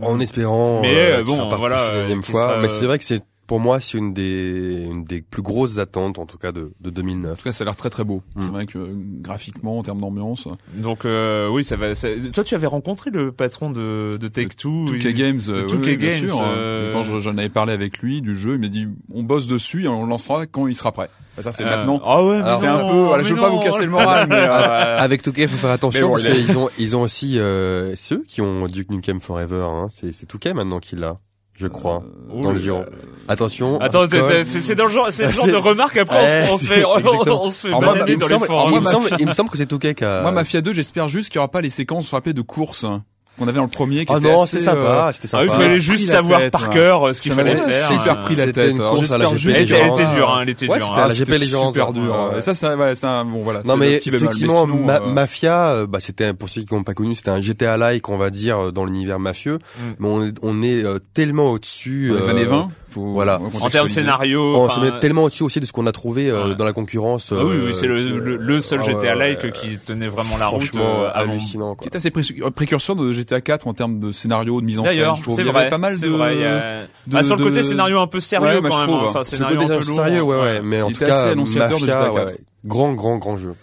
En 0.02 0.20
espérant 0.20 0.82
Mais, 0.82 0.96
euh, 0.96 1.20
euh, 1.20 1.24
bon, 1.24 1.38
sera 1.38 1.50
pas 1.50 1.58
voilà, 1.58 1.82
euh, 1.82 2.22
fois. 2.24 2.50
sera, 2.50 2.62
Mais 2.62 2.66
euh, 2.66 2.70
c'est 2.70 2.86
vrai 2.86 2.98
que 2.98 3.04
c'est 3.04 3.22
pour 3.54 3.60
moi, 3.60 3.80
c'est 3.80 4.00
une 4.00 4.16
des, 4.16 4.84
une 4.84 5.04
des 5.04 5.22
plus 5.22 5.44
grosses 5.44 5.78
attentes, 5.78 6.18
en 6.18 6.26
tout 6.26 6.39
cas, 6.39 6.52
de, 6.52 6.72
de 6.82 6.89
En 6.89 6.92
2009. 6.92 7.38
tout 7.38 7.44
cas, 7.44 7.52
ça 7.54 7.63
a 7.63 7.66
l'air 7.66 7.76
très 7.76 7.92
très 7.92 8.04
beau. 8.04 8.24
C'est 8.39 8.48
Mm. 8.48 8.52
vrai 8.52 8.66
que 8.66 8.80
euh, 8.80 8.88
graphiquement, 9.22 9.78
en 9.78 9.84
termes 9.84 10.02
d'ambiance, 10.02 10.48
Donc 10.74 11.06
euh, 11.06 11.48
oui, 11.50 11.63
ça 11.63 11.76
va. 11.76 11.94
ça- 11.94 12.08
Toi, 12.34 12.44
tu 12.44 12.56
avais 12.56 12.66
rencontré 12.66 13.12
le 13.12 13.32
patron 13.32 13.70
de, 13.70 14.18
de 14.20 14.28
Take 14.28 14.56
Two. 14.56 14.86
2K 14.88 15.06
il- 15.10 15.13
Games, 15.13 15.39
euh, 15.50 15.68
2K 15.68 15.72
oui, 15.72 15.78
oui, 15.86 15.98
bien 15.98 16.10
Games, 16.10 16.28
sûr. 16.30 16.42
euh, 16.42 16.89
Et 16.89 16.94
Quand 16.94 17.04
je- 17.04 17.20
j'en 17.20 17.38
avais 17.38 17.50
parlé 17.50 17.74
avec 17.74 18.00
lui 18.00 18.22
du 18.24 18.34
jeu, 18.36 18.56
il 18.56 18.60
m'a 18.60 18.70
dit 18.70 18.88
on 19.13 19.22
bosse 19.22 19.46
dessus 19.46 19.84
et 19.84 19.88
on 19.88 20.04
le 20.04 20.10
lancera 20.10 20.48
quand 20.48 20.66
il 20.66 20.74
sera 20.76 20.92
prêt. 20.92 21.12
Bah, 21.38 21.44
ça 21.44 21.52
c'est 21.52 21.63
Euh, 21.63 21.70
maintenant. 21.70 22.02
Ah 22.04 22.24
ouais, 22.26 22.42
c'est 22.60 22.66
un 22.68 22.88
peu. 22.88 22.94
Voilà, 23.04 23.22
mais 23.24 23.30
je 23.30 23.34
veux 23.36 23.39
pas 23.39 23.50
vous 23.50 23.60
casser 23.60 23.86
le 23.86 23.92
moral, 23.92 24.26
mais 24.30 24.36
euh, 24.39 24.98
Avec 24.98 25.22
Touquet, 25.22 25.44
il 25.44 25.50
faut 25.50 25.58
faire 25.58 25.70
attention 25.70 26.08
bon, 26.08 26.13
parce 26.16 26.24
qu'ils 26.26 26.58
ont, 26.58 26.70
ils 26.80 26.96
ont 26.96 27.02
aussi 27.02 27.39
euh, 27.39 27.96
ceux 27.96 28.24
qui 28.28 28.42
ont 28.42 28.66
Duke 28.68 28.89
Nukem 28.89 29.20
Forever. 29.22 29.68
Hein. 29.70 29.88
C'est, 29.92 30.12
c'est 30.12 30.26
Touquet 30.26 30.54
maintenant 30.56 30.80
qui 30.80 30.96
l'a, 30.96 31.18
je 31.56 31.68
crois, 31.68 32.04
dans 32.30 32.50
là 32.50 32.52
le 32.54 32.60
giron. 32.60 32.80
là. 32.82 32.86
Attention. 33.28 33.80
Attends, 33.80 34.06
c'est 34.10 34.44
c'est 34.44 34.76
dans 34.76 34.86
le 34.86 34.92
genre, 34.92 35.08
c'est 35.12 35.28
le 35.28 35.32
genre 35.32 35.48
de 35.48 35.56
remarque 35.56 35.98
après 35.98 36.24
Ouais, 36.24 36.44
on, 36.44 36.48
se- 36.48 36.54
on 36.54 36.58
se 36.58 36.66
c'est- 36.66 36.76
fait, 36.76 36.86
on, 37.32 37.50
se 37.52 37.68
fait 37.68 37.72
balader 37.80 38.12
il, 38.13 38.16
me 38.18 38.22
dans 38.22 38.28
les 38.28 38.34
semble, 38.34 38.46
forums. 38.48 38.72
il, 38.74 38.80
me 38.80 38.86
semble, 38.86 39.10
il 39.20 39.28
me 39.28 39.34
semble 39.34 39.50
que 39.50 39.58
c'est 39.58 39.66
Touquet 39.66 39.94
qui 39.94 40.04
a. 40.04 40.22
moi, 40.22 40.32
Mafia 40.32 40.62
2, 40.62 40.74
j'espère 40.74 41.08
juste 41.08 41.30
qu'il 41.30 41.36
y 41.36 41.39
aura 41.39 41.48
pas 41.50 41.62
les 41.62 41.70
séquences, 41.70 42.12
rappelez, 42.12 42.34
de 42.34 42.42
course 42.42 42.84
hein, 42.84 43.04
qu'on 43.39 43.48
avait 43.48 43.58
dans 43.58 43.63
le 43.63 43.67
premier. 43.69 44.06
Qui 44.06 44.13
Oh 44.13 44.19
étaient 44.19 44.32
non, 44.32 44.41
assez, 44.43 44.52
c'était 44.60 44.65
sympa, 44.65 45.08
euh, 45.10 45.12
c'était 45.13 45.28
Ah 45.34 45.38
oui, 45.39 45.43
il 45.46 45.50
sympa. 45.50 45.62
fallait 45.63 45.80
juste 45.80 46.06
savoir 46.10 46.39
tête, 46.39 46.52
par 46.52 46.69
cœur 46.69 47.08
euh, 47.08 47.13
ce 47.13 47.22
qu'il 47.22 47.32
fallait 47.34 47.56
faire. 47.56 47.88
super 47.89 48.13
hein. 48.13 48.22
pris 48.24 48.36
la 48.36 48.46
C'était 48.46 48.62
tête. 48.67 48.72
une 48.76 48.82
Alors, 48.82 48.96
course 48.96 49.12
à 49.12 49.17
la 49.17 49.26
j'espère 49.26 49.38
GP 49.38 49.58
juste 49.58 49.74
Elle 49.74 49.88
était, 49.88 50.04
était 50.04 50.15
dure, 50.15 50.30
hein, 50.32 50.39
elle 50.43 50.50
était 50.50 50.67
Ouais, 50.69 50.78
dure. 50.78 50.88
c'était 50.88 51.00
hein. 51.02 51.08
la 51.08 51.13
GP 51.39 51.65
super 51.67 51.93
dur. 51.93 52.30
Ouais. 52.32 52.38
Et 52.38 52.41
ça, 52.41 52.54
c'est 52.54 52.65
un, 53.06 53.26
bon, 53.26 53.43
voilà. 53.43 53.62
Non 53.65 53.74
c'est 53.74 53.80
mais 53.80 53.91
effectivement, 53.93 54.32
sinon, 54.32 54.67
Ma- 54.67 55.02
euh, 55.02 55.08
Mafia, 55.13 55.86
bah, 55.88 56.00
c'était 56.00 56.34
pour 56.34 56.50
ceux 56.50 56.62
qui 56.62 56.74
n'ont 56.74 56.84
pas 56.84 56.93
connu, 56.93 57.15
c'était 57.15 57.32
un 57.32 57.41
GTA-like, 57.41 58.08
on 58.10 58.17
va 58.17 58.30
dire, 58.30 58.72
dans 58.72 58.86
l'univers 58.86 59.19
mafieux. 59.19 59.56
Mm. 59.56 59.82
Mais 60.00 60.08
on 60.10 60.24
est, 60.26 60.34
on 60.43 60.63
est 60.63 60.84
tellement 61.13 61.52
au-dessus. 61.52 62.10
dans 62.10 62.15
les 62.19 62.30
années 62.30 62.46
20, 62.46 62.69
faut 62.89 63.12
voilà. 63.13 63.39
En 63.62 63.69
termes 63.69 63.88
scénario, 63.88 64.56
On 64.58 64.69
se 64.69 64.80
met 64.80 65.00
tellement 65.00 65.24
au-dessus 65.24 65.43
aussi 65.43 65.60
de 65.60 65.65
ce 65.65 65.72
qu'on 65.72 65.88
a 65.88 65.91
trouvé 65.91 66.32
dans 66.58 66.65
la 66.65 66.74
concurrence. 66.74 67.34
ah 67.36 67.43
oui, 67.43 67.56
oui, 67.65 67.72
c'est 67.76 67.88
le, 67.88 68.62
seul 68.62 68.84
GTA 68.84 69.15
like 69.15 69.52
qui 69.54 69.78
tenait 69.80 70.08
vraiment 70.08 70.38
la 70.38 70.48
route 70.48 70.69
hallucinant. 71.15 71.76
Qui 71.76 71.88
est 71.89 71.96
assez 71.96 72.12
pré- 72.12 72.22
précurseur 72.56 72.96
de 72.96 73.12
GTA 73.24 73.42
4 73.42 73.68
en 73.68 73.74
termes 73.74 74.00
de 74.00 74.12
scénario, 74.12 74.62
de 74.62 74.66
mise 74.66 74.80
en 74.80 74.84
scène. 74.86 75.16
Je 75.16 75.22
trouve 75.24 75.38
y 75.40 75.50
avait 75.50 75.70
pas 75.70 75.78
mal 75.78 76.00
de. 76.00 76.08
vrai, 76.08 76.36
il 76.36 76.42
y 76.42 76.46
a- 76.46 76.84
de- 77.08 77.18
Ah, 77.18 77.24
sur 77.24 77.36
le 77.38 77.44
côté 77.46 77.58
de- 77.58 77.62
scénario 77.64 78.00
un 78.00 78.08
peu 78.08 78.20
sérieux 78.22 78.48
Ouais, 78.48 78.70
quand 78.70 78.78
même. 78.78 78.88
trouve. 78.88 79.04
hein. 79.04 79.08
Enfin, 79.10 79.20
Le 79.20 79.26
scénario 79.26 79.58
côté 79.58 79.74
un 79.74 79.80
peu 79.80 79.86
lourd. 79.86 79.96
sérieux, 79.96 80.22
ouais, 80.22 80.38
ouais. 80.42 80.62
Mais 80.62 80.82
en 80.82 80.90
tout 80.92 80.98
cas, 81.00 81.32
annonciateur 81.32 81.80
de 81.80 81.86
Mafia, 81.86 82.02
GTA 82.04 82.12
ouais, 82.14 82.20
4. 82.20 82.30
ouais. 82.32 82.40
grand, 82.66 82.94
grand, 82.94 83.18
grand 83.18 83.38
jeu. 83.38 83.54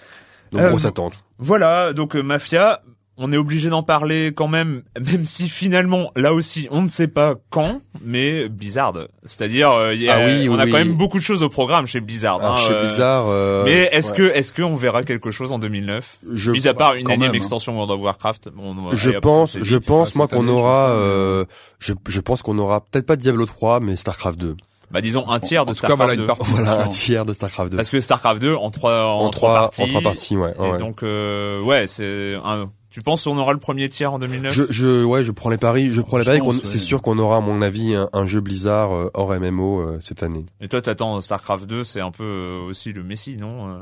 Donc 0.53 0.63
Euh, 0.63 0.69
grosse 0.71 0.85
attente. 0.85 1.23
Voilà, 1.39 1.93
donc 1.93 2.17
euh, 2.17 2.23
Mafia, 2.23 2.81
on 3.23 3.31
est 3.33 3.37
obligé 3.37 3.69
d'en 3.69 3.83
parler 3.83 4.33
quand 4.35 4.49
même, 4.49 4.83
même 5.01 5.25
si 5.27 5.49
finalement, 5.49 6.11
là 6.17 6.33
aussi, 6.33 6.67
on 6.71 6.83
ne 6.83 6.89
sait 6.89 7.07
pas 7.07 7.35
quand, 7.51 7.81
mais 8.05 8.49
Blizzard. 8.49 8.95
C'est-à-dire, 9.25 9.71
euh, 9.71 9.95
il 9.95 10.03
y 10.03 10.09
a- 10.09 10.17
Ah 10.17 10.25
oui, 10.25 10.49
on 10.49 10.59
a 10.59 10.65
quand 10.67 10.79
même 10.79 10.95
beaucoup 10.95 11.19
de 11.19 11.23
choses 11.23 11.43
au 11.43 11.49
programme 11.51 11.87
chez 11.87 12.01
Blizzard. 12.01 12.43
Hein, 12.45 12.57
chez 12.57 12.73
euh, 12.73 12.81
Blizzard. 12.81 13.27
euh, 13.29 13.65
Mais 13.67 13.89
est-ce 13.93 14.11
ouais. 14.13 14.17
que, 14.17 14.23
est-ce 14.35 14.55
qu'on 14.55 14.75
verra 14.77 15.03
quelque 15.05 15.31
chose 15.31 15.53
en 15.53 15.59
2009 15.59 16.17
je, 16.35 16.51
Mis 16.51 16.67
à 16.67 16.75
part 16.75 16.95
une 16.95 17.07
énième 17.11 17.21
même, 17.21 17.31
hein. 17.31 17.35
extension 17.35 17.75
World 17.75 17.91
of 17.93 18.01
Warcraft. 18.01 18.49
Bon, 18.57 18.75
on- 18.77 18.91
je 18.97 19.11
pense, 19.11 19.53
c'est 19.53 19.65
je 19.65 19.77
pense 19.77 20.15
moi 20.17 20.27
qu'on 20.27 20.49
aura, 20.49 20.89
euh, 20.91 21.45
je, 21.79 21.93
je 22.09 22.21
pense 22.21 22.43
qu'on 22.43 22.59
aura 22.59 22.81
peut-être 22.81 23.07
pas 23.07 23.17
Diablo 23.17 23.45
3, 23.47 23.81
mais 23.81 23.97
Starcraft 23.97 24.39
2. 24.41 24.57
Bah 24.91 25.01
disons 25.01 25.29
un 25.31 25.39
tiers 25.39 25.67
de 25.67 25.71
En 25.71 25.73
voilà 25.73 25.95
Starcraft 25.95 26.15
une 26.15 26.21
2. 26.23 26.27
partie. 26.27 26.51
Voilà, 26.51 26.71
un 26.71 26.75
Voilà. 26.75 26.89
tiers 26.89 27.25
de 27.25 27.33
Starcraft 27.33 27.71
2. 27.71 27.77
Parce 27.77 27.91
que 27.91 28.01
Starcraft 28.01 28.43
2 28.43 28.57
en 28.57 28.71
trois, 28.73 29.05
en, 29.05 29.19
en 29.27 29.31
trois 29.31 29.31
trois, 29.51 29.61
parties. 29.61 29.83
en 29.83 29.87
trois 29.87 30.01
parties, 30.01 30.37
ouais. 30.37 30.53
ouais, 30.59 30.75
Et 30.75 30.79
donc, 30.79 31.05
euh, 31.05 31.63
ouais, 31.63 31.87
c'est 31.87 32.35
un, 32.45 32.69
tu 32.91 33.03
penses 33.03 33.25
qu'on 33.25 33.39
aura 33.39 33.53
le 33.53 33.59
premier 33.59 33.89
tiers 33.89 34.13
en 34.13 34.19
2009? 34.19 34.53
Je, 34.53 34.65
je, 34.69 35.05
ouais, 35.05 35.25
je 35.25 35.31
prends 35.33 35.51
les 35.51 35.59
paris. 35.59 35.91
Je 35.91 36.01
prends 36.01 36.19
les 36.19 36.25
Je 36.25 36.31
paris. 36.39 36.61
C'est 36.65 36.73
ouais. 36.75 36.79
sûr 36.79 37.03
qu'on 37.03 37.19
aura, 37.19 37.37
à 37.39 37.41
mon 37.41 37.63
avis, 37.63 37.95
un, 37.95 38.09
un 38.13 38.27
jeu 38.27 38.41
Blizzard 38.41 38.93
euh, 38.93 39.11
hors 39.15 39.33
MMO 39.33 39.81
euh, 39.81 39.99
cette 40.01 40.23
année. 40.23 40.45
Et 40.61 40.69
toi, 40.69 40.83
t'attends 40.83 41.21
Starcraft 41.21 41.67
2, 41.67 41.85
c'est 41.85 42.01
un 42.01 42.11
peu 42.11 42.25
euh, 42.25 42.69
aussi 42.69 42.93
le 42.93 43.03
Messi, 43.03 43.37
non 43.37 43.69
euh? 43.69 43.79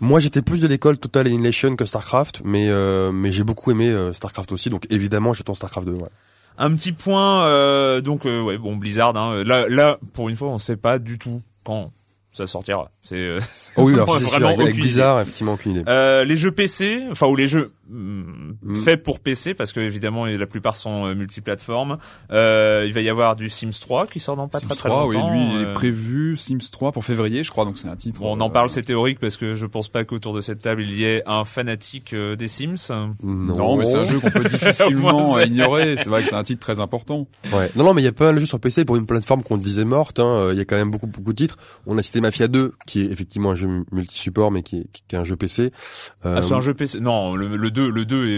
Moi, 0.00 0.20
j'étais 0.20 0.42
plus 0.42 0.60
de 0.60 0.66
l'école 0.66 0.98
Total 0.98 1.26
Annihilation 1.26 1.76
que 1.76 1.84
Starcraft, 1.84 2.42
mais 2.44 2.68
euh, 2.68 3.12
mais 3.12 3.30
j'ai 3.30 3.44
beaucoup 3.44 3.70
aimé 3.70 3.88
euh, 3.88 4.12
Starcraft 4.12 4.50
aussi. 4.52 4.68
Donc 4.68 4.86
évidemment, 4.90 5.32
j'attends 5.32 5.54
Starcraft 5.54 5.86
2. 5.86 5.92
Ouais. 5.92 6.08
Un 6.58 6.74
petit 6.74 6.92
point, 6.92 7.46
euh, 7.46 8.00
donc 8.00 8.26
euh, 8.26 8.42
ouais, 8.42 8.58
bon 8.58 8.76
Blizzard. 8.76 9.16
Hein, 9.16 9.42
là, 9.44 9.68
là, 9.68 9.98
pour 10.12 10.28
une 10.28 10.36
fois, 10.36 10.48
on 10.48 10.58
sait 10.58 10.76
pas 10.76 10.98
du 10.98 11.18
tout 11.18 11.40
quand 11.64 11.92
ça 12.32 12.46
sortira. 12.46 12.90
C'est 13.02 13.16
euh, 13.16 13.40
Oh 13.76 13.84
oui, 13.84 13.94
alors 13.94 14.06
vraiment 14.16 14.20
c'est 14.30 14.36
sûr. 14.38 14.48
Avec 14.48 14.76
Blizzard, 14.76 15.20
effectivement, 15.20 15.54
aucune 15.54 15.72
idée. 15.72 15.82
Euh, 15.88 16.24
les 16.24 16.36
jeux 16.36 16.52
PC, 16.52 17.02
enfin 17.10 17.26
ou 17.26 17.36
les 17.36 17.48
jeux 17.48 17.72
mm, 17.90 18.22
Mm. 18.62 18.74
faits 18.76 19.02
pour 19.02 19.18
PC, 19.18 19.54
parce 19.54 19.72
que 19.72 19.80
évidemment 19.80 20.24
la 20.26 20.46
plupart 20.46 20.76
sont 20.76 21.06
euh, 21.06 21.14
multiplateformes. 21.14 21.98
Euh, 22.30 22.84
il 22.86 22.92
va 22.92 23.00
y 23.00 23.08
avoir 23.08 23.34
du 23.34 23.48
Sims 23.50 23.72
3 23.80 24.06
qui 24.06 24.20
sort 24.20 24.36
dans 24.36 24.46
pas 24.46 24.60
Sims 24.60 24.68
très 24.68 24.76
très 24.76 24.88
3, 24.88 25.06
oui, 25.08 25.16
longtemps. 25.16 25.32
lui, 25.32 25.40
il 25.40 25.62
est 25.62 25.64
euh, 25.66 25.74
prévu 25.74 26.36
Sims 26.36 26.70
3 26.70 26.92
pour 26.92 27.04
février, 27.04 27.42
je 27.42 27.50
crois, 27.50 27.64
donc 27.64 27.78
c'est 27.78 27.88
un 27.88 27.96
titre. 27.96 28.20
Bon, 28.20 28.36
on 28.36 28.40
en 28.40 28.48
euh, 28.48 28.52
parle, 28.52 28.70
c'est 28.70 28.84
théorique 28.84 29.18
parce 29.18 29.36
que 29.36 29.56
je 29.56 29.66
pense 29.66 29.88
pas 29.88 30.04
qu'autour 30.04 30.32
de 30.32 30.40
cette 30.40 30.62
table 30.62 30.82
il 30.82 30.94
y 30.94 31.04
ait 31.04 31.22
un 31.26 31.44
fanatique 31.44 32.12
euh, 32.14 32.36
des 32.36 32.46
Sims. 32.46 32.76
Non, 33.22 33.56
Non, 33.56 33.76
mais 33.76 33.84
c'est 33.84 33.96
un 33.96 34.04
jeu 34.04 34.20
qu'on 34.20 34.30
peut 34.30 34.44
difficilement 34.48 35.40
ignorer. 35.40 35.96
C'est 35.96 36.08
vrai 36.08 36.22
que 36.22 36.28
c'est 36.28 36.36
un 36.36 36.44
titre 36.44 36.60
très 36.60 36.78
important. 36.78 37.26
Ouais. 37.52 37.70
Non, 37.74 37.82
non, 37.84 37.94
mais 37.94 38.02
il 38.02 38.04
y 38.04 38.08
a 38.08 38.12
pas 38.12 38.26
mal 38.26 38.36
de 38.36 38.40
jeux 38.40 38.46
sur 38.46 38.60
PC 38.60 38.84
pour 38.84 38.94
une 38.96 39.06
plateforme 39.06 39.42
qu'on 39.42 39.56
disait 39.56 39.84
morte. 39.84 40.20
hein. 40.20 40.50
Il 40.52 40.58
y 40.58 40.60
a 40.60 40.64
quand 40.64 40.76
même 40.76 40.90
beaucoup, 40.90 41.08
beaucoup 41.08 41.32
de 41.32 41.38
titres. 41.38 41.56
On 41.86 41.98
a 41.98 42.02
cité 42.02 42.20
Mafia 42.20 42.46
2, 42.48 42.74
qui 42.86 42.91
est 43.00 43.10
effectivement 43.10 43.52
un 43.52 43.54
jeu 43.56 43.68
multi-support, 43.90 44.50
mais 44.52 44.62
qui 44.62 44.78
est, 44.78 44.86
qui 45.08 45.16
est 45.16 45.18
un 45.18 45.24
jeu 45.24 45.36
PC. 45.36 45.72
Euh, 46.26 46.36
Ah, 46.38 46.42
c'est 46.42 46.52
un 46.54 46.60
jeu 46.60 46.74
PC. 46.74 47.00
Non, 47.00 47.34
le, 47.34 47.56
le 47.56 47.70
2, 47.70 47.90
le 47.90 48.04
2 48.04 48.26
est, 48.28 48.30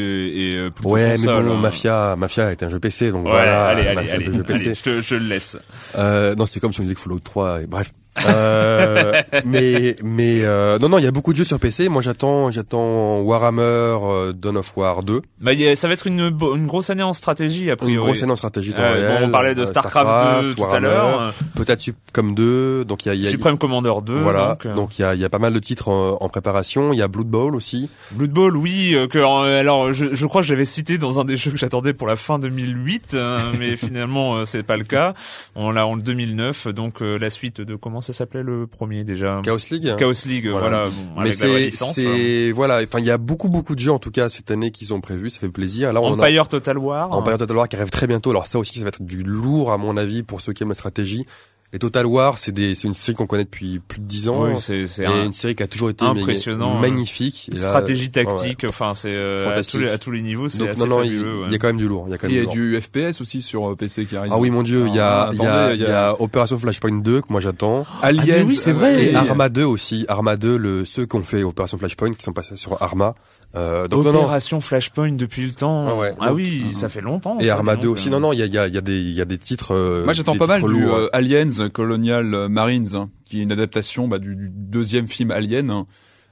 est 0.52 0.56
euh, 0.56 0.70
plutôt 0.70 0.90
Ouais, 0.90 1.16
mais 1.18 1.26
bon, 1.26 1.32
hein. 1.56 1.60
Mafia, 1.60 2.14
Mafia 2.16 2.52
est 2.52 2.62
un 2.62 2.70
jeu 2.70 2.78
PC, 2.78 3.10
donc 3.10 3.24
Ouais, 3.24 3.32
voilà. 3.32 3.66
allez, 3.66 3.82
allez, 3.82 3.94
Mafia 3.96 4.14
allez, 4.14 4.24
jeu 4.32 4.42
PC. 4.44 4.64
allez, 4.66 4.74
je, 4.74 4.82
te, 4.82 5.00
je 5.00 5.14
le 5.16 5.24
laisse. 5.26 5.58
Euh, 5.96 6.34
non, 6.36 6.46
c'est 6.46 6.60
comme 6.60 6.72
si 6.72 6.80
on 6.80 6.84
disait 6.84 6.94
que 6.94 7.00
Fallout 7.00 7.18
3, 7.20 7.62
et 7.62 7.66
bref. 7.66 7.92
Euh, 8.26 9.22
mais 9.44 9.96
mais 10.02 10.40
euh, 10.42 10.78
non 10.78 10.88
non, 10.88 10.98
il 10.98 11.04
y 11.04 11.06
a 11.06 11.10
beaucoup 11.10 11.32
de 11.32 11.38
jeux 11.38 11.44
sur 11.44 11.58
PC. 11.58 11.88
Moi, 11.88 12.02
j'attends 12.02 12.50
j'attends 12.50 13.20
Warhammer 13.20 13.62
euh, 13.62 14.32
Dawn 14.32 14.56
of 14.56 14.72
War 14.76 15.02
2, 15.02 15.20
Bah, 15.42 15.52
a- 15.52 15.74
ça 15.76 15.88
va 15.88 15.94
être 15.94 16.06
une, 16.06 16.20
une 16.20 16.66
grosse 16.66 16.90
année 16.90 17.02
en 17.02 17.12
stratégie, 17.12 17.68
a 17.70 17.72
une 17.72 17.76
priori. 17.78 18.06
grosse 18.06 18.22
année 18.22 18.32
en 18.32 18.36
stratégie 18.36 18.72
Euh, 18.78 18.92
réel. 18.92 19.20
bon, 19.20 19.26
on 19.26 19.30
parlait 19.30 19.54
de 19.54 19.62
euh, 19.62 19.66
Starcraft, 19.66 20.44
2 20.46 20.54
tout 20.54 20.64
à 20.64 20.80
l'heure. 20.80 21.32
peut-être 21.56 21.80
Supreme 21.80 22.34
2, 22.34 22.84
donc 22.84 23.04
il 23.06 23.08
y 23.08 23.10
a, 23.10 23.14
y 23.14 23.26
a 23.26 23.30
Supreme 23.30 23.58
Commander 23.58 23.92
2. 24.04 24.14
voilà, 24.20 24.56
Donc, 24.74 24.90
euh, 24.92 24.94
il 24.98 25.02
y 25.02 25.04
a 25.04 25.14
il 25.14 25.20
y 25.20 25.24
a 25.24 25.28
pas 25.28 25.38
mal 25.38 25.52
de 25.52 25.58
titres 25.58 25.88
en, 25.88 26.16
en 26.20 26.28
préparation. 26.28 26.92
Il 26.92 26.98
y 26.98 27.02
a 27.02 27.08
Blood 27.08 27.26
Bowl 27.28 27.54
aussi. 27.56 27.88
Blood 28.12 28.30
Bowl, 28.30 28.56
oui. 28.56 28.94
euh, 28.94 29.06
que, 29.06 29.18
euh, 29.18 29.60
alors, 29.60 29.92
je, 29.92 30.06
je 30.14 30.26
crois 30.26 30.42
que 30.42 30.46
j'avais 30.48 30.64
cité 30.64 30.98
dans 30.98 31.20
un 31.20 31.24
des 31.24 31.36
jeux 31.36 31.50
que 31.50 31.56
j'attendais 31.56 31.92
pour 31.94 32.06
la 32.06 32.16
fin 32.16 32.38
2008, 32.38 33.14
euh, 33.14 33.38
mais 33.58 33.76
finalement, 33.78 34.36
euh, 34.36 34.44
c'est 34.44 34.62
pas 34.62 34.76
le 34.76 34.84
cas. 34.84 35.14
On 35.56 35.70
l'a 35.70 35.86
en 35.86 35.96
2009, 35.96 36.68
donc 36.68 37.00
euh, 37.02 37.18
la 37.18 37.30
suite 37.30 37.60
de 37.60 37.74
comment 37.76 38.00
ça 38.04 38.12
s'appelait 38.12 38.42
le 38.44 38.66
premier 38.68 39.02
déjà 39.02 39.40
Chaos 39.42 39.58
League. 39.70 39.88
hein. 39.88 39.96
Chaos 39.98 40.12
League, 40.26 40.46
Voilà. 40.48 40.68
voilà. 40.68 40.88
bon, 40.88 41.22
Mais 41.22 41.30
vraie 41.30 41.70
c'est 41.70 41.84
c'est 41.92 42.52
voilà, 42.52 42.80
enfin 42.84 43.00
il 43.00 43.04
y 43.06 43.10
a 43.10 43.18
beaucoup 43.18 43.48
beaucoup 43.48 43.74
de 43.74 43.80
jeux 43.80 43.90
en 43.92 43.98
tout 43.98 44.10
cas 44.12 44.28
cette 44.28 44.50
année 44.50 44.70
qui 44.70 44.84
sont 44.86 45.00
prévus, 45.00 45.30
ça 45.30 45.40
fait 45.40 45.48
plaisir. 45.48 45.92
Là 45.92 46.00
on 46.00 46.18
a 46.20 46.22
Empire 46.28 46.48
Total 46.48 46.78
War. 46.78 47.12
Empire 47.12 47.38
Total 47.38 47.56
War 47.56 47.68
qui 47.68 47.76
arrive 47.76 47.90
très 47.90 48.06
bientôt. 48.06 48.30
Alors 48.30 48.46
ça 48.46 48.58
aussi, 48.58 48.78
ça 48.78 48.82
va 48.84 48.88
être 48.88 49.02
du 49.02 49.22
lourd 49.24 49.72
à 49.72 49.78
mon 49.78 49.96
avis 49.96 50.22
pour 50.22 50.40
ceux 50.40 50.52
qui 50.52 50.62
aiment 50.62 50.68
la 50.68 50.74
stratégie. 50.74 51.26
Et 51.74 51.78
Total 51.80 52.06
War, 52.06 52.38
c'est 52.38 52.52
des, 52.52 52.76
c'est 52.76 52.86
une 52.86 52.94
série 52.94 53.16
qu'on 53.16 53.26
connaît 53.26 53.42
depuis 53.42 53.80
plus 53.80 53.98
de 53.98 54.04
dix 54.04 54.28
ans. 54.28 54.44
Oui, 54.44 54.52
c'est 54.60 54.86
c'est 54.86 55.02
et 55.02 55.06
un, 55.06 55.24
une 55.24 55.32
série 55.32 55.56
qui 55.56 55.62
a 55.64 55.66
toujours 55.66 55.90
été 55.90 56.04
impressionnant, 56.04 56.78
magnifique. 56.78 57.50
Et 57.52 57.56
là, 57.58 57.66
stratégie 57.66 58.04
ouais, 58.14 58.24
tactique. 58.24 58.64
Enfin, 58.68 58.92
c'est 58.94 59.08
euh, 59.10 59.42
à, 59.44 59.48
Fantastique. 59.50 59.72
tous 59.72 59.84
les, 59.84 59.90
à 59.90 59.98
tous 59.98 60.10
les 60.12 60.22
niveaux, 60.22 60.48
c'est 60.48 60.58
Donc 60.58 60.68
assez 60.68 60.80
non 60.82 60.86
non, 60.86 61.02
il, 61.02 61.10
fabuleux. 61.10 61.34
il 61.40 61.42
ouais. 61.46 61.50
y 61.50 61.54
a 61.56 61.58
quand 61.58 61.66
même 61.66 61.76
du 61.76 61.88
lourd. 61.88 62.04
Il 62.06 62.12
y 62.12 62.14
a 62.14 62.18
quand 62.18 62.28
Et 62.28 62.30
il 62.30 62.36
même 62.36 62.44
y 62.44 62.48
a 62.48 62.52
du 62.52 62.70
du 62.78 62.80
FPS 62.80 63.20
aussi 63.20 63.42
sur 63.42 63.68
euh, 63.68 63.74
PC 63.74 64.06
qui 64.06 64.16
arrive. 64.16 64.30
Ah 64.32 64.38
oui 64.38 64.50
mon 64.50 64.62
dieu, 64.62 64.84
il 64.86 64.94
y 64.94 65.00
a, 65.00 65.22
Ah, 65.22 65.30
il 65.32 65.38
y 65.42 65.46
a, 65.46 65.74
y 65.74 65.84
a 65.84 66.14
Opération 66.20 66.56
Flashpoint 66.58 67.00
2 67.00 67.22
que 67.22 67.26
moi 67.30 67.40
j'attends. 67.40 67.84
Aliens. 68.02 68.22
Ah, 68.42 68.44
oui, 68.46 68.54
c'est 68.54 68.70
vrai. 68.72 69.02
Et 69.06 69.10
et 69.10 69.14
Arma 69.16 69.48
2 69.48 69.64
aussi. 69.64 70.04
Arma 70.08 70.36
2, 70.36 70.56
le, 70.56 70.84
ceux 70.84 71.06
qui 71.06 71.16
ont 71.16 71.22
fait 71.22 71.42
Opération 71.42 71.76
Flashpoint, 71.76 72.14
qui 72.14 72.22
sont 72.22 72.32
passés 72.32 72.54
sur 72.54 72.80
Arma. 72.80 73.16
Euh, 73.56 73.86
donc 73.88 74.04
non, 74.04 74.12
non. 74.12 74.18
Opération 74.20 74.60
Flashpoint 74.60 75.12
depuis 75.12 75.44
le 75.46 75.52
temps. 75.52 75.86
Ah 75.88 75.94
ouais. 75.94 76.14
Ah 76.20 76.28
Donc- 76.28 76.36
oui, 76.36 76.64
ça 76.72 76.88
fait 76.88 77.00
longtemps. 77.00 77.38
Et 77.38 77.46
ça, 77.46 77.54
Arma 77.54 77.76
dis 77.76 77.82
2 77.82 77.88
donc, 77.88 77.96
aussi. 77.96 78.08
euh. 78.08 78.10
Non, 78.12 78.20
non, 78.20 78.32
il 78.32 78.38
y 78.40 78.42
a, 78.42 78.46
il 78.46 78.52
y 78.54 78.58
a, 78.58 78.66
il 78.66 78.74
y 78.74 78.78
a 78.78 78.80
des, 78.80 78.96
il 79.00 79.12
y 79.12 79.20
a 79.20 79.24
des 79.24 79.38
titres. 79.38 79.74
euh, 79.74 80.02
Moi, 80.04 80.12
j'attends 80.12 80.36
pas 80.36 80.46
mal 80.46 80.62
du 80.62 80.68
lourds. 80.68 80.94
euh, 80.96 81.08
Aliens 81.12 81.68
Colonial 81.72 82.34
euh, 82.34 82.48
Marines, 82.48 82.94
hein, 82.96 83.10
qui 83.24 83.38
est 83.40 83.42
une 83.44 83.52
adaptation 83.52 84.08
bah, 84.08 84.18
du, 84.18 84.34
du 84.34 84.50
deuxième 84.50 85.06
film 85.06 85.30
Alien 85.30 85.70
hein, 85.70 85.86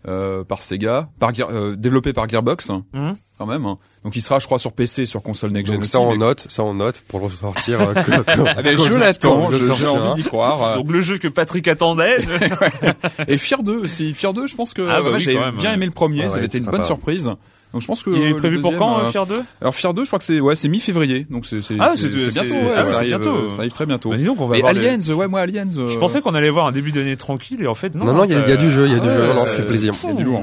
euh, 0.08 0.42
par 0.44 0.62
Sega, 0.62 1.08
par 1.18 1.32
Gear- 1.34 1.48
euh, 1.50 1.76
développé 1.76 2.12
par 2.12 2.28
Gearbox, 2.28 2.70
hein, 2.70 2.84
Mhm. 2.92 3.14
quand 3.38 3.46
même. 3.46 3.64
hein. 3.66 3.78
Donc, 4.04 4.16
il 4.16 4.20
sera, 4.20 4.38
je 4.40 4.46
crois, 4.46 4.58
sur 4.58 4.72
PC, 4.72 5.02
et 5.02 5.06
sur 5.06 5.22
console 5.22 5.52
next 5.52 5.66
gen 5.68 5.76
Donc 5.76 5.82
aussi. 5.82 5.92
ça 5.92 6.00
on 6.00 6.10
mais- 6.12 6.18
note, 6.18 6.46
ça 6.48 6.64
on 6.64 6.74
note 6.74 7.00
pour 7.06 7.20
le 7.20 7.26
ressortir. 7.26 7.80
euh, 7.80 7.94
que- 7.94 8.00
que- 8.22 8.48
Ah 8.56 8.62
ben, 8.62 8.76
je 8.78 8.92
l'attends, 8.98 9.50
j'ai 9.52 9.86
envie 9.86 10.22
d'y 10.22 10.28
croire. 10.28 10.62
euh. 10.62 10.74
Donc 10.76 10.90
le 10.90 11.00
jeu 11.00 11.18
que 11.18 11.28
Patrick 11.28 11.68
attendait. 11.68 12.16
Et 13.28 13.38
Fier 13.38 13.62
2 13.62 13.76
aussi. 13.78 14.14
Fier 14.14 14.32
2, 14.32 14.46
je 14.46 14.56
pense 14.56 14.74
que 14.74 14.82
Ah, 14.82 15.00
bah 15.00 15.08
ouais, 15.10 15.14
oui, 15.16 15.20
j'avais 15.20 15.36
quand 15.36 15.46
même, 15.46 15.56
bien 15.56 15.72
aimé 15.72 15.86
le 15.86 15.92
premier, 15.92 16.20
Ah 16.20 16.24
ça 16.24 16.28
ouais, 16.32 16.36
avait 16.38 16.46
été 16.46 16.58
une 16.58 16.64
bonne 16.66 16.84
surprise. 16.84 17.30
Donc 17.72 17.80
je 17.82 17.86
pense 17.86 18.02
que 18.02 18.10
Il 18.10 18.22
est 18.22 18.28
le 18.30 18.36
prévu 18.36 18.60
pour 18.60 18.76
quand, 18.76 18.98
euh, 18.98 19.02
euh, 19.04 19.10
Fier 19.10 19.24
2 19.26 19.34
Alors 19.62 19.74
Fier 19.74 19.94
2, 19.94 20.02
je 20.04 20.08
crois 20.08 20.18
que 20.18 20.24
c'est 20.26 20.40
ouais, 20.40 20.56
c'est 20.56 20.68
mi-février, 20.68 21.26
donc 21.30 21.46
c'est 21.46 21.62
c'est 21.62 21.74
Ah, 21.80 21.92
c'est- 21.96 22.08
bientôt. 22.08 22.54
ouais, 22.54 22.60
ah, 22.76 22.84
ça, 22.84 22.90
c'est 22.90 22.96
arrive, 22.96 23.08
bientôt. 23.08 23.30
euh, 23.30 23.48
ça 23.48 23.58
arrive 23.60 23.72
très 23.72 23.86
bientôt. 23.86 24.10
Bah, 24.10 24.16
dis 24.18 24.24
donc, 24.24 24.40
on 24.40 24.46
va 24.46 24.58
Et 24.58 24.62
Aliens, 24.62 24.98
ouais, 25.14 25.26
moi 25.28 25.40
Aliens. 25.40 25.66
euh, 25.78 25.88
Je 25.88 25.98
pensais 25.98 26.20
qu'on 26.20 26.34
allait 26.34 26.50
voir 26.50 26.66
un 26.66 26.72
début 26.72 26.92
d'année 26.92 27.16
tranquille 27.16 27.62
et 27.62 27.66
en 27.66 27.74
fait 27.74 27.94
non. 27.94 28.04
Non, 28.04 28.12
non, 28.12 28.24
il 28.24 28.30
y 28.30 28.34
a- 28.34 28.46
y 28.46 28.56
du 28.58 28.70
jeu, 28.70 28.86
il 28.86 28.92
y 28.92 28.96
a 28.96 29.00
du 29.00 29.08
Ah 29.08 29.12
jeu. 29.14 29.20
ouais, 29.22 29.28
Non, 29.28 29.34
non, 29.34 29.40
ça 29.46 29.56
fait 29.56 29.64
plaisir. 29.66 29.94
Il 30.04 30.10
y 30.10 30.12
a 30.12 30.16
du 30.16 30.24
lourd. 30.24 30.42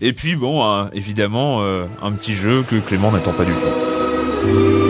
Et 0.00 0.12
puis 0.12 0.34
bon, 0.34 0.88
évidemment, 0.92 1.62
euh, 1.62 1.84
un 2.02 2.10
petit 2.12 2.34
jeu 2.34 2.64
que 2.68 2.76
Clément 2.76 3.12
n'attend 3.12 3.32
pas 3.32 3.44
du 3.44 3.52
tout. 3.52 4.85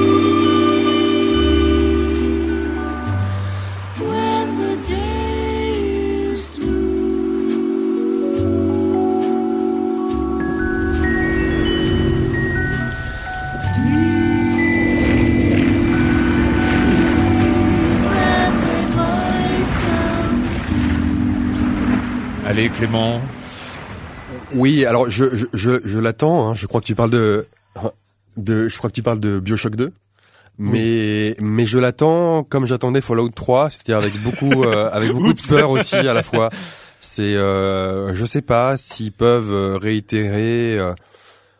Clément. 22.71 23.21
Oui, 24.55 24.85
alors 24.85 25.09
je 25.11 25.25
je 25.35 25.47
je, 25.53 25.81
je 25.85 25.99
l'attends. 25.99 26.49
Hein. 26.51 26.55
Je 26.55 26.67
crois 26.67 26.81
que 26.81 26.87
tu 26.87 26.95
parles 26.95 27.11
de 27.11 27.47
de 28.37 28.69
je 28.69 28.77
crois 28.79 28.91
que 28.91 28.95
tu 28.95 29.03
parles 29.03 29.21
de 29.21 29.39
BioShock 29.41 29.77
2. 29.77 29.93
Mais 30.59 31.37
mais 31.41 31.67
je 31.67 31.79
l'attends 31.79 32.43
comme 32.43 32.67
j'attendais 32.67 33.01
Fallout 33.03 33.29
3, 33.29 33.71
c'est-à-dire 33.71 33.99
avec 33.99 34.23
beaucoup 34.23 34.65
euh, 34.65 34.89
avec 34.91 35.13
beaucoup 35.13 35.35
de 35.35 35.41
peur 35.43 35.71
aussi 35.71 35.97
à 35.97 36.15
la 36.15 36.23
fois. 36.23 36.51
C'est 37.01 37.35
euh, 37.37 38.15
je 38.15 38.25
sais 38.25 38.41
pas 38.43 38.77
s'ils 38.79 39.13
peuvent 39.13 39.53
euh, 39.53 39.77
réitérer 39.77 40.79
euh, 40.79 40.95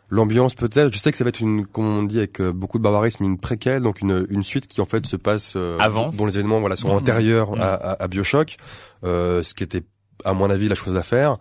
l'ambiance 0.09 0.55
peut-être. 0.55 0.91
Je 0.91 0.97
sais 0.97 1.11
que 1.11 1.17
ça 1.17 1.23
va 1.23 1.29
être 1.29 1.41
une 1.41 1.67
comme 1.67 1.85
on 1.85 2.03
dit 2.03 2.17
avec 2.17 2.41
euh, 2.41 2.51
beaucoup 2.51 2.79
de 2.79 2.83
barbarisme 2.83 3.23
une 3.23 3.37
préquelle 3.37 3.83
donc 3.83 4.01
une 4.01 4.25
une 4.31 4.43
suite 4.43 4.67
qui 4.67 4.81
en 4.81 4.85
fait 4.85 5.05
se 5.05 5.15
passe 5.15 5.55
Avant. 5.79 6.09
dont 6.09 6.25
les 6.25 6.39
événements 6.39 6.59
voilà 6.59 6.75
sont 6.75 6.87
Mhm. 6.89 6.95
antérieurs 6.95 7.51
Mhm. 7.51 7.61
à, 7.61 7.73
à, 7.75 8.03
à 8.03 8.07
BioShock, 8.07 8.57
euh, 9.03 9.43
ce 9.43 9.53
qui 9.53 9.63
était 9.63 9.83
à 10.25 10.33
mon 10.33 10.49
avis 10.49 10.67
la 10.67 10.75
chose 10.75 10.95
à 10.97 11.03
faire. 11.03 11.37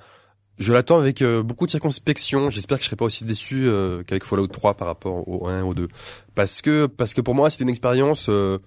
Je 0.59 0.73
l'attends 0.73 0.99
avec 0.99 1.21
euh, 1.21 1.43
beaucoup 1.43 1.67
de 1.67 1.71
circonspection. 1.71 2.49
J'espère 2.51 2.79
que 2.79 2.85
je 2.85 2.89
serai 2.89 2.97
pas 2.97 3.05
aussi 3.05 3.25
déçu 3.25 3.67
euh, 3.69 4.03
qu'avec 4.05 4.25
Fallout 4.25 4.47
3 4.47 4.75
par 4.75 4.89
rapport 4.89 5.29
au 5.29 5.47
1 5.49 5.59
et 5.61 5.63
au 5.63 5.75
2. 5.75 5.89
Parce 6.35 6.63
que 6.63 6.87
parce 6.87 7.13
que 7.13 7.21
pour 7.21 7.35
moi 7.35 7.51
c'était 7.51 7.65
une 7.65 7.71
expérience 7.71 8.29
euh, 8.31 8.59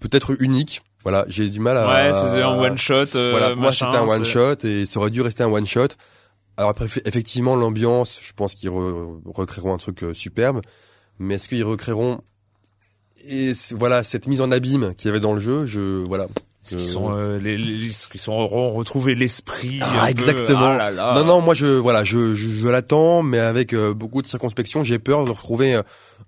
peut-être 0.00 0.36
unique. 0.42 0.82
Voilà, 1.04 1.24
j'ai 1.28 1.48
du 1.48 1.60
mal 1.60 1.76
à 1.78 1.88
Ouais, 1.88 2.12
c'était 2.12 2.42
un 2.42 2.58
one 2.58 2.76
shot. 2.76 2.94
euh, 3.14 3.30
voilà, 3.30 3.50
pour 3.52 3.62
moi 3.62 3.72
c'était 3.72 3.84
un 3.96 4.06
one 4.06 4.24
c'est- 4.24 4.30
shot 4.30 4.56
et 4.66 4.84
ça 4.84 5.00
aurait 5.00 5.10
dû 5.10 5.22
rester 5.22 5.42
un 5.42 5.48
one 5.50 5.66
shot. 5.66 5.88
Alors 6.58 6.70
après 6.70 6.84
eff- 6.86 7.00
effectivement 7.06 7.56
l'ambiance, 7.56 8.18
je 8.22 8.32
pense 8.34 8.54
qu'ils 8.54 8.68
re- 8.68 9.20
recréeront 9.24 9.72
un 9.72 9.78
truc 9.78 10.02
euh, 10.02 10.12
superbe, 10.12 10.60
mais 11.18 11.36
est-ce 11.36 11.48
qu'ils 11.48 11.64
recréeront 11.64 12.20
et 13.26 13.52
voilà 13.74 14.04
cette 14.04 14.26
mise 14.26 14.40
en 14.40 14.50
abîme 14.50 14.94
qu'il 14.96 15.08
y 15.08 15.10
avait 15.10 15.20
dans 15.20 15.32
le 15.32 15.40
jeu, 15.40 15.66
je 15.66 16.04
voilà. 16.04 16.26
Qui 16.68 16.78
je- 16.78 16.84
sont 16.84 17.14
euh, 17.14 17.38
les, 17.38 17.56
les- 17.56 17.90
qui 18.10 18.18
sont 18.18 18.32
auront 18.32 18.72
retrouvé 18.72 19.14
l'esprit. 19.14 19.80
Ah, 19.82 20.10
exactement. 20.10 20.60
Ah 20.66 20.76
là 20.76 20.90
là. 20.90 21.14
Non, 21.14 21.24
non, 21.24 21.40
moi 21.40 21.54
je 21.54 21.66
voilà, 21.66 22.04
je 22.04 22.34
je, 22.34 22.48
je 22.48 22.68
l'attends, 22.68 23.22
mais 23.22 23.38
avec 23.38 23.72
euh, 23.74 23.94
beaucoup 23.94 24.22
de 24.22 24.26
circonspection. 24.26 24.82
J'ai 24.84 24.98
peur 24.98 25.24
de 25.24 25.30
retrouver 25.30 25.74
euh, 25.74 25.82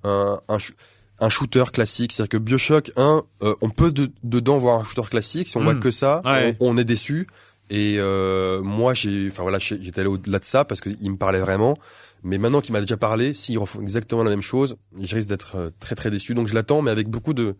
un 0.04 0.40
un, 0.48 0.56
sh- 0.58 0.72
un 1.18 1.28
shooter 1.28 1.64
classique, 1.72 2.12
c'est-à-dire 2.12 2.30
que 2.30 2.36
Bioshock 2.38 2.92
1, 2.96 3.22
euh, 3.42 3.54
on 3.60 3.68
peut 3.70 3.92
de- 3.92 4.10
dedans 4.22 4.58
voir 4.58 4.80
un 4.80 4.84
shooter 4.84 5.08
classique. 5.08 5.48
Si 5.50 5.56
on 5.56 5.60
Mm. 5.60 5.64
voit 5.64 5.74
que 5.76 5.90
ça, 5.90 6.22
Ouais. 6.24 6.56
on, 6.60 6.70
on 6.74 6.76
est 6.78 6.84
déçu. 6.84 7.26
Et 7.72 7.96
euh, 7.98 8.60
moi, 8.62 8.94
j'ai, 8.94 9.28
enfin 9.30 9.42
voilà, 9.42 9.58
j'étais 9.60 10.00
allé 10.00 10.08
au-delà 10.08 10.40
de 10.40 10.44
ça 10.44 10.64
parce 10.64 10.80
qu'il 10.80 11.10
me 11.10 11.16
parlait 11.16 11.38
vraiment. 11.38 11.78
Mais 12.24 12.36
maintenant 12.36 12.60
qu'il 12.60 12.72
m'a 12.72 12.80
déjà 12.80 12.96
parlé, 12.96 13.32
s'ils 13.32 13.58
refont 13.58 13.80
exactement 13.80 14.22
la 14.24 14.30
même 14.30 14.42
chose, 14.42 14.76
je 15.00 15.14
risque 15.14 15.28
d'être 15.28 15.52
euh, 15.56 15.70
très 15.78 15.94
très 15.94 16.10
déçu. 16.10 16.34
Donc 16.34 16.48
je 16.48 16.54
l'attends, 16.54 16.82
mais 16.82 16.90
avec 16.90 17.08
beaucoup 17.08 17.32
de 17.32 17.54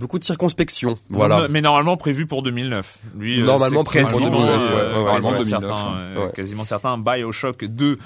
beaucoup 0.00 0.18
de 0.18 0.24
circonspection. 0.24 0.98
Voilà. 1.10 1.46
Mais 1.48 1.60
normalement 1.60 1.96
prévu 1.96 2.26
pour 2.26 2.42
2009. 2.42 2.98
Lui, 3.16 3.40
euh, 3.40 3.44
Normalement 3.44 3.84
prévu 3.84 4.06
pour 4.06 4.18
quasiment, 4.18 4.40
2009, 4.40 4.60
euh, 4.60 4.68
ouais, 4.70 4.98
ouais, 4.98 5.12
quasiment 5.12 5.12
normalement 5.12 5.30
2009, 5.42 5.60
certain, 5.60 5.96
euh, 5.96 6.28
quasiment 6.30 6.64
certain. 6.64 6.98
Bioshock 6.98 7.64
2. 7.64 7.98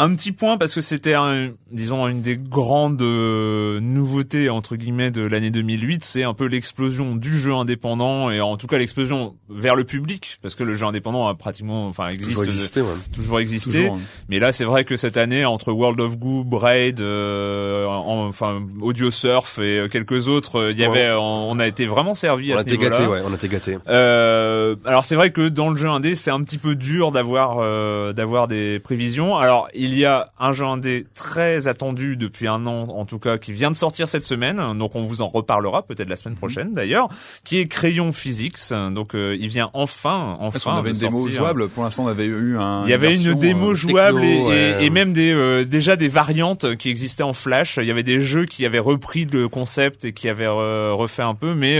Un 0.00 0.14
petit 0.14 0.30
point 0.30 0.56
parce 0.58 0.76
que 0.76 0.80
c'était, 0.80 1.14
un, 1.14 1.50
disons, 1.72 2.06
une 2.06 2.22
des 2.22 2.36
grandes 2.36 3.02
euh, 3.02 3.80
nouveautés 3.80 4.48
entre 4.48 4.76
guillemets 4.76 5.10
de 5.10 5.22
l'année 5.22 5.50
2008, 5.50 6.04
c'est 6.04 6.22
un 6.22 6.34
peu 6.34 6.44
l'explosion 6.46 7.16
du 7.16 7.36
jeu 7.36 7.52
indépendant 7.52 8.30
et 8.30 8.40
en 8.40 8.56
tout 8.56 8.68
cas 8.68 8.78
l'explosion 8.78 9.34
vers 9.50 9.74
le 9.74 9.82
public 9.82 10.38
parce 10.40 10.54
que 10.54 10.62
le 10.62 10.74
jeu 10.74 10.86
indépendant 10.86 11.26
a 11.26 11.34
pratiquement, 11.34 11.88
enfin 11.88 12.10
existe, 12.10 12.30
Toujours 12.30 12.44
existé, 12.44 12.80
ouais. 12.80 12.86
toujours 13.12 13.40
existé. 13.40 13.70
Toujours, 13.72 13.94
hein. 13.96 14.00
Mais 14.28 14.38
là, 14.38 14.52
c'est 14.52 14.64
vrai 14.64 14.84
que 14.84 14.96
cette 14.96 15.16
année, 15.16 15.44
entre 15.44 15.72
World 15.72 15.98
of 16.00 16.16
Goo, 16.16 16.44
Braid, 16.44 17.00
euh, 17.00 17.84
en- 17.86 18.28
enfin 18.28 18.62
Audio 18.80 19.10
Surf 19.10 19.58
et 19.58 19.80
euh, 19.80 19.88
quelques 19.88 20.28
autres, 20.28 20.60
euh, 20.60 20.70
il 20.70 20.78
y 20.78 20.86
Ouais. 20.86 21.02
avait, 21.02 21.16
on, 21.18 21.50
on 21.50 21.58
a 21.58 21.66
été 21.66 21.86
vraiment 21.86 22.14
servi 22.14 22.52
On 22.52 22.56
à 22.56 22.60
a 22.60 22.64
ce 22.64 22.70
niveau-là. 22.70 22.90
gâté, 22.90 23.06
ouais, 23.08 23.20
on 23.26 23.32
a 23.32 23.34
été 23.34 23.48
gâté. 23.48 23.76
Euh, 23.88 24.76
alors 24.84 25.04
c'est 25.04 25.16
vrai 25.16 25.32
que 25.32 25.48
dans 25.48 25.70
le 25.70 25.76
jeu 25.76 25.88
indé, 25.88 26.14
c'est 26.14 26.30
un 26.30 26.42
petit 26.44 26.58
peu 26.58 26.76
dur 26.76 27.10
d'avoir 27.10 27.58
euh, 27.58 28.12
d'avoir 28.12 28.46
des 28.46 28.78
prévisions. 28.78 29.36
Alors 29.36 29.66
il 29.74 29.87
y 29.94 30.04
a 30.04 30.28
un 30.38 30.52
jeu 30.52 30.64
indé 30.64 31.06
très 31.14 31.68
attendu 31.68 32.16
depuis 32.16 32.46
un 32.48 32.66
an, 32.66 32.88
en 32.88 33.04
tout 33.04 33.18
cas, 33.18 33.38
qui 33.38 33.52
vient 33.52 33.70
de 33.70 33.76
sortir 33.76 34.08
cette 34.08 34.26
semaine. 34.26 34.60
Donc 34.78 34.94
on 34.94 35.02
vous 35.02 35.22
en 35.22 35.26
reparlera 35.28 35.82
peut-être 35.82 36.08
la 36.08 36.16
semaine 36.16 36.34
Mhm. 36.34 36.38
prochaine 36.38 36.72
d'ailleurs, 36.72 37.08
qui 37.44 37.58
est 37.58 37.66
Crayon 37.68 38.12
Physics. 38.12 38.58
Donc 38.92 39.14
euh, 39.14 39.36
il 39.38 39.48
vient 39.48 39.70
enfin, 39.72 40.36
enfin. 40.40 40.58
qu'on 40.72 40.76
avait 40.78 40.90
une 40.90 40.96
démo 40.98 41.28
jouable. 41.28 41.68
Pour 41.68 41.84
l'instant, 41.84 42.04
on 42.04 42.08
avait 42.08 42.26
eu 42.26 42.56
un. 42.58 42.84
Il 42.84 42.90
y 42.90 42.92
avait 42.94 43.14
une 43.16 43.34
démo 43.34 43.70
euh, 43.70 43.74
jouable 43.74 44.24
et, 44.24 44.28
techno, 44.28 44.52
et- 44.52 44.72
ouais. 44.74 44.84
et 44.84 44.90
même 44.90 45.12
des 45.12 45.32
euh, 45.32 45.64
déjà 45.64 45.96
des 45.96 46.08
variantes 46.08 46.76
qui 46.76 46.88
existaient 46.90 47.22
en 47.22 47.32
Flash. 47.32 47.78
Il 47.80 47.86
y 47.86 47.90
avait 47.90 48.02
des 48.02 48.20
jeux 48.20 48.46
qui 48.46 48.66
avaient 48.66 48.78
repris 48.78 49.24
le 49.24 49.48
concept 49.48 50.04
et 50.04 50.12
qui 50.12 50.28
avaient 50.28 50.46
euh, 50.46 50.92
refait 50.92 51.22
un 51.22 51.34
peu, 51.34 51.54
mais 51.54 51.78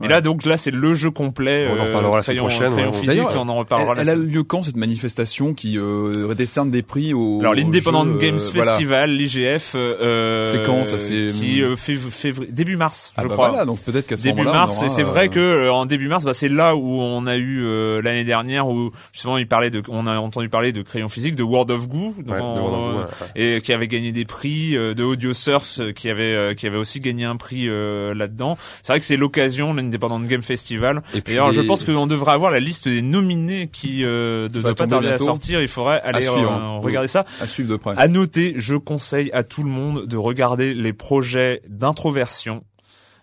mais 0.00 0.06
Ouais. 0.06 0.08
là 0.08 0.20
donc 0.20 0.44
là 0.44 0.56
c'est 0.56 0.70
le 0.70 0.94
jeu 0.94 1.10
complet. 1.10 1.68
On 1.70 1.74
en 1.74 1.78
euh, 1.78 1.82
reparlera 1.88 2.16
la 2.18 2.22
semaine 2.22 2.38
prochaine, 2.38 2.72
Crayon 2.72 2.90
ouais. 2.92 3.06
D'ailleurs, 3.06 3.36
on 3.36 3.48
en 3.48 3.54
reparlera. 3.56 3.92
Elle, 3.98 4.06
la 4.06 4.12
elle 4.12 4.20
a 4.20 4.22
lieu 4.24 4.42
quand 4.42 4.62
cette 4.62 4.76
manifestation 4.76 5.54
qui 5.54 5.78
euh, 5.78 6.34
décerne 6.34 6.70
des 6.70 6.82
prix 6.82 7.14
au 7.14 7.40
Alors 7.52 7.54
l'Independent 7.54 8.18
Games 8.18 8.34
euh, 8.36 8.50
voilà. 8.54 8.72
Festival, 8.72 9.10
l'IGF, 9.10 9.72
euh, 9.74 10.44
C'est 10.44 10.62
quand, 10.64 10.84
ça, 10.84 10.98
c'est- 10.98 11.32
qui 11.32 11.62
euh, 11.62 11.74
fév- 11.74 12.10
février, 12.10 12.50
début 12.52 12.76
mars, 12.76 13.12
Ah 13.16 13.22
je 13.22 13.28
bah 13.28 13.34
crois. 13.34 13.48
voilà, 13.50 13.64
donc 13.64 13.80
peut-être 13.80 14.06
qu'à 14.06 14.16
ce 14.16 14.22
début 14.22 14.42
mars 14.42 14.82
et 14.82 14.88
c'est 14.88 15.02
euh, 15.02 15.06
vrai 15.06 15.28
que 15.28 15.38
euh, 15.38 15.72
en 15.72 15.86
début 15.86 16.08
mars 16.08 16.24
bah, 16.24 16.34
c'est 16.34 16.48
là 16.48 16.76
où 16.76 17.00
on 17.00 17.26
a 17.26 17.36
eu 17.36 17.62
euh, 17.64 18.00
l'année 18.02 18.24
dernière 18.24 18.68
où 18.68 18.90
justement 19.12 19.38
il 19.38 19.46
parlait 19.46 19.70
de 19.70 19.82
on 19.88 20.06
a 20.06 20.18
entendu 20.18 20.48
parler 20.48 20.72
de 20.72 20.82
crayon 20.82 21.08
physique 21.08 21.36
de 21.36 21.42
World 21.42 21.70
of 21.70 21.88
Goo 21.88 22.14
Ouais, 22.18 22.22
de 22.24 22.30
en- 22.42 22.56
World 22.60 22.74
of 22.74 22.92
Goo, 22.92 22.98
ouais, 22.98 23.04
ouais. 23.44 23.56
et 23.56 23.60
qui 23.60 23.72
avait 23.72 23.88
gagné 23.88 24.12
des 24.12 24.24
prix 24.24 24.76
euh, 24.76 24.94
de 24.94 25.02
Audio 25.04 25.34
Surf 25.34 25.78
euh, 25.80 25.92
qui 25.92 26.08
avait 26.10 26.34
euh, 26.34 26.54
qui 26.54 26.66
avait 26.66 26.78
aussi 26.78 27.00
gagné 27.00 27.24
un 27.24 27.36
prix 27.36 27.68
euh, 27.68 28.14
là-dedans. 28.14 28.56
C'est 28.82 28.92
vrai 28.92 29.00
que 29.00 29.06
c'est 29.06 29.16
l'occasion 29.16 29.72
l'Independent 29.74 30.26
Game 30.26 30.42
Festival. 30.42 31.02
Et 31.14 31.18
et 31.18 31.20
puis 31.20 31.34
alors 31.34 31.52
je 31.52 31.60
pense 31.60 31.84
qu'on 31.84 32.06
devrait 32.06 32.32
avoir 32.32 32.50
la 32.50 32.60
liste 32.60 32.88
des 32.88 33.02
nominés 33.02 33.68
qui 33.72 34.04
euh, 34.04 34.44
ne 34.44 34.48
doit 34.48 34.74
pas 34.74 34.86
tarder 34.86 35.08
à 35.08 35.18
sortir. 35.18 35.60
Il 35.60 35.68
faudrait 35.68 36.00
aller 36.02 36.26
euh, 36.26 36.78
regarder 36.78 37.08
ça 37.08 37.24
à 37.40 37.46
suivre 37.46 37.68
de 37.70 37.76
près. 37.76 37.94
à 37.96 38.08
noter, 38.08 38.54
je 38.56 38.76
conseille 38.76 39.30
à 39.32 39.42
tout 39.42 39.62
le 39.62 39.70
monde 39.70 40.06
de 40.06 40.16
regarder 40.16 40.74
les 40.74 40.92
projets 40.92 41.62
d'introversion. 41.68 42.64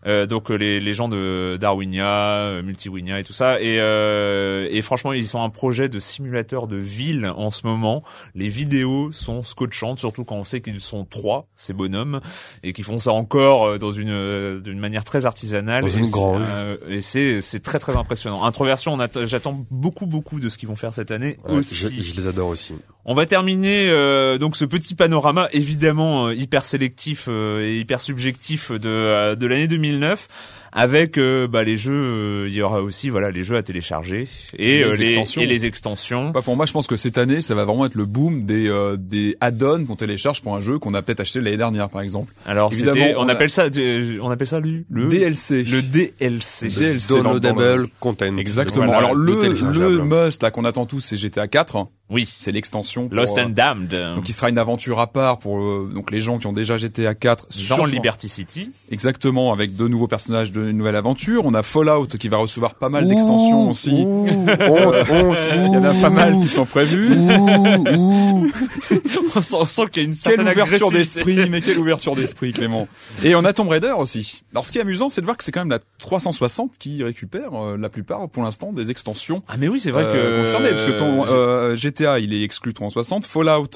Euh, 0.08 0.28
donc 0.28 0.52
euh, 0.52 0.56
les, 0.56 0.80
les 0.80 0.94
gens 0.94 1.08
de 1.10 1.58
Darwinia, 1.60 2.06
euh, 2.38 2.62
Multiwinia 2.62 3.20
et 3.20 3.24
tout 3.24 3.34
ça 3.34 3.60
et, 3.60 3.80
euh, 3.80 4.68
et 4.70 4.84
franchement 4.84 5.14
ils 5.14 5.26
sont 5.28 5.42
un 5.42 5.50
projet 5.50 5.90
de 5.90 6.00
simulateur 6.00 6.68
de 6.68 6.76
ville 6.76 7.26
en 7.36 7.50
ce 7.50 7.66
moment 7.66 8.04
les 8.36 8.48
vidéos 8.48 9.12
sont 9.12 9.42
scotchantes 9.42 9.98
surtout 9.98 10.24
quand 10.24 10.36
on 10.36 10.44
sait 10.44 10.62
qu'ils 10.62 10.80
sont 10.80 11.06
trois 11.06 11.48
ces 11.56 11.74
bonhommes 11.74 12.20
et 12.62 12.72
qu'ils 12.72 12.84
font 12.86 13.00
ça 13.00 13.14
encore 13.14 13.66
euh, 13.66 13.78
dans 13.80 13.92
une 13.92 14.12
euh, 14.12 14.60
d'une 14.60 14.78
manière 14.78 15.06
très 15.06 15.26
artisanale 15.26 15.82
Dans 15.86 15.90
Et 15.90 15.98
une 15.98 16.12
grange. 16.12 16.42
euh, 16.52 16.78
et 16.88 17.02
c'est 17.02 17.42
c'est 17.42 17.62
très 17.64 17.80
très 17.80 17.96
impressionnant 17.98 18.44
introversion 18.44 18.94
on 18.94 19.00
att- 19.00 19.26
j'attends 19.26 19.66
beaucoup 19.72 20.06
beaucoup 20.06 20.40
de 20.40 20.50
ce 20.50 20.60
qu'ils 20.60 20.70
vont 20.70 20.76
faire 20.76 20.94
cette 20.94 21.10
année 21.10 21.38
Ouais, 21.48 21.56
aussi 21.56 21.74
je, 21.74 21.88
je 21.90 22.16
les 22.16 22.28
adore 22.28 22.50
aussi. 22.50 22.74
On 23.06 23.14
va 23.14 23.26
terminer 23.26 23.88
euh, 23.90 24.38
donc 24.38 24.56
ce 24.56 24.66
petit 24.66 24.96
panorama 24.96 25.48
évidemment 25.54 26.28
euh, 26.28 26.36
hyper 26.36 26.66
sélectif 26.66 27.28
euh, 27.30 27.62
et 27.62 27.80
hyper 27.80 28.02
subjectif 28.02 28.72
de 28.72 29.36
de 29.36 29.48
l'année 29.48 29.68
2009 29.68 30.28
avec 30.78 31.18
euh, 31.18 31.48
bah, 31.48 31.64
les 31.64 31.78
jeux 31.78 31.94
euh, 31.94 32.46
il 32.50 32.54
y 32.54 32.62
aura 32.62 32.82
aussi 32.84 33.10
voilà 33.10 33.32
les 33.32 33.44
jeux 33.44 33.56
à 33.56 33.64
télécharger 33.64 34.28
et 34.58 34.78
Les 34.80 34.84
euh, 34.84 34.94
les 34.96 35.04
extensions. 35.06 35.42
et 35.42 35.46
les 35.46 35.66
extensions. 35.66 36.30
Bah, 36.32 36.42
pour 36.44 36.58
moi, 36.58 36.66
je 36.66 36.74
pense 36.74 36.86
que 36.86 36.98
cette 36.98 37.18
année, 37.18 37.42
ça 37.42 37.56
va 37.56 37.64
vraiment 37.64 37.86
être 37.86 37.96
le 37.96 38.06
boom 38.06 38.46
des 38.46 38.68
euh, 38.70 38.98
des 39.00 39.38
add-ons 39.40 39.86
qu'on 39.86 39.96
télécharge 39.96 40.42
pour 40.42 40.54
un 40.56 40.60
jeu 40.62 40.78
qu'on 40.78 40.94
a 40.94 41.02
peut-être 41.02 41.22
acheté 41.22 41.40
l'année 41.40 41.56
dernière, 41.58 41.90
par 41.90 42.02
exemple. 42.02 42.34
Alors 42.46 42.72
évidemment, 42.74 43.06
on, 43.16 43.24
on 43.26 43.30
a- 43.30 43.32
appelle 43.32 43.50
ça 43.50 43.68
on 44.22 44.30
appelle 44.30 44.48
ça 44.48 44.60
le 44.60 44.84
le 44.90 45.08
DLC. 45.08 45.64
le 45.64 45.82
DLC. 45.82 46.68
DLC 46.68 47.14
dans- 47.14 47.22
dans 47.24 47.34
le- 47.34 47.40
Downloadable 47.40 47.88
content. 48.02 48.38
Exactement. 48.38 48.86
Voilà, 48.86 49.00
Alors 49.00 49.16
le 49.16 49.34
le 49.34 50.04
must 50.04 50.44
là 50.44 50.52
qu'on 50.52 50.66
attend 50.66 50.86
tous, 50.86 51.00
c'est 51.00 51.16
GTA 51.18 51.48
4. 51.48 51.88
Oui. 52.12 52.32
C'est 52.38 52.52
l'extension. 52.52 53.10
Lost 53.12 53.38
and 53.40 53.50
Damned 53.50 53.90
Donc, 53.90 54.30
il 54.30 54.34
sera 54.34 54.50
une 54.52 54.60
aventure 54.60 55.00
à 55.00 55.08
part 55.08 55.40
pour 55.40 55.60
euh, 55.60 55.90
donc 55.92 56.12
les 56.12 56.20
gens 56.20 56.38
qui 56.38 56.46
ont 56.46 56.54
déjà 56.54 56.78
GTA 56.78 57.16
4 57.16 57.46
dans 57.46 57.76
sur- 57.76 57.88
Liberty 57.88 58.30
City. 58.30 58.70
Exactement, 58.92 59.52
avec 59.54 59.76
deux 59.76 59.88
nouveaux 59.88 60.08
personnages 60.08 60.52
de 60.52 60.65
une 60.70 60.78
nouvelle 60.78 60.96
aventure. 60.96 61.44
On 61.46 61.54
a 61.54 61.64
Fallout 61.64 62.08
qui 62.08 62.28
va 62.30 62.38
recevoir 62.38 62.76
pas 62.76 62.90
mal 62.90 63.08
d'extensions 63.08 63.70
aussi. 63.70 64.04
Ouh, 64.06 64.28
honte, 64.28 65.10
honte, 65.10 65.38
Il 65.56 65.74
y 65.74 65.78
en 65.78 65.84
a 65.84 65.94
pas 65.94 66.10
mal 66.10 66.40
qui 66.40 66.48
sont 66.48 66.68
ouh, 66.76 67.98
ouh. 67.98 68.52
on 69.36 69.66
sent, 69.66 69.84
qu'il 69.92 70.04
y 70.04 70.06
a 70.06 70.10
une 70.10 70.16
Quelle 70.16 70.36
certaine 70.36 70.42
ouverture 70.42 70.88
agressivité. 70.88 70.98
d'esprit, 70.98 71.50
mais 71.50 71.62
quelle 71.62 71.80
ouverture 71.80 72.16
d'esprit, 72.16 72.54
Clément. 72.54 72.88
Et 73.24 73.36
on 73.36 73.44
a 73.44 73.54
Tomb 73.54 73.70
Raider 73.70 73.94
aussi. 73.98 74.44
Alors, 74.54 74.66
ce 74.66 74.72
qui 74.72 74.78
est 74.78 74.82
amusant, 74.82 75.10
c'est 75.10 75.22
de 75.22 75.26
voir 75.26 75.38
que 75.38 75.44
c'est 75.44 75.52
quand 75.52 75.62
même 75.62 75.70
la 75.70 75.80
360 76.00 76.78
qui 76.78 77.04
récupère 77.04 77.54
euh, 77.54 77.78
la 77.78 77.90
plupart, 77.90 78.30
pour 78.30 78.44
l'instant, 78.44 78.74
des 78.74 78.92
extensions 78.92 79.42
Ah 79.48 79.56
mais 79.58 79.68
oui 79.68 79.80
c'est 79.80 79.92
vrai 79.92 80.04
euh, 80.06 80.42
que 80.42 80.46
concernées, 80.46 80.70
parce 80.72 80.86
que 80.86 80.92
ton 80.92 81.26
euh, 81.28 81.76
GTA, 81.76 82.20
il 82.20 82.34
est 82.34 82.44
exclu 82.44 82.74
360. 82.74 83.26
Fallout, 83.26 83.70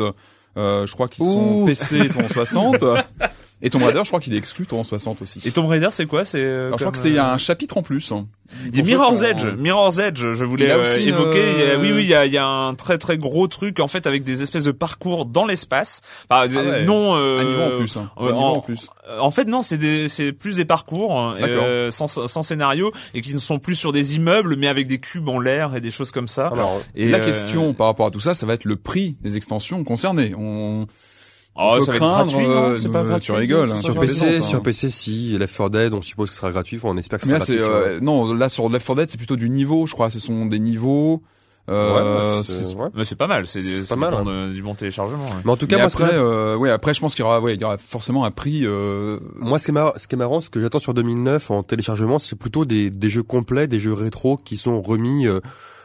euh, 0.57 0.88
je 0.88 0.93
crois 0.93 1.07
qu'ils 1.07 1.26
sont. 1.26 1.66
PC 1.66 2.09
360. 2.09 2.84
Et 3.62 3.70
Tomb 3.70 3.84
Raider, 3.84 3.99
je 4.03 4.07
crois 4.10 4.20
qu'il 4.22 4.34
est 4.34 4.38
exclu 4.38 4.66
Tour 4.66 4.80
en 4.80 4.84
60 4.86 5.22
aussi. 5.22 5.41
Et 5.43 5.51
Tomb 5.51 5.66
Raider, 5.68 5.89
c'est 5.91 6.05
quoi 6.05 6.24
C'est 6.24 6.39
euh, 6.41 6.68
Alors, 6.68 6.80
je 6.80 6.84
crois 6.86 6.91
que 6.93 6.97
c'est 6.97 7.10
il 7.10 7.16
y 7.16 7.20
a 7.20 7.30
euh, 7.30 7.34
un 7.34 7.38
chapitre 7.38 7.78
en 7.78 7.84
plus. 7.84 8.12
hein. 8.14 8.28
Il 8.66 8.78
y 8.78 8.80
a 8.80 8.84
Mirror's 8.84 9.22
Edge, 9.22 9.45
Mirror's 9.60 9.99
Edge, 9.99 10.32
je 10.32 10.43
voulais 10.45 10.72
euh, 10.72 10.84
évoquer. 10.97 11.39
A- 11.39 11.74
euh, 11.76 11.80
oui, 11.82 11.91
oui, 11.93 12.03
il 12.03 12.07
y 12.10 12.16
a, 12.16 12.26
il 12.26 12.32
y 12.34 12.38
a 12.38 12.45
un 12.47 12.74
très 12.74 12.97
très 12.97 13.18
gros 13.20 13.47
truc 13.47 13.80
en 13.80 13.88
fait 13.88 14.07
avec 14.07 14.24
des 14.24 14.41
espèces 14.41 14.64
de 14.64 14.72
parcours 14.72 15.26
dans 15.26 15.45
l'espace. 15.45 16.01
Enfin, 16.30 16.47
Ah 16.49 16.60
ouais. 16.62 16.86
non, 16.86 17.16
euh, 17.16 17.41
Un 17.41 17.43
niveau 17.43 17.62
en 17.62 17.78
plus. 17.78 17.97
Hein. 17.97 18.10
euh, 18.20 18.30
Un 18.30 18.32
niveau 18.32 18.39
en- 18.45 18.53
en 18.55 18.62
plus. 18.62 18.88
Euh, 19.10 19.20
En 19.20 19.30
fait, 19.30 19.45
non, 19.45 19.62
c'est 19.62 19.78
des, 19.78 20.07
c'est 20.07 20.32
plus 20.32 20.55
des 20.55 20.66
parcours 20.66 21.20
hein, 21.20 21.36
D'accord. 21.39 21.64
euh, 21.68 21.91
sans, 21.91 22.07
sans 22.07 22.41
scénario 22.43 22.91
et 23.14 23.22
qui 23.22 23.34
ne 23.36 23.39
sont 23.39 23.60
plus 23.60 23.76
sur 23.76 23.91
des 23.91 24.16
immeubles, 24.16 24.55
mais 24.55 24.68
avec 24.68 24.88
des 24.88 24.99
cubes 24.99 25.28
en 25.30 25.38
l'air 25.39 25.76
et 25.76 25.82
des 25.82 25.91
choses 25.91 26.12
comme 26.12 26.28
ça. 26.30 26.51
Et, 26.95 27.10
La 27.10 27.18
euh, 27.20 27.26
question 27.26 27.74
par 27.76 27.88
rapport 27.88 28.07
à 28.07 28.12
tout 28.12 28.20
ça, 28.22 28.34
ça 28.36 28.45
va 28.47 28.53
être 28.53 28.66
le 28.66 28.78
prix 28.78 29.16
des 29.22 29.36
extensions 29.38 29.84
concernées. 29.84 30.34
On, 30.38 30.88
oh, 31.56 31.76
on 31.78 31.82
ça 31.82 31.91
peut 31.91 31.97
va 31.97 32.06
être 32.06 32.14
craindre, 32.14 32.32
gratuit, 32.32 32.47
non 32.47 32.54
euh, 32.54 32.78
C'est 32.78 32.89
pas 32.89 33.00
euh, 33.00 33.04
gratuit. 33.08 33.26
tu 33.26 33.32
rigoles, 33.34 33.72
hein. 33.72 33.76
Sur 33.76 33.97
PC, 33.97 34.38
hein. 34.38 34.41
sur 34.41 34.62
PC, 34.62 34.89
si. 34.89 35.38
Left 35.38 35.56
4 35.58 35.70
Dead, 35.70 35.93
on 35.93 36.02
suppose 36.02 36.30
que 36.30 36.34
ce 36.36 36.39
sera 36.41 36.52
gratuit. 36.52 36.78
Enfin, 36.78 36.89
on 36.91 36.97
espère 36.97 37.20
que 37.20 37.26
ce 37.26 37.32
Mais 37.32 37.39
sera 37.39 37.54
là, 37.54 37.58
gratuit. 37.58 37.93
euh, 37.95 38.00
non, 38.02 38.34
là 38.34 38.50
sur 38.50 38.70
Left 38.70 38.86
4 38.88 38.95
Dead, 38.97 39.10
c'est 39.10 39.18
plutôt 39.18 39.36
du 39.36 39.50
niveau, 39.50 39.88
je 39.88 39.93
crois. 39.93 40.10
Ce 40.10 40.20
sont 40.20 40.45
des 40.45 40.60
niveaux. 40.60 41.22
Euh, 41.70 42.38
Ouais, 42.39 42.43
c'est- 42.43 42.76
ouais. 42.76 43.16
Pas 43.16 43.28
mal, 43.28 43.45
c'est, 43.45 43.62
pas 43.88 43.95
mal, 43.95 44.16
du 44.18 44.24
bon, 44.24 44.30
euh, 44.32 44.52
du 44.52 44.62
bon 44.64 44.74
téléchargement. 44.74 45.24
ouais. 45.26 45.32
Mais 45.45 45.52
en 45.52 45.56
tout 45.58 45.68
cas, 45.68 45.78
moi, 45.78 45.89
ce 45.91 45.97
que 45.97 46.02
après, 46.04 46.16
euh, 46.16 46.56
ouais, 46.56 46.72
après, 46.72 46.95
je 46.95 47.00
pense 47.00 47.14
qu'il 47.14 47.24
y 47.24 47.28
aura, 47.28 47.39
ouais, 47.41 47.54
il 47.54 47.62
y 47.62 47.64
aura 47.64 47.78
forcément 47.78 48.26
un 48.26 48.32
prix. 48.32 48.62
Euh, 48.66 49.20
moi, 49.36 49.60
ce 49.60 49.66
qui 49.66 49.72
est 49.72 49.74
marrant, 49.76 49.93
ce 49.95 50.08
qui 50.08 50.16
est 50.16 50.18
marrant, 50.18 50.41
ce 50.41 50.50
que 50.50 50.60
j'attends 50.60 50.80
sur 50.80 50.95
2009 50.95 51.52
en 51.52 51.62
téléchargement, 51.62 52.18
c'est 52.18 52.36
plutôt 52.36 52.66
des, 52.66 52.89
des 52.89 53.10
jeux 53.10 53.22
complets, 53.22 53.68
des 53.68 53.80
jeux 53.80 53.93
rétro 53.93 54.38
qui 54.38 54.58
sont 54.58 54.82
remis, 54.82 55.28
euh, 55.28 55.41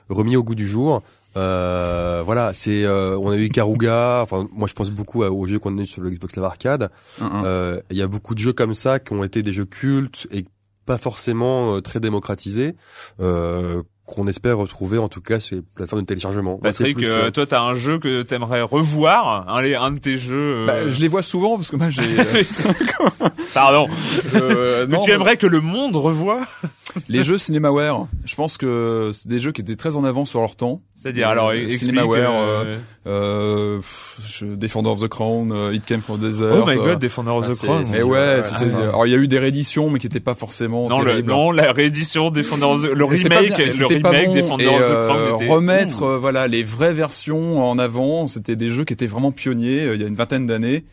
remis 0.08 0.36
au 0.36 0.42
goût 0.42 0.54
du 0.54 0.66
jour. 0.66 1.02
Euh, 1.36 2.22
voilà, 2.24 2.52
c'est, 2.54 2.84
euh, 2.84 3.16
on 3.18 3.30
a 3.30 3.36
eu 3.36 3.48
Karuga. 3.48 4.20
enfin, 4.22 4.48
moi, 4.52 4.68
je 4.68 4.74
pense 4.74 4.90
beaucoup 4.90 5.22
aux 5.22 5.46
jeux 5.46 5.58
qu'on 5.58 5.76
a 5.78 5.82
eu 5.82 5.86
sur 5.86 6.02
le 6.02 6.10
Xbox 6.10 6.36
Live 6.36 6.44
Arcade. 6.44 6.90
un- 7.20 7.26
un. 7.26 7.44
Euh, 7.44 7.80
Il 7.90 7.96
y 7.96 8.02
a 8.02 8.06
beaucoup 8.06 8.34
de 8.34 8.38
jeux 8.40 8.52
comme 8.52 8.74
ça 8.74 8.98
qui 8.98 9.12
ont 9.12 9.24
été 9.24 9.42
des 9.42 9.52
jeux 9.52 9.64
cultes 9.66 10.26
et 10.30 10.44
pas 10.86 10.98
forcément 10.98 11.76
euh, 11.76 11.80
très 11.80 11.98
démocratisés, 12.00 12.76
euh, 13.20 13.82
qu'on 14.06 14.26
espère 14.28 14.58
retrouver 14.58 14.98
en 14.98 15.08
tout 15.08 15.20
cas 15.22 15.40
sur 15.40 15.56
les 15.56 15.62
plateformes 15.74 16.02
de 16.02 16.06
téléchargement. 16.06 16.58
Patrick, 16.58 16.96
plus, 16.98 17.06
euh, 17.06 17.24
euh, 17.26 17.30
toi, 17.30 17.46
t'as 17.46 17.60
un 17.62 17.72
jeu 17.74 17.98
que 17.98 18.20
t'aimerais 18.22 18.60
revoir, 18.62 19.48
un, 19.48 19.62
les- 19.62 19.74
un 19.74 19.92
de 19.92 19.98
tes 19.98 20.18
jeux. 20.18 20.34
euh, 20.62 20.66
Bah, 20.66 20.88
je 20.88 21.00
les 21.00 21.08
vois 21.08 21.22
souvent 21.22 21.56
parce 21.56 21.70
que 21.70 21.76
moi 21.76 21.88
j'ai. 21.90 22.02
Pardon. 23.54 23.86
euh, 24.34 24.86
non, 24.88 25.00
tu 25.00 25.10
aimerais 25.12 25.36
que 25.36 25.46
le 25.46 25.60
monde 25.60 25.96
revoie 25.96 26.42
les 27.08 27.22
jeux 27.22 27.38
Cinemaware, 27.38 28.06
je 28.24 28.34
pense 28.34 28.58
que 28.58 29.10
c'est 29.12 29.28
des 29.28 29.40
jeux 29.40 29.52
qui 29.52 29.60
étaient 29.62 29.76
très 29.76 29.96
en 29.96 30.04
avance 30.04 30.30
sur 30.30 30.40
leur 30.40 30.56
temps. 30.56 30.80
C'est-à-dire, 30.94 31.28
alors, 31.28 31.50
Euh. 31.50 31.68
Cinemaware, 31.68 32.30
euh, 32.34 32.76
Euh, 33.06 33.76
pff, 33.78 34.42
Defender 34.56 34.88
of 34.88 35.00
the 35.00 35.08
Crown, 35.08 35.52
euh, 35.52 35.74
It 35.74 35.84
Came 35.84 36.00
from 36.00 36.16
the 36.18 36.22
Desert. 36.22 36.54
Oh 36.62 36.64
my 36.66 36.78
euh, 36.78 36.84
god, 36.92 36.98
Defender 37.00 37.32
of 37.32 37.44
ah, 37.46 37.50
the 37.50 37.54
c'est- 37.54 37.66
Crown. 37.66 37.84
Mais 37.92 38.02
ouais, 38.02 38.40
ouais. 38.40 38.74
alors 38.88 39.06
il 39.06 39.10
y 39.12 39.14
a 39.14 39.18
eu 39.18 39.28
des 39.28 39.38
rééditions, 39.38 39.90
mais 39.90 39.98
qui 39.98 40.06
étaient 40.06 40.20
pas 40.20 40.34
forcément 40.34 40.88
Non, 40.88 41.00
le, 41.00 41.06
terribles. 41.10 41.28
non, 41.30 41.50
la 41.50 41.72
réédition 41.72 42.30
Defender 42.30 42.64
of 42.64 42.82
the, 42.82 42.86
le 42.86 43.06
Mais 43.06 43.16
remake, 43.38 43.72
c'était 43.96 44.02
pas 44.02 44.24
bon, 44.24 44.34
Defender 44.34 44.64
et, 44.64 44.68
euh, 44.70 45.34
était. 45.36 45.48
remettre 45.48 46.02
euh, 46.02 46.18
voilà 46.18 46.46
les 46.48 46.62
vraies 46.62 46.94
versions 46.94 47.62
en 47.68 47.78
avant, 47.78 48.26
c'était 48.28 48.56
des 48.56 48.68
jeux 48.68 48.84
qui 48.84 48.92
étaient 48.92 49.06
vraiment 49.06 49.32
pionniers 49.32 49.84
euh, 49.86 49.94
il 49.94 50.00
y 50.00 50.04
a 50.04 50.08
une 50.08 50.14
vingtaine 50.14 50.46
d'années 50.46 50.84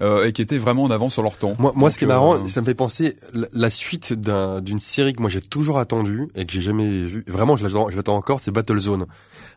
euh, 0.00 0.24
et 0.26 0.32
qui 0.32 0.42
étaient 0.42 0.58
vraiment 0.58 0.82
en 0.82 0.90
avant 0.90 1.08
sur 1.08 1.22
leur 1.22 1.36
temps. 1.36 1.54
Moi, 1.60 1.72
moi, 1.76 1.88
ce 1.90 1.98
qui 1.98 2.04
est 2.04 2.08
marrant, 2.08 2.34
euh, 2.34 2.46
ça 2.48 2.60
me 2.60 2.66
fait 2.66 2.74
penser 2.74 3.14
la, 3.32 3.46
la 3.52 3.70
suite 3.70 4.12
d'un- 4.12 4.60
d'une 4.60 4.80
série 4.80 5.12
que 5.12 5.20
moi 5.20 5.30
j'ai 5.30 5.40
toujours 5.40 5.78
attendue 5.78 6.26
et 6.34 6.44
que 6.46 6.52
j'ai 6.52 6.60
jamais 6.62 6.88
vu. 7.04 7.22
Vraiment, 7.28 7.56
je 7.56 7.64
l'attends, 7.64 7.88
je 7.90 7.96
l'attends 7.96 8.16
encore. 8.16 8.40
C'est 8.42 8.50
Battlezone. 8.50 9.06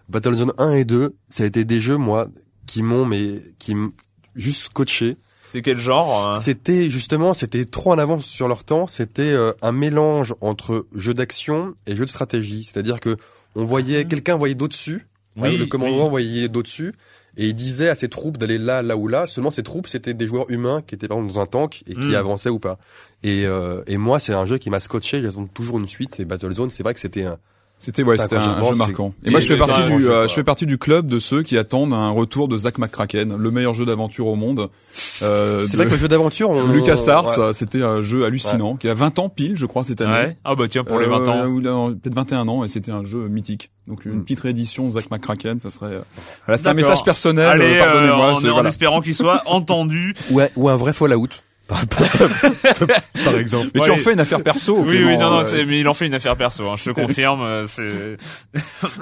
Battlezone 0.09 0.53
1 0.59 0.71
et 0.73 0.85
2, 0.85 1.15
ça 1.27 1.43
a 1.43 1.45
été 1.47 1.65
des 1.65 1.81
jeux 1.81 1.97
moi 1.97 2.27
qui 2.67 2.83
m'ont 2.83 3.05
mais 3.05 3.41
qui 3.59 3.73
m'ont 3.75 3.89
juste 4.35 4.63
scotché. 4.65 5.17
C'était 5.47 5.61
quel 5.61 5.79
genre 5.79 6.29
hein 6.29 6.39
C'était 6.39 6.89
justement, 6.89 7.33
c'était 7.33 7.65
trop 7.65 7.91
en 7.93 7.97
avance 7.97 8.25
sur 8.25 8.47
leur 8.47 8.63
temps. 8.63 8.87
C'était 8.87 9.21
euh, 9.23 9.53
un 9.61 9.71
mélange 9.71 10.35
entre 10.41 10.85
jeu 10.95 11.13
d'action 11.13 11.73
et 11.87 11.95
jeu 11.95 12.05
de 12.05 12.09
stratégie. 12.09 12.63
C'est-à-dire 12.63 12.99
que 12.99 13.17
on 13.55 13.63
voyait 13.65 14.05
quelqu'un 14.05 14.35
voyait 14.35 14.55
d'au-dessus, 14.55 15.07
Ah. 15.37 15.41
Oui, 15.43 15.55
hein, 15.55 15.57
le 15.57 15.65
commandant 15.65 16.03
oui. 16.05 16.09
voyait 16.09 16.47
d'au-dessus. 16.49 16.93
Et 17.39 17.47
il 17.49 17.53
disait 17.53 17.89
à 17.89 17.95
ses 17.95 18.09
troupes 18.09 18.37
d'aller 18.37 18.57
là, 18.57 18.81
là 18.81 18.97
ou 18.97 19.07
là. 19.07 19.27
Seulement 19.27 19.51
ces 19.51 19.61
troupes, 19.63 19.87
c'était 19.87 20.15
des 20.15 20.25
joueurs 20.27 20.49
humains 20.49 20.81
qui 20.85 20.95
étaient 20.95 21.07
par 21.07 21.17
exemple 21.17 21.33
dans 21.35 21.39
un 21.41 21.45
tank 21.45 21.83
et 21.87 21.93
qui 21.93 22.07
Mm. 22.07 22.15
avançaient 22.15 22.49
ou 22.49 22.57
pas. 22.59 22.79
Et, 23.23 23.45
euh, 23.45 23.83
et 23.87 23.97
moi, 23.97 24.19
c'est 24.19 24.33
un 24.33 24.45
jeu 24.47 24.57
qui 24.57 24.69
m'a 24.71 24.79
scotché. 24.79 25.21
J'attends 25.21 25.45
toujours 25.45 25.77
une 25.77 25.87
suite. 25.87 26.19
Et 26.19 26.25
Battlezone, 26.25 26.71
c'est 26.71 26.81
vrai 26.83 26.93
que 26.95 26.99
c'était 26.99 27.23
un. 27.25 27.37
C'était 27.79 28.01
ouais, 28.01 28.17
c'était 28.17 28.37
un, 28.37 28.63
jeu 28.63 28.73
marquant. 28.75 29.13
Et 29.23 29.29
moi 29.29 29.39
je 29.39 29.45
fais 29.45 29.57
partie 29.57 29.83
du 29.85 30.09
euh, 30.09 30.27
je 30.27 30.33
fais 30.33 30.43
partie 30.43 30.65
du 30.65 30.79
club 30.79 31.05
de 31.05 31.19
ceux 31.19 31.43
qui 31.43 31.59
attendent 31.59 31.93
un 31.93 32.09
retour 32.09 32.47
de 32.47 32.57
Zack 32.57 32.79
McCracken, 32.79 33.37
le 33.37 33.51
meilleur 33.51 33.75
jeu 33.75 33.85
d'aventure 33.85 34.25
au 34.25 34.35
monde. 34.35 34.69
Euh, 35.21 35.63
C'est 35.67 35.77
vrai 35.77 35.85
que 35.85 35.91
le 35.91 35.97
jeu 35.99 36.07
d'aventure, 36.07 36.49
on. 36.49 36.67
Lucas 36.71 36.99
Arts, 37.07 37.37
ouais. 37.37 37.53
c'était 37.53 37.83
un 37.83 38.01
jeu 38.01 38.25
hallucinant 38.25 38.77
qui 38.77 38.89
a 38.89 38.95
20 38.95 39.19
ans 39.19 39.29
pile, 39.29 39.55
je 39.55 39.67
crois 39.67 39.83
cette 39.83 40.01
année. 40.01 40.11
Ouais. 40.11 40.37
Ah 40.43 40.55
bah 40.55 40.65
tiens, 40.67 40.83
pour 40.83 40.97
les 40.99 41.05
Euh, 41.05 41.19
20 41.19 41.27
ans. 41.29 41.45
ou 41.45 41.59
là, 41.59 41.91
peut-être 42.01 42.15
21 42.15 42.47
ans 42.47 42.63
et 42.63 42.67
c'était 42.67 42.91
un 42.91 43.03
jeu 43.03 43.27
mythique. 43.27 43.69
Donc 43.87 44.05
une 44.05 44.13
Mm. 44.15 44.23
petite 44.23 44.39
réédition 44.39 44.89
Zack 44.89 45.11
McCracken, 45.11 45.59
ça 45.59 45.69
serait 45.69 45.93
euh, 45.93 46.01
voilà, 46.47 46.57
c'est 46.57 46.67
un 46.69 46.73
message 46.73 47.03
personnel, 47.03 47.45
Allez, 47.47 47.65
euh, 47.65 47.75
euh, 47.75 47.79
pardonnez-moi, 47.83 48.31
en, 48.33 48.39
c'est- 48.39 48.49
en 48.49 48.53
voilà. 48.53 48.69
espérant 48.69 49.01
qu'il 49.01 49.13
soit 49.15 49.43
entendu. 49.45 50.15
Ouais, 50.31 50.51
ou 50.55 50.67
un 50.69 50.75
vrai 50.77 50.93
Fallout. 50.93 51.27
Par, 51.67 51.85
par, 51.87 52.87
par 53.25 53.37
exemple. 53.37 53.67
Mais 53.75 53.81
Ouais, 53.81 53.85
tu 53.87 53.91
en 53.91 53.97
fais 53.97 54.13
une 54.13 54.19
affaire 54.21 54.41
perso, 54.41 54.77
Oui, 54.79 54.87
Clément, 54.89 55.07
oui, 55.11 55.17
non, 55.17 55.29
non, 55.31 55.39
euh, 55.39 55.43
c'est, 55.43 55.65
mais 55.65 55.79
il 55.79 55.87
en 55.89 55.93
fait 55.93 56.07
une 56.07 56.13
affaire 56.13 56.37
perso, 56.37 56.67
hein, 56.69 56.73
je 56.77 56.85
te 56.85 56.89
confirme, 57.01 57.41
euh, 57.41 57.67
c'est, 57.67 57.83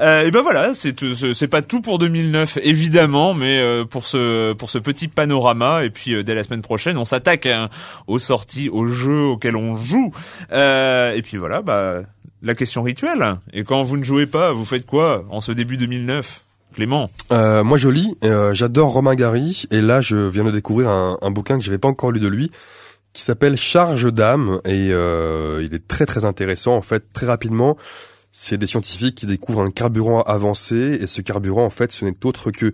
euh, 0.00 0.22
et 0.26 0.30
ben 0.30 0.42
voilà, 0.42 0.74
c'est, 0.74 0.92
tout- 0.94 1.14
c'est 1.14 1.34
c'est 1.34 1.48
pas 1.48 1.62
tout 1.62 1.80
pour 1.80 1.98
2009, 1.98 2.58
évidemment, 2.62 3.34
mais 3.34 3.58
euh, 3.60 3.84
pour 3.84 4.06
ce, 4.06 4.52
pour 4.54 4.70
ce 4.70 4.78
petit 4.78 5.08
panorama, 5.08 5.84
et 5.84 5.90
puis 5.90 6.14
euh, 6.14 6.22
dès 6.22 6.34
la 6.34 6.42
semaine 6.42 6.62
prochaine, 6.62 6.96
on 6.98 7.04
s'attaque 7.04 7.46
hein, 7.46 7.68
aux 8.06 8.18
sorties, 8.18 8.68
aux 8.68 8.86
jeux 8.86 9.22
auxquels 9.24 9.56
on 9.56 9.76
joue, 9.76 10.10
euh, 10.52 11.12
et 11.14 11.22
puis 11.22 11.36
voilà, 11.36 11.62
bah, 11.62 12.00
la 12.42 12.54
question 12.54 12.82
rituelle. 12.82 13.36
Et 13.52 13.64
quand 13.64 13.82
vous 13.82 13.96
ne 13.96 14.04
jouez 14.04 14.26
pas, 14.26 14.52
vous 14.52 14.64
faites 14.64 14.86
quoi 14.86 15.24
en 15.30 15.40
ce 15.40 15.52
début 15.52 15.76
2009 15.76 16.42
Clément 16.74 17.10
Euh, 17.32 17.64
moi, 17.64 17.78
je 17.78 17.88
lis. 17.88 18.16
euh, 18.24 18.54
J'adore 18.54 18.92
Romain 18.92 19.14
Gary. 19.14 19.64
Et 19.70 19.80
là, 19.80 20.00
je 20.00 20.16
viens 20.16 20.44
de 20.44 20.50
découvrir 20.50 20.88
un, 20.88 21.18
un 21.20 21.30
bouquin 21.30 21.58
que 21.58 21.64
j'avais 21.64 21.78
pas 21.78 21.88
encore 21.88 22.12
lu 22.12 22.20
de 22.20 22.28
lui, 22.28 22.50
qui 23.12 23.22
s'appelle 23.22 23.56
Charge 23.56 24.12
d'âme. 24.12 24.60
Et 24.64 24.90
euh, 24.92 25.62
il 25.64 25.74
est 25.74 25.86
très 25.86 26.06
très 26.06 26.24
intéressant. 26.24 26.74
En 26.76 26.82
fait, 26.82 27.12
très 27.12 27.26
rapidement, 27.26 27.76
c'est 28.32 28.58
des 28.58 28.66
scientifiques 28.66 29.16
qui 29.16 29.26
découvrent 29.26 29.62
un 29.62 29.70
carburant 29.70 30.22
avancé. 30.22 30.98
Et 31.00 31.06
ce 31.06 31.20
carburant, 31.20 31.64
en 31.64 31.70
fait, 31.70 31.92
ce 31.92 32.04
n'est 32.04 32.14
autre 32.24 32.50
que 32.50 32.72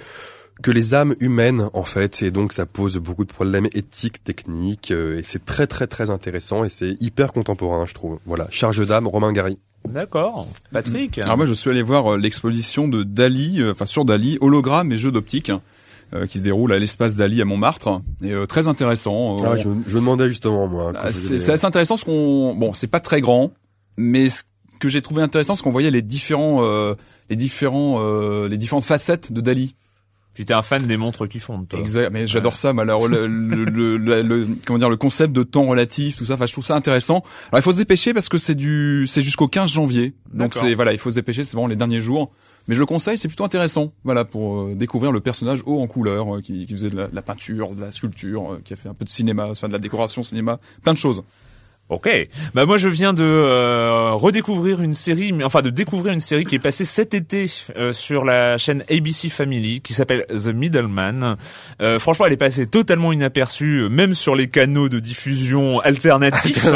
que 0.62 0.70
les 0.70 0.94
âmes 0.94 1.14
humaines 1.20 1.68
en 1.74 1.84
fait 1.84 2.22
et 2.22 2.30
donc 2.30 2.52
ça 2.52 2.64
pose 2.66 2.96
beaucoup 2.96 3.24
de 3.24 3.32
problèmes 3.32 3.68
éthiques 3.74 4.24
techniques 4.24 4.90
euh, 4.90 5.18
et 5.18 5.22
c'est 5.22 5.44
très 5.44 5.66
très 5.66 5.86
très 5.86 6.08
intéressant 6.10 6.64
et 6.64 6.70
c'est 6.70 6.96
hyper 7.00 7.32
contemporain 7.32 7.84
je 7.86 7.92
trouve 7.94 8.18
voilà 8.26 8.46
charge 8.50 8.86
d'âme 8.86 9.06
Romain 9.06 9.32
Gary 9.32 9.58
D'accord. 9.88 10.48
Patrick 10.72 11.18
Alors 11.18 11.36
moi 11.36 11.46
je 11.46 11.52
suis 11.54 11.70
allé 11.70 11.82
voir 11.82 12.14
euh, 12.14 12.16
l'exposition 12.18 12.88
de 12.88 13.02
Dali, 13.04 13.60
euh, 13.60 13.70
enfin 13.72 13.86
sur 13.86 14.04
Dali, 14.04 14.36
hologramme 14.40 14.90
et 14.92 14.98
jeux 14.98 15.12
d'optique. 15.12 15.52
euh, 16.14 16.26
qui 16.26 16.38
se 16.38 16.44
déroule 16.44 16.72
à 16.72 16.78
l'espace 16.78 17.16
Dali 17.16 17.42
à 17.42 17.44
Montmartre 17.44 18.00
et 18.22 18.30
euh, 18.32 18.46
très 18.46 18.68
intéressant. 18.68 19.36
Euh, 19.38 19.42
ah, 19.44 19.50
on- 19.52 19.56
je, 19.56 19.62
je 19.62 19.94
me 19.94 20.00
demandais 20.00 20.28
justement 20.28 20.66
moi 20.68 20.92
Ah, 20.96 21.12
c'est 21.12 21.50
assez 21.50 21.64
intéressant 21.66 21.96
ce 21.96 22.04
qu'on 22.04 22.54
bon 22.54 22.72
c'est 22.72 22.86
pas 22.86 23.00
très 23.00 23.20
grand 23.20 23.52
mais 23.96 24.28
ce 24.30 24.42
que 24.80 24.88
j'ai 24.88 25.02
trouvé 25.02 25.22
intéressant 25.22 25.54
c'est 25.54 25.62
qu'on 25.64 25.70
voyait 25.72 25.90
les 25.90 26.02
différents 26.02 26.58
euh, 26.64 26.94
les 27.28 27.36
différents 27.36 27.96
euh, 28.00 28.48
les 28.48 28.56
différentes 28.56 28.84
facettes 28.84 29.32
de 29.32 29.40
Dali 29.40 29.74
Tu 30.36 30.42
étais 30.42 30.54
un 30.54 30.62
fan 30.62 30.86
des 30.86 30.96
montres 30.96 31.26
qui 31.28 31.40
fondent, 31.40 31.66
toi. 31.66 31.78
exact 31.80 32.10
mais 32.12 32.26
j'adore 32.26 32.54
ça 32.56 32.72
moi, 32.72 32.84
la- 32.84 32.94
le, 33.08 33.26
le, 33.26 33.96
le- 33.96 34.22
le- 34.22 34.46
comment 34.64 34.78
dire 34.78 34.90
le 34.90 34.96
concept 34.96 35.32
de 35.32 35.42
temps 35.42 35.64
relatif 35.64 36.16
tout 36.18 36.26
ça 36.26 36.34
enfin 36.34 36.46
je 36.46 36.52
trouve 36.52 36.64
ça 36.64 36.76
intéressant. 36.76 37.22
Alors 37.50 37.58
il 37.58 37.62
faut 37.62 37.72
se 37.72 37.78
dépêcher 37.78 38.12
parce 38.14 38.28
que 38.28 38.38
c'est 38.38 38.54
du 38.54 39.06
c'est 39.08 39.22
jusqu'au 39.22 39.48
15 39.48 39.70
janvier. 39.70 40.14
Donc 40.32 40.54
c'est 40.54 40.74
voilà 40.74 40.92
il 40.92 40.98
faut 40.98 41.10
se 41.10 41.14
dépêcher 41.16 41.42
c'est 41.44 41.54
vraiment 41.56 41.68
les 41.68 41.76
derniers 41.76 42.00
jours. 42.00 42.30
Mais 42.68 42.74
je 42.74 42.80
le 42.80 42.86
conseille 42.86 43.16
c'est 43.16 43.28
plutôt 43.28 43.44
intéressant 43.44 43.92
voilà 44.04 44.24
pour 44.24 44.60
euh, 44.60 44.74
découvrir 44.74 45.10
le 45.12 45.20
personnage 45.20 45.62
haut 45.66 45.80
en 45.80 45.86
couleur 45.86 46.36
euh, 46.36 46.40
qui, 46.40 46.66
qui 46.66 46.72
faisait 46.74 46.90
de 46.90 46.96
la, 46.96 47.06
de 47.08 47.14
la 47.14 47.22
peinture 47.22 47.74
de 47.74 47.80
la 47.80 47.92
sculpture 47.92 48.52
euh, 48.54 48.60
qui 48.64 48.72
a 48.72 48.76
fait 48.76 48.88
un 48.88 48.94
peu 48.94 49.04
de 49.04 49.10
cinéma 49.10 49.46
enfin 49.48 49.68
de 49.68 49.72
la 49.72 49.78
décoration 49.78 50.22
cinéma 50.22 50.58
plein 50.82 50.92
de 50.92 50.98
choses 50.98 51.22
Ok. 51.88 52.08
Bah 52.52 52.66
moi 52.66 52.78
je 52.78 52.88
viens 52.88 53.12
de 53.12 53.22
euh, 53.22 54.10
redécouvrir 54.14 54.82
une 54.82 54.94
série, 54.94 55.32
mais 55.32 55.44
enfin 55.44 55.62
de 55.62 55.70
découvrir 55.70 56.12
une 56.12 56.20
série 56.20 56.44
qui 56.44 56.56
est 56.56 56.60
passée 56.60 56.84
cet 56.84 57.14
été 57.14 57.46
euh, 57.76 57.92
sur 57.92 58.24
la 58.24 58.58
chaîne 58.58 58.82
ABC 58.90 59.28
Family, 59.28 59.80
qui 59.82 59.94
s'appelle 59.94 60.26
The 60.28 60.48
Middleman. 60.48 61.36
Euh, 61.80 62.00
franchement, 62.00 62.26
elle 62.26 62.32
est 62.32 62.36
passée 62.36 62.66
totalement 62.66 63.12
inaperçue, 63.12 63.86
même 63.88 64.14
sur 64.14 64.34
les 64.34 64.48
canaux 64.48 64.88
de 64.88 64.98
diffusion 64.98 65.78
alternatifs. 65.84 66.66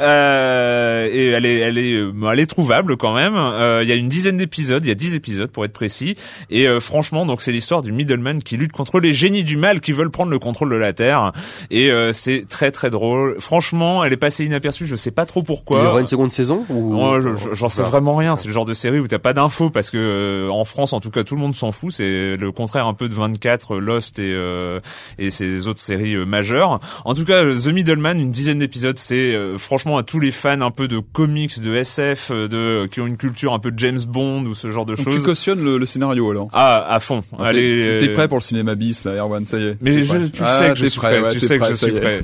Euh, 0.00 1.08
et 1.12 1.26
elle 1.30 1.44
est, 1.44 1.58
elle 1.58 1.78
est, 1.78 1.94
euh, 1.94 2.30
elle 2.32 2.38
est 2.38 2.46
trouvable 2.46 2.96
quand 2.96 3.14
même. 3.14 3.34
Euh, 3.34 3.82
Il 3.82 3.88
y 3.88 3.92
a 3.92 3.96
une 3.96 4.08
dizaine 4.08 4.36
d'épisodes, 4.36 4.84
il 4.84 4.88
y 4.88 4.92
a 4.92 4.94
dix 4.94 5.16
épisodes 5.16 5.50
pour 5.50 5.64
être 5.64 5.72
précis. 5.72 6.16
Et 6.50 6.68
euh, 6.68 6.78
franchement, 6.78 7.26
donc 7.26 7.42
c'est 7.42 7.52
l'histoire 7.52 7.82
du 7.82 7.90
middleman 7.90 8.40
qui 8.42 8.56
lutte 8.56 8.72
contre 8.72 9.00
les 9.00 9.12
génies 9.12 9.42
du 9.44 9.56
mal 9.56 9.80
qui 9.80 9.90
veulent 9.90 10.10
prendre 10.10 10.30
le 10.30 10.38
contrôle 10.38 10.70
de 10.70 10.76
la 10.76 10.92
terre. 10.92 11.32
Et 11.72 11.90
euh, 11.90 12.12
c'est 12.12 12.44
très 12.48 12.70
très 12.70 12.90
drôle. 12.90 13.36
Franchement, 13.40 14.04
elle 14.04 14.12
est 14.12 14.16
passée 14.16 14.35
passé 14.36 14.44
inaperçu. 14.44 14.86
Je 14.86 14.96
sais 14.96 15.10
pas 15.10 15.26
trop 15.26 15.42
pourquoi. 15.42 15.78
Il 15.80 15.84
y 15.84 15.86
aura 15.86 16.00
une 16.00 16.06
seconde 16.06 16.30
saison 16.30 16.64
ou... 16.68 17.00
Je- 17.20 17.36
je- 17.36 17.54
J'en 17.54 17.68
sais 17.68 17.82
vraiment 17.82 18.16
rien. 18.16 18.36
C'est 18.36 18.48
le 18.48 18.54
genre 18.54 18.64
de 18.64 18.74
série 18.74 18.98
où 19.00 19.08
t'as 19.08 19.18
pas 19.18 19.32
d'infos 19.32 19.70
parce 19.70 19.90
que 19.90 19.96
euh, 19.98 20.50
en 20.50 20.64
France, 20.64 20.92
en 20.92 21.00
tout 21.00 21.10
cas, 21.10 21.24
tout 21.24 21.34
le 21.34 21.40
monde 21.40 21.54
s'en 21.54 21.72
fout. 21.72 21.92
C'est 21.92 22.36
le 22.36 22.52
contraire 22.52 22.86
un 22.86 22.94
peu 22.94 23.08
de 23.08 23.14
24, 23.14 23.76
Lost 23.78 24.18
et 24.18 24.32
euh, 24.34 24.80
et 25.18 25.30
ces 25.30 25.68
autres 25.68 25.80
séries 25.80 26.14
euh, 26.14 26.24
majeures. 26.26 26.80
En 27.04 27.14
tout 27.14 27.24
cas, 27.24 27.42
The 27.44 27.66
Middleman, 27.68 28.20
une 28.20 28.30
dizaine 28.30 28.58
d'épisodes, 28.58 28.98
c'est 28.98 29.34
euh, 29.34 29.56
franchement 29.58 29.96
à 29.96 30.02
tous 30.02 30.20
les 30.20 30.30
fans 30.32 30.60
un 30.60 30.70
peu 30.70 30.88
de 30.88 30.98
comics, 30.98 31.60
de 31.60 31.74
SF, 31.74 32.30
euh, 32.30 32.48
de 32.48 32.86
qui 32.86 33.00
ont 33.00 33.06
une 33.06 33.16
culture 33.16 33.52
un 33.54 33.58
peu 33.58 33.72
James 33.76 34.00
Bond 34.06 34.44
ou 34.44 34.54
ce 34.54 34.70
genre 34.70 34.84
de 34.86 34.94
Donc 34.94 35.06
tu 35.06 35.12
choses. 35.12 35.24
cautionnes 35.24 35.64
le, 35.64 35.78
le 35.78 35.86
scénario 35.86 36.30
alors? 36.30 36.48
Ah, 36.52 36.84
à 36.88 37.00
fond. 37.00 37.22
Ah, 37.38 37.46
Allez. 37.46 37.96
T'es 37.98 38.08
euh, 38.10 38.14
prêt 38.14 38.28
pour 38.28 38.38
le 38.38 38.42
cinéma 38.42 38.74
bis 38.74 39.04
là, 39.04 39.12
Erwan, 39.12 39.44
ça 39.44 39.58
y 39.58 39.64
est. 39.68 39.76
Mais 39.80 40.02
je, 40.02 40.16
tu 40.26 40.42
Ah, 40.44 40.58
sais 40.58 40.68
que 40.70 40.76
je 40.76 40.86
suis 40.86 40.98
prêt, 40.98 41.20
ouais, 41.20 41.32
tu 41.32 41.40
sais 41.40 41.54
que 41.58 41.60
prêt, 41.64 41.70
je 41.70 41.74
suis 41.76 41.92
prêt. 41.92 42.20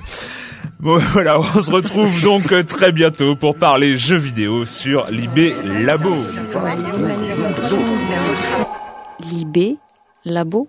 Bon 0.80 0.98
voilà, 1.12 1.38
on 1.38 1.62
se 1.62 1.70
retrouve 1.70 2.22
donc 2.22 2.52
euh, 2.52 2.62
très 2.62 2.92
bientôt 2.92 3.36
pour 3.36 3.56
parler 3.56 3.96
jeux 3.96 4.16
vidéo 4.16 4.64
sur 4.64 5.10
Libé 5.10 5.54
Labo. 5.64 6.14
Libé, 9.20 9.76
labo. 10.24 10.68